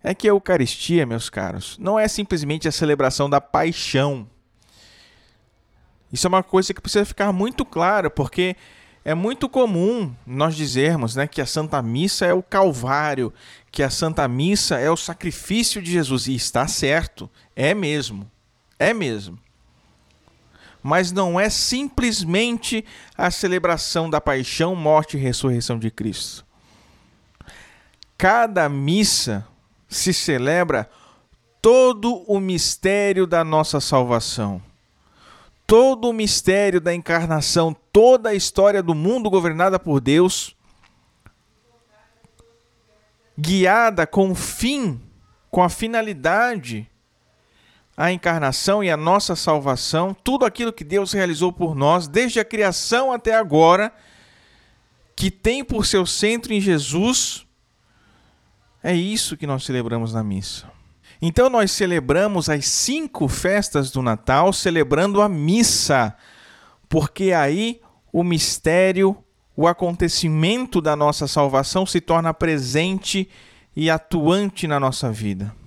É 0.01 0.15
que 0.15 0.29
a 0.29 0.31
Eucaristia, 0.31 1.05
meus 1.05 1.29
caros, 1.29 1.77
não 1.81 1.99
é 1.99 2.07
simplesmente 2.07 2.69
a 2.69 2.73
celebração 2.73 3.29
da 3.29 3.41
paixão. 3.41 4.31
Isso 6.13 6.29
é 6.29 6.29
uma 6.29 6.45
coisa 6.45 6.73
que 6.73 6.81
precisa 6.81 7.05
ficar 7.05 7.33
muito 7.33 7.65
clara, 7.65 8.09
porque 8.09 8.55
é 9.05 9.13
muito 9.13 9.49
comum 9.49 10.15
nós 10.25 10.55
dizermos 10.55 11.17
né, 11.17 11.27
que 11.27 11.41
a 11.41 11.47
Santa 11.47 11.83
Missa 11.83 12.27
é 12.27 12.33
o 12.33 12.45
Calvário, 12.45 13.35
que 13.73 13.83
a 13.83 13.91
Santa 13.91 14.29
Missa 14.29 14.79
é 14.79 14.89
o 14.89 14.97
sacrifício 14.97 15.83
de 15.83 15.91
Jesus. 15.91 16.29
E 16.29 16.37
está 16.37 16.69
certo, 16.69 17.29
é 17.57 17.75
mesmo. 17.75 18.31
É 18.81 18.93
mesmo. 18.93 19.39
Mas 20.83 21.13
não 21.13 21.39
é 21.39 21.49
simplesmente 21.49 22.85
a 23.17 23.31
celebração 23.31 24.11
da 24.11 24.21
paixão, 24.21 24.75
morte 24.75 25.17
e 25.17 25.21
ressurreição 25.21 25.79
de 25.79 25.89
Cristo. 25.89 26.45
Cada 28.19 28.69
missa 28.69 29.47
se 29.89 30.13
celebra 30.13 30.91
todo 31.63 32.25
o 32.27 32.41
mistério 32.41 33.25
da 33.25 33.45
nossa 33.45 33.79
salvação 33.79 34.61
todo 35.71 36.09
o 36.09 36.13
mistério 36.13 36.81
da 36.81 36.93
encarnação, 36.93 37.73
toda 37.93 38.31
a 38.31 38.35
história 38.35 38.83
do 38.83 38.93
mundo 38.93 39.31
governada 39.31 39.79
por 39.79 40.01
Deus, 40.01 40.57
guiada 43.39 44.05
com 44.05 44.33
o 44.33 44.35
fim, 44.35 45.01
com 45.49 45.63
a 45.63 45.69
finalidade, 45.69 46.90
a 48.01 48.11
encarnação 48.11 48.83
e 48.83 48.91
a 48.91 48.97
nossa 48.97 49.37
salvação, 49.37 50.17
tudo 50.25 50.47
aquilo 50.47 50.73
que 50.73 50.83
Deus 50.83 51.13
realizou 51.13 51.53
por 51.53 51.75
nós, 51.75 52.09
desde 52.09 52.41
a 52.41 52.45
criação 52.47 53.13
até 53.13 53.37
agora, 53.37 53.93
que 55.15 55.31
tem 55.31 55.63
por 55.63 55.85
seu 55.85 56.07
centro 56.07 56.51
em 56.55 56.63
Jesus, 56.63 57.47
é 58.83 58.95
isso 58.95 59.37
que 59.37 59.47
nós 59.47 59.65
celebramos 59.65 60.15
na 60.15 60.25
missa. 60.25 60.67
Então 61.21 61.51
nós 61.51 61.73
celebramos 61.73 62.49
as 62.49 62.65
cinco 62.65 63.29
festas 63.29 63.91
do 63.91 64.01
Natal 64.01 64.51
celebrando 64.51 65.21
a 65.21 65.29
missa, 65.29 66.17
porque 66.89 67.35
aí 67.35 67.83
o 68.11 68.25
mistério, 68.25 69.15
o 69.55 69.69
acontecimento 69.69 70.81
da 70.81 70.97
nossa 70.97 71.29
salvação 71.29 71.85
se 71.85 72.01
torna 72.01 72.33
presente 72.33 73.29
e 73.77 73.91
atuante 73.91 74.67
na 74.67 74.81
nossa 74.81 75.13
vida. 75.13 75.60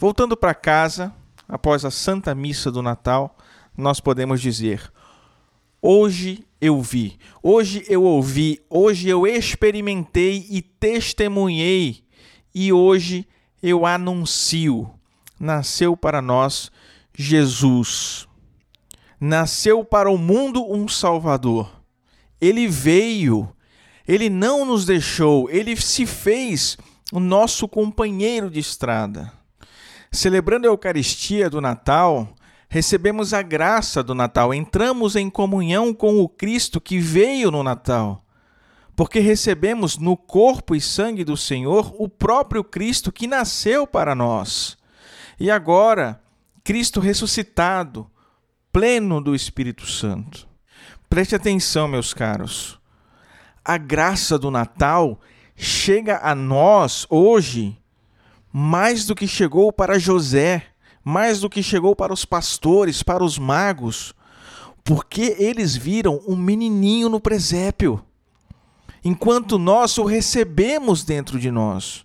Voltando 0.00 0.36
para 0.36 0.54
casa, 0.54 1.12
após 1.48 1.84
a 1.84 1.90
Santa 1.90 2.32
Missa 2.32 2.70
do 2.70 2.80
Natal, 2.80 3.36
nós 3.76 3.98
podemos 3.98 4.40
dizer: 4.40 4.92
Hoje 5.82 6.46
eu 6.60 6.80
vi, 6.80 7.18
hoje 7.42 7.84
eu 7.88 8.04
ouvi, 8.04 8.60
hoje 8.70 9.08
eu 9.08 9.26
experimentei 9.26 10.46
e 10.48 10.62
testemunhei 10.62 12.04
e 12.54 12.72
hoje 12.72 13.26
eu 13.60 13.84
anuncio: 13.84 14.88
nasceu 15.38 15.96
para 15.96 16.22
nós 16.22 16.70
Jesus. 17.12 18.28
Nasceu 19.20 19.84
para 19.84 20.08
o 20.08 20.16
mundo 20.16 20.64
um 20.72 20.86
Salvador. 20.86 21.82
Ele 22.40 22.68
veio, 22.68 23.52
ele 24.06 24.30
não 24.30 24.64
nos 24.64 24.84
deixou, 24.84 25.50
ele 25.50 25.74
se 25.74 26.06
fez 26.06 26.78
o 27.12 27.18
nosso 27.18 27.66
companheiro 27.66 28.48
de 28.48 28.60
estrada. 28.60 29.36
Celebrando 30.10 30.66
a 30.66 30.70
Eucaristia 30.70 31.50
do 31.50 31.60
Natal, 31.60 32.34
recebemos 32.68 33.34
a 33.34 33.42
graça 33.42 34.02
do 34.02 34.14
Natal, 34.14 34.52
entramos 34.54 35.16
em 35.16 35.28
comunhão 35.28 35.92
com 35.92 36.20
o 36.20 36.28
Cristo 36.28 36.80
que 36.80 36.98
veio 36.98 37.50
no 37.50 37.62
Natal 37.62 38.24
porque 38.98 39.20
recebemos 39.20 39.96
no 39.96 40.16
corpo 40.16 40.74
e 40.74 40.80
sangue 40.80 41.22
do 41.22 41.36
Senhor 41.36 41.94
o 42.00 42.08
próprio 42.08 42.64
Cristo 42.64 43.12
que 43.12 43.28
nasceu 43.28 43.86
para 43.86 44.12
nós. 44.12 44.76
E 45.38 45.52
agora, 45.52 46.20
Cristo 46.64 46.98
ressuscitado, 46.98 48.10
pleno 48.72 49.20
do 49.20 49.36
Espírito 49.36 49.86
Santo. 49.86 50.48
Preste 51.08 51.36
atenção, 51.36 51.86
meus 51.86 52.12
caros. 52.12 52.80
A 53.64 53.78
graça 53.78 54.36
do 54.36 54.50
Natal 54.50 55.20
chega 55.54 56.18
a 56.20 56.34
nós 56.34 57.06
hoje 57.08 57.77
mais 58.60 59.04
do 59.04 59.14
que 59.14 59.28
chegou 59.28 59.72
para 59.72 60.00
José, 60.00 60.64
mais 61.04 61.38
do 61.38 61.48
que 61.48 61.62
chegou 61.62 61.94
para 61.94 62.12
os 62.12 62.24
pastores, 62.24 63.04
para 63.04 63.22
os 63.22 63.38
magos, 63.38 64.12
porque 64.82 65.36
eles 65.38 65.76
viram 65.76 66.20
um 66.26 66.34
menininho 66.34 67.08
no 67.08 67.20
presépio 67.20 68.04
enquanto 69.04 69.60
nós 69.60 69.96
o 69.96 70.04
recebemos 70.04 71.04
dentro 71.04 71.38
de 71.38 71.52
nós. 71.52 72.04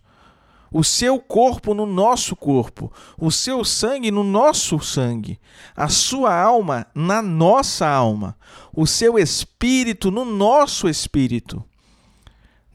O 0.72 0.84
seu 0.84 1.20
corpo 1.20 1.74
no 1.74 1.88
nosso 1.88 2.36
corpo, 2.36 2.94
o 3.18 3.32
seu 3.32 3.66
sangue 3.66 4.12
no 4.12 4.24
nosso 4.24 4.80
sangue, 4.80 5.40
a 5.76 5.90
sua 5.90 6.40
alma 6.40 6.86
na 6.94 7.20
nossa 7.20 7.88
alma, 7.88 8.38
o 8.72 8.86
seu 8.86 9.18
espírito 9.18 10.12
no 10.12 10.24
nosso 10.24 10.88
espírito. 10.88 11.64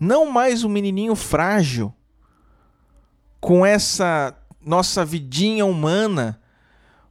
Não 0.00 0.26
mais 0.26 0.64
um 0.64 0.68
menininho 0.68 1.14
frágil, 1.14 1.94
com 3.40 3.64
essa 3.64 4.34
nossa 4.60 5.04
vidinha 5.04 5.64
humana 5.64 6.40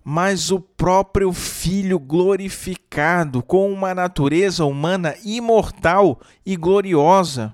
mas 0.09 0.51
o 0.51 0.61
próprio 0.61 1.33
Filho 1.33 1.99
glorificado, 1.99 3.43
com 3.43 3.69
uma 3.69 3.93
natureza 3.93 4.63
humana 4.63 5.13
imortal 5.21 6.21
e 6.45 6.55
gloriosa, 6.55 7.53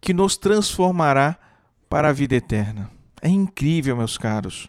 que 0.00 0.12
nos 0.12 0.36
transformará 0.36 1.36
para 1.88 2.08
a 2.08 2.12
vida 2.12 2.34
eterna. 2.34 2.90
É 3.22 3.28
incrível, 3.28 3.96
meus 3.96 4.18
caros. 4.18 4.66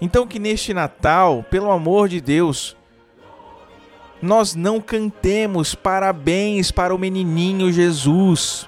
Então, 0.00 0.26
que 0.26 0.38
neste 0.38 0.72
Natal, 0.72 1.44
pelo 1.50 1.70
amor 1.70 2.08
de 2.08 2.22
Deus, 2.22 2.74
nós 4.22 4.54
não 4.54 4.80
cantemos 4.80 5.74
parabéns 5.74 6.70
para 6.70 6.94
o 6.94 6.98
menininho 6.98 7.70
Jesus, 7.70 8.66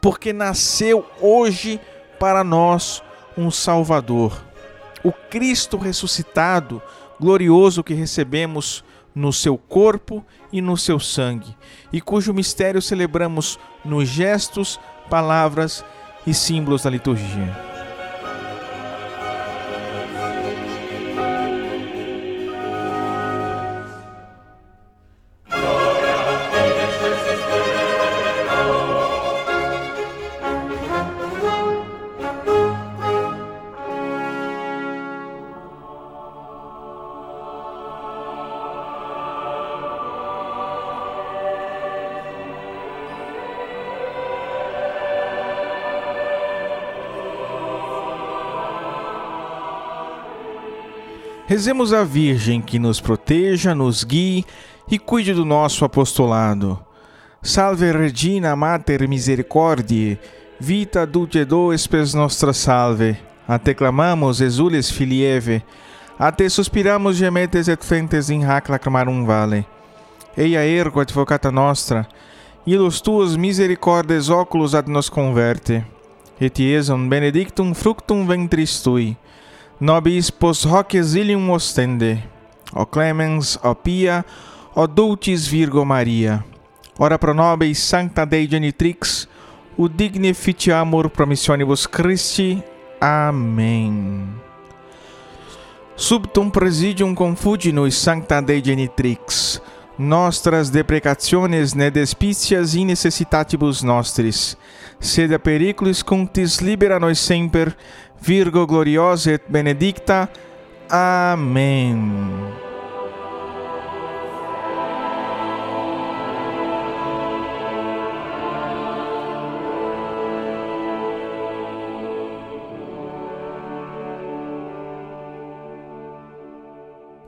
porque 0.00 0.32
nasceu 0.32 1.04
hoje 1.20 1.80
para 2.18 2.42
nós 2.42 3.02
um 3.36 3.50
Salvador 3.50 4.48
o 5.02 5.12
Cristo 5.12 5.76
ressuscitado, 5.76 6.82
glorioso 7.20 7.84
que 7.84 7.94
recebemos 7.94 8.84
no 9.14 9.32
seu 9.32 9.56
corpo 9.56 10.24
e 10.52 10.60
no 10.60 10.76
seu 10.76 11.00
sangue, 11.00 11.56
e 11.92 12.00
cujo 12.00 12.32
mistério 12.34 12.80
celebramos 12.80 13.58
nos 13.84 14.08
gestos, 14.08 14.78
palavras 15.10 15.84
e 16.26 16.34
símbolos 16.34 16.82
da 16.82 16.90
liturgia. 16.90 17.77
Rezemos 51.58 51.92
a 51.92 52.04
Virgem 52.04 52.60
que 52.60 52.78
nos 52.78 53.00
proteja, 53.00 53.74
nos 53.74 54.04
guie 54.04 54.44
e 54.88 54.96
cuide 54.96 55.34
do 55.34 55.44
nosso 55.44 55.84
apostolado. 55.84 56.78
Salve 57.42 57.90
Regina 57.90 58.54
Mater 58.54 59.08
Misericordiae, 59.08 60.20
vita 60.60 61.04
dulcedo 61.04 61.72
espes 61.72 62.14
nostra 62.14 62.52
salve. 62.52 63.18
A 63.48 63.58
te 63.58 63.74
clamamos, 63.74 64.40
exules 64.40 64.88
filieve, 64.88 65.64
a 66.16 66.30
te 66.30 66.48
suspiramos 66.48 67.18
gemetes 67.18 67.66
et 67.66 67.84
fentes 67.84 68.30
in 68.30 68.44
hac 68.44 68.68
lacrimarum 68.68 69.24
vale. 69.24 69.66
Eia 70.36 70.64
ergo 70.64 71.00
advocata 71.00 71.50
nostra, 71.50 72.06
ilus 72.64 73.00
tuos 73.00 73.36
misericordes 73.36 74.28
oculos 74.28 74.76
ad 74.76 74.86
nos 74.86 75.10
converte. 75.10 75.84
Et 76.40 76.56
iesum 76.60 77.08
benedictum 77.08 77.74
fructum 77.74 78.24
ventris 78.28 78.80
tui, 78.80 79.16
nobis 79.80 80.30
post 80.30 80.66
hoc 80.66 80.94
exilium 80.94 81.50
ostende. 81.50 82.22
O 82.72 82.84
clemens, 82.84 83.58
o 83.62 83.74
pia, 83.74 84.24
o 84.74 84.86
dulcis 84.86 85.46
Virgo 85.46 85.84
Maria. 85.84 86.44
Ora 86.98 87.18
pro 87.18 87.32
nobis 87.32 87.78
sancta 87.78 88.26
Dei 88.26 88.46
genitrix, 88.46 89.28
o 89.76 89.88
dignificiamur 89.88 91.08
promissionibus 91.08 91.86
Christi. 91.86 92.62
Amém. 93.00 94.28
Subtum 95.96 96.50
presidium 96.50 97.14
confuginus 97.14 97.96
sancta 97.96 98.40
Dei 98.40 98.62
genitrix, 98.62 99.62
nostras 99.98 100.70
deprecationes 100.70 101.74
ne 101.74 101.90
despicias 101.90 102.74
in 102.74 102.86
necessitatibus 102.86 103.82
nostris, 103.82 104.56
sed 105.00 105.32
a 105.32 105.38
periculis 105.38 106.02
cunctis 106.02 106.60
libera 106.60 107.00
nos 107.00 107.18
semper, 107.18 107.76
Virgo 108.20 108.66
gloriosa 108.66 109.32
et 109.32 109.42
benedicta. 109.48 110.28
Amém. 110.90 111.96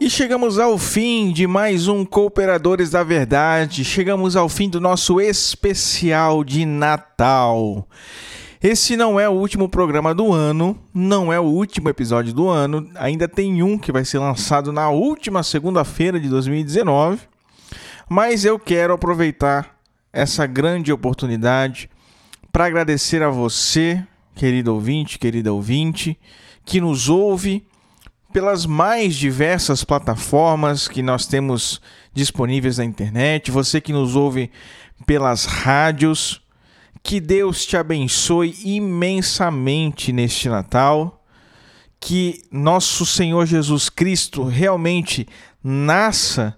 E 0.01 0.09
chegamos 0.09 0.59
ao 0.59 0.79
fim 0.79 1.31
de 1.31 1.47
mais 1.47 1.87
um 1.87 2.07
Cooperadores 2.07 2.91
da 2.91 3.05
Verdade. 3.05 3.85
Chegamos 3.85 4.35
ao 4.35 4.49
fim 4.49 4.69
do 4.69 4.81
nosso 4.81 5.21
especial 5.21 6.43
de 6.43 6.65
Natal. 6.65 7.87
Esse 8.63 8.95
não 8.95 9.19
é 9.19 9.27
o 9.27 9.33
último 9.33 9.71
programa 9.71 10.15
do 10.15 10.35
ano, 10.35 10.79
não 10.93 11.33
é 11.33 11.41
o 11.41 11.45
último 11.45 11.89
episódio 11.89 12.35
do 12.35 12.47
ano. 12.47 12.91
Ainda 12.97 13.27
tem 13.27 13.63
um 13.63 13.79
que 13.79 13.91
vai 13.91 14.05
ser 14.05 14.19
lançado 14.19 14.71
na 14.71 14.91
última 14.91 15.43
segunda-feira 15.43 16.21
de 16.21 16.29
2019. 16.29 17.21
Mas 18.07 18.45
eu 18.45 18.59
quero 18.59 18.93
aproveitar 18.93 19.81
essa 20.13 20.47
grande 20.47 20.93
oportunidade 20.93 21.89
para 22.53 22.67
agradecer 22.67 23.23
a 23.23 23.31
você, 23.31 24.05
querido 24.35 24.75
ouvinte, 24.75 25.19
querida 25.19 25.51
ouvinte, 25.51 26.19
que 26.63 26.83
nos 26.83 27.09
ouve 27.09 27.67
pelas 28.31 28.67
mais 28.67 29.15
diversas 29.15 29.85
plataformas 29.85 30.87
que 30.87 31.03
nós 31.03 31.27
temos 31.27 31.81
disponíveis 32.13 32.77
na 32.77 32.85
internet, 32.85 33.51
você 33.51 33.81
que 33.81 33.93
nos 33.93 34.15
ouve 34.15 34.51
pelas 35.07 35.47
rádios. 35.47 36.43
Que 37.03 37.21
Deus 37.21 37.65
te 37.65 37.77
abençoe 37.77 38.57
imensamente 38.65 40.13
neste 40.13 40.49
Natal. 40.49 41.25
Que 41.99 42.43
nosso 42.51 43.05
Senhor 43.05 43.47
Jesus 43.47 43.89
Cristo 43.89 44.45
realmente 44.45 45.27
nasça 45.63 46.57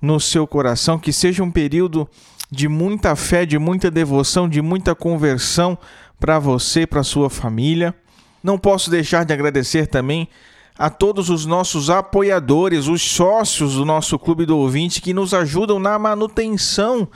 no 0.00 0.18
seu 0.18 0.46
coração, 0.46 0.98
que 0.98 1.12
seja 1.12 1.42
um 1.42 1.50
período 1.50 2.08
de 2.50 2.68
muita 2.68 3.16
fé, 3.16 3.46
de 3.46 3.58
muita 3.58 3.90
devoção, 3.90 4.48
de 4.48 4.60
muita 4.60 4.94
conversão 4.94 5.78
para 6.20 6.38
você, 6.38 6.86
para 6.86 7.02
sua 7.02 7.30
família. 7.30 7.94
Não 8.42 8.58
posso 8.58 8.90
deixar 8.90 9.24
de 9.24 9.32
agradecer 9.32 9.86
também 9.86 10.28
a 10.76 10.90
todos 10.90 11.30
os 11.30 11.46
nossos 11.46 11.88
apoiadores, 11.88 12.88
os 12.88 13.02
sócios 13.02 13.76
do 13.76 13.84
nosso 13.84 14.18
Clube 14.18 14.44
do 14.44 14.58
Ouvinte 14.58 15.00
que 15.00 15.14
nos 15.14 15.32
ajudam 15.32 15.78
na 15.78 15.98
manutenção 15.98 17.08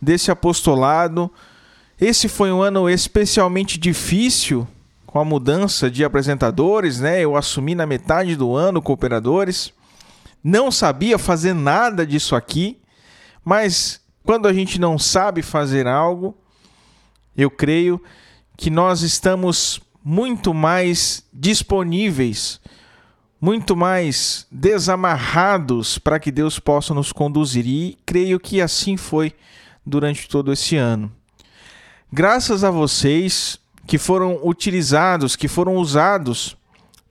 desse 0.00 0.30
apostolado. 0.30 1.30
Esse 2.00 2.28
foi 2.28 2.52
um 2.52 2.60
ano 2.60 2.88
especialmente 2.88 3.78
difícil 3.78 4.66
com 5.06 5.18
a 5.20 5.24
mudança 5.24 5.90
de 5.90 6.04
apresentadores, 6.04 7.00
né? 7.00 7.20
Eu 7.20 7.36
assumi 7.36 7.74
na 7.74 7.86
metade 7.86 8.34
do 8.36 8.54
ano 8.54 8.82
cooperadores. 8.82 9.72
Não 10.42 10.70
sabia 10.70 11.18
fazer 11.18 11.54
nada 11.54 12.06
disso 12.06 12.34
aqui, 12.34 12.78
mas 13.44 14.00
quando 14.24 14.48
a 14.48 14.52
gente 14.52 14.80
não 14.80 14.98
sabe 14.98 15.40
fazer 15.40 15.86
algo, 15.86 16.36
eu 17.36 17.50
creio 17.50 18.02
que 18.56 18.70
nós 18.70 19.02
estamos 19.02 19.80
muito 20.04 20.52
mais 20.52 21.24
disponíveis 21.32 22.60
muito 23.44 23.76
mais 23.76 24.46
desamarrados 24.50 25.98
para 25.98 26.18
que 26.18 26.32
Deus 26.32 26.58
possa 26.58 26.94
nos 26.94 27.12
conduzir. 27.12 27.66
E 27.66 27.98
creio 28.06 28.40
que 28.40 28.58
assim 28.58 28.96
foi 28.96 29.34
durante 29.84 30.26
todo 30.26 30.50
esse 30.50 30.76
ano. 30.76 31.12
Graças 32.16 32.62
a 32.62 32.70
vocês 32.70 33.58
que 33.88 33.98
foram 33.98 34.38
utilizados, 34.44 35.34
que 35.34 35.48
foram 35.48 35.74
usados 35.74 36.56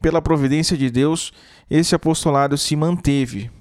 pela 0.02 0.22
providência 0.22 0.78
de 0.78 0.90
Deus, 0.90 1.34
esse 1.70 1.94
apostolado 1.94 2.58
se 2.58 2.74
manteve. 2.74 3.52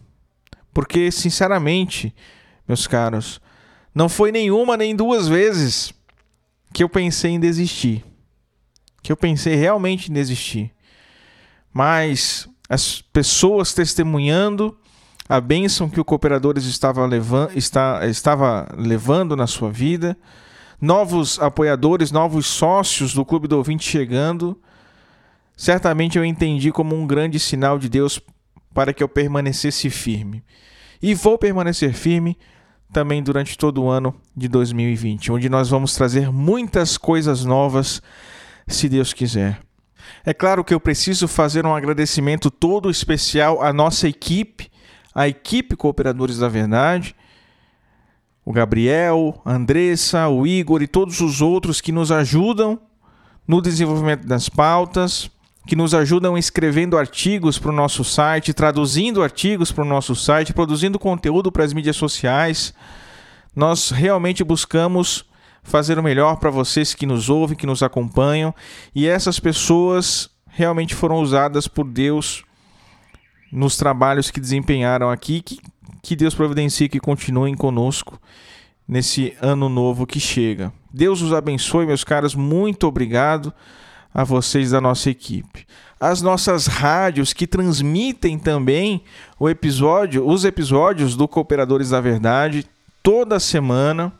Porque, 0.72 1.10
sinceramente, 1.10 2.14
meus 2.66 2.86
caros, 2.86 3.40
não 3.92 4.08
foi 4.08 4.30
nenhuma 4.30 4.76
nem 4.76 4.94
duas 4.94 5.26
vezes 5.26 5.92
que 6.72 6.84
eu 6.84 6.88
pensei 6.88 7.32
em 7.32 7.40
desistir. 7.40 8.04
Que 9.02 9.10
eu 9.10 9.16
pensei 9.16 9.56
realmente 9.56 10.12
em 10.12 10.14
desistir. 10.14 10.70
Mas 11.72 12.48
as 12.68 13.02
pessoas 13.02 13.74
testemunhando 13.74 14.78
a 15.28 15.40
bênção 15.40 15.90
que 15.90 16.00
o 16.00 16.04
Cooperadores 16.04 16.66
estava, 16.66 17.04
levando, 17.04 17.58
está, 17.58 18.06
estava 18.06 18.72
levando 18.78 19.34
na 19.34 19.48
sua 19.48 19.72
vida, 19.72 20.16
novos 20.82 21.38
apoiadores, 21.38 22.10
novos 22.10 22.44
sócios 22.48 23.14
do 23.14 23.24
Clube 23.24 23.46
do 23.46 23.56
Ouvinte 23.56 23.88
chegando. 23.88 24.60
Certamente 25.56 26.18
eu 26.18 26.24
entendi 26.24 26.72
como 26.72 26.96
um 26.96 27.06
grande 27.06 27.38
sinal 27.38 27.78
de 27.78 27.88
Deus 27.88 28.20
para 28.74 28.92
que 28.92 29.00
eu 29.00 29.08
permanecesse 29.08 29.88
firme. 29.88 30.42
E 31.00 31.14
vou 31.14 31.38
permanecer 31.38 31.92
firme 31.92 32.36
também 32.92 33.22
durante 33.22 33.56
todo 33.56 33.84
o 33.84 33.88
ano 33.88 34.12
de 34.36 34.48
2020, 34.48 35.30
onde 35.30 35.48
nós 35.48 35.70
vamos 35.70 35.94
trazer 35.94 36.32
muitas 36.32 36.98
coisas 36.98 37.44
novas, 37.44 38.02
se 38.66 38.88
Deus 38.88 39.12
quiser. 39.12 39.60
É 40.24 40.34
claro 40.34 40.64
que 40.64 40.74
eu 40.74 40.80
preciso 40.80 41.28
fazer 41.28 41.64
um 41.64 41.74
agradecimento 41.74 42.50
todo 42.50 42.90
especial 42.90 43.62
à 43.62 43.72
nossa 43.72 44.08
equipe, 44.08 44.70
à 45.14 45.28
equipe 45.28 45.76
Cooperadores 45.76 46.38
da 46.38 46.48
Verdade, 46.48 47.14
o 48.44 48.52
Gabriel, 48.52 49.40
a 49.44 49.54
Andressa, 49.54 50.28
o 50.28 50.46
Igor 50.46 50.82
e 50.82 50.86
todos 50.86 51.20
os 51.20 51.40
outros 51.40 51.80
que 51.80 51.92
nos 51.92 52.10
ajudam 52.10 52.78
no 53.46 53.60
desenvolvimento 53.60 54.26
das 54.26 54.48
pautas, 54.48 55.30
que 55.66 55.76
nos 55.76 55.94
ajudam 55.94 56.36
escrevendo 56.36 56.98
artigos 56.98 57.58
para 57.58 57.70
o 57.70 57.74
nosso 57.74 58.04
site, 58.04 58.52
traduzindo 58.52 59.22
artigos 59.22 59.70
para 59.70 59.84
o 59.84 59.86
nosso 59.86 60.16
site, 60.16 60.52
produzindo 60.52 60.98
conteúdo 60.98 61.52
para 61.52 61.64
as 61.64 61.72
mídias 61.72 61.96
sociais. 61.96 62.74
Nós 63.54 63.90
realmente 63.90 64.42
buscamos 64.42 65.24
fazer 65.62 65.98
o 65.98 66.02
melhor 66.02 66.36
para 66.36 66.50
vocês 66.50 66.94
que 66.94 67.06
nos 67.06 67.30
ouvem, 67.30 67.56
que 67.56 67.66
nos 67.66 67.82
acompanham. 67.82 68.52
E 68.94 69.06
essas 69.06 69.38
pessoas 69.38 70.30
realmente 70.48 70.94
foram 70.94 71.16
usadas 71.16 71.68
por 71.68 71.86
Deus 71.86 72.44
nos 73.52 73.76
trabalhos 73.76 74.30
que 74.30 74.40
desempenharam 74.40 75.10
aqui. 75.10 75.40
Que, 75.42 75.60
que 76.02 76.16
Deus 76.16 76.34
providencie 76.34 76.88
que 76.88 76.98
continuem 76.98 77.54
conosco 77.54 78.20
nesse 78.86 79.34
ano 79.40 79.68
novo 79.68 80.04
que 80.04 80.18
chega. 80.18 80.72
Deus 80.92 81.22
os 81.22 81.32
abençoe, 81.32 81.86
meus 81.86 82.02
caros. 82.02 82.34
Muito 82.34 82.86
obrigado 82.86 83.54
a 84.12 84.24
vocês 84.24 84.72
da 84.72 84.80
nossa 84.80 85.08
equipe. 85.08 85.64
As 86.00 86.20
nossas 86.20 86.66
rádios 86.66 87.32
que 87.32 87.46
transmitem 87.46 88.38
também 88.38 89.04
o 89.38 89.48
episódio, 89.48 90.26
os 90.26 90.44
episódios 90.44 91.14
do 91.14 91.28
Cooperadores 91.28 91.90
da 91.90 92.00
Verdade 92.00 92.66
toda 93.02 93.38
semana. 93.38 94.12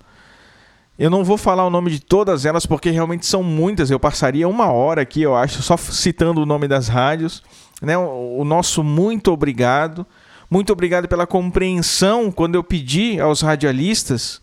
Eu 0.97 1.11
não 1.11 1.25
vou 1.25 1.37
falar 1.37 1.67
o 1.67 1.71
nome 1.71 1.91
de 1.91 1.99
todas 1.99 2.47
elas 2.47 2.65
porque 2.65 2.91
realmente 2.91 3.27
são 3.27 3.43
muitas. 3.43 3.91
Eu 3.91 3.99
passaria 3.99 4.49
uma 4.49 4.71
hora 4.71 5.03
aqui, 5.03 5.23
eu 5.23 5.35
acho, 5.35 5.61
só 5.63 5.77
citando 5.77 6.43
o 6.43 6.47
nome 6.47 6.69
das 6.69 6.87
rádios. 6.87 7.43
Né? 7.83 7.99
O 7.99 8.45
nosso 8.45 8.85
muito 8.85 9.33
obrigado. 9.33 10.07
Muito 10.53 10.71
obrigado 10.71 11.09
pela 11.09 11.27
compreensão 11.27 12.31
quando 12.31 12.57
eu 12.57 12.63
pedi 12.63 13.19
aos 13.19 13.41
radialistas 13.41 14.39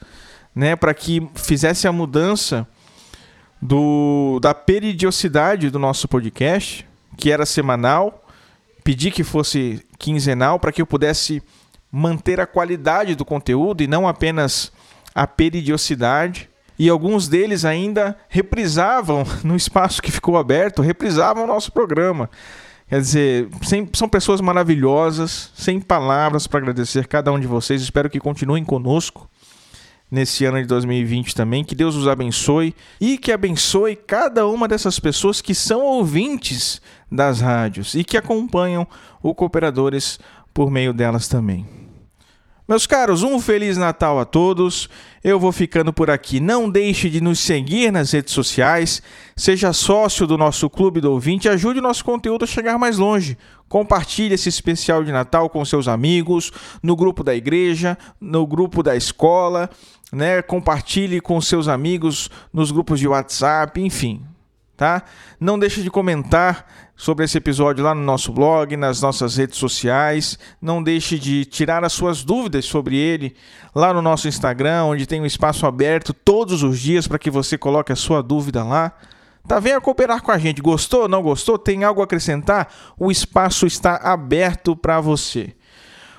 né, 0.55 0.75
para 0.75 0.91
que 0.91 1.29
fizesse 1.35 1.87
a 1.87 1.91
mudança 1.91 2.67
do, 3.61 4.39
da 4.41 4.55
periodicidade 4.55 5.69
do 5.69 5.77
nosso 5.77 6.07
podcast, 6.07 6.83
que 7.15 7.31
era 7.31 7.45
semanal 7.45 8.25
pedi 8.83 9.11
que 9.11 9.23
fosse 9.23 9.85
quinzenal 9.99 10.57
para 10.59 10.71
que 10.71 10.81
eu 10.81 10.87
pudesse 10.87 11.43
manter 11.91 12.39
a 12.39 12.47
qualidade 12.47 13.13
do 13.13 13.23
conteúdo 13.23 13.83
e 13.83 13.87
não 13.87 14.07
apenas 14.07 14.71
a 15.13 15.27
periodicidade. 15.27 16.49
E 16.79 16.89
alguns 16.89 17.27
deles 17.27 17.65
ainda 17.65 18.17
reprisavam 18.27 19.23
no 19.45 19.55
espaço 19.55 20.01
que 20.01 20.11
ficou 20.11 20.39
aberto, 20.39 20.81
reprisavam 20.81 21.43
o 21.43 21.47
nosso 21.47 21.71
programa. 21.71 22.31
Quer 22.89 23.01
dizer, 23.01 23.49
sem, 23.61 23.87
são 23.93 24.09
pessoas 24.09 24.41
maravilhosas, 24.41 25.51
sem 25.53 25.79
palavras 25.79 26.47
para 26.47 26.59
agradecer 26.59 27.05
cada 27.05 27.31
um 27.31 27.39
de 27.39 27.45
vocês. 27.45 27.83
Espero 27.83 28.09
que 28.09 28.19
continuem 28.19 28.65
conosco 28.65 29.29
nesse 30.09 30.43
ano 30.43 30.59
de 30.59 30.65
2020 30.65 31.35
também. 31.35 31.63
Que 31.63 31.75
Deus 31.75 31.95
os 31.95 32.07
abençoe 32.07 32.75
e 32.99 33.19
que 33.19 33.31
abençoe 33.31 33.95
cada 33.95 34.47
uma 34.47 34.67
dessas 34.67 34.99
pessoas 34.99 35.39
que 35.39 35.53
são 35.53 35.81
ouvintes 35.81 36.81
das 37.11 37.41
rádios 37.41 37.93
e 37.93 38.03
que 38.03 38.17
acompanham 38.17 38.87
o 39.21 39.35
Cooperadores 39.35 40.19
por 40.51 40.71
meio 40.71 40.91
delas 40.91 41.27
também. 41.27 41.67
Meus 42.69 42.85
caros, 42.85 43.23
um 43.23 43.39
Feliz 43.39 43.77
Natal 43.77 44.19
a 44.19 44.25
todos. 44.25 44.87
Eu 45.23 45.39
vou 45.39 45.51
ficando 45.51 45.91
por 45.91 46.11
aqui. 46.11 46.39
Não 46.39 46.69
deixe 46.69 47.09
de 47.09 47.19
nos 47.19 47.39
seguir 47.39 47.91
nas 47.91 48.11
redes 48.11 48.31
sociais. 48.31 49.01
Seja 49.35 49.73
sócio 49.73 50.27
do 50.27 50.37
nosso 50.37 50.69
Clube 50.69 51.01
do 51.01 51.11
Ouvinte. 51.11 51.49
Ajude 51.49 51.79
o 51.79 51.81
nosso 51.81 52.05
conteúdo 52.05 52.43
a 52.43 52.47
chegar 52.47 52.77
mais 52.77 52.99
longe. 52.99 53.39
Compartilhe 53.67 54.35
esse 54.35 54.49
especial 54.49 55.03
de 55.03 55.11
Natal 55.11 55.49
com 55.49 55.65
seus 55.65 55.87
amigos, 55.87 56.51
no 56.83 56.95
grupo 56.95 57.23
da 57.23 57.33
igreja, 57.33 57.97
no 58.21 58.45
grupo 58.45 58.83
da 58.83 58.95
escola, 58.95 59.67
né? 60.13 60.39
Compartilhe 60.43 61.19
com 61.19 61.41
seus 61.41 61.67
amigos 61.67 62.29
nos 62.53 62.69
grupos 62.69 62.99
de 62.99 63.07
WhatsApp, 63.07 63.81
enfim, 63.81 64.21
tá? 64.77 65.01
Não 65.39 65.57
deixe 65.57 65.81
de 65.81 65.89
comentar 65.89 66.67
sobre 66.99 67.23
esse 67.23 67.37
episódio 67.37 67.81
lá 67.81 67.95
no 67.95 68.01
nosso 68.01 68.29
blog, 68.29 68.75
nas 68.75 69.01
nossas 69.01 69.37
redes 69.37 69.57
sociais. 69.57 70.37
Não 70.61 70.83
deixe 70.83 71.17
de 71.17 71.45
tirar 71.45 71.81
as 71.85 71.93
suas 71.93 72.25
dúvidas 72.25 72.65
sobre 72.65 72.97
ele 72.97 73.37
lá 73.73 73.93
no 73.93 74.01
nosso 74.01 74.27
Instagram, 74.27 74.83
onde 74.83 75.05
tem 75.05 75.21
um 75.21 75.25
espaço 75.25 75.65
aberto 75.65 76.13
todos 76.13 76.61
os 76.61 76.77
dias 76.77 77.07
para 77.07 77.17
que 77.17 77.31
você 77.31 77.57
coloque 77.57 77.93
a 77.93 77.95
sua 77.95 78.21
dúvida 78.21 78.65
lá. 78.65 78.91
Tá, 79.47 79.61
venha 79.61 79.79
cooperar 79.79 80.21
com 80.21 80.29
a 80.29 80.37
gente. 80.37 80.61
Gostou? 80.61 81.07
Não 81.07 81.23
gostou? 81.23 81.57
Tem 81.57 81.85
algo 81.85 82.01
a 82.01 82.03
acrescentar? 82.03 82.67
O 82.99 83.09
espaço 83.09 83.65
está 83.65 83.95
aberto 83.95 84.75
para 84.75 84.99
você. 84.99 85.55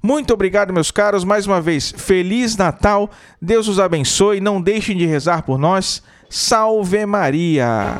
Muito 0.01 0.33
obrigado, 0.33 0.73
meus 0.73 0.91
caros, 0.91 1.23
mais 1.23 1.47
uma 1.47 1.59
vez. 1.59 1.93
Feliz 1.97 2.55
Natal. 2.55 3.09
Deus 3.41 3.67
os 3.67 3.79
abençoe. 3.79 4.39
Não 4.39 4.61
deixem 4.61 4.95
de 4.95 5.05
rezar 5.05 5.43
por 5.43 5.57
nós. 5.57 6.03
Salve 6.29 7.05
Maria! 7.05 7.97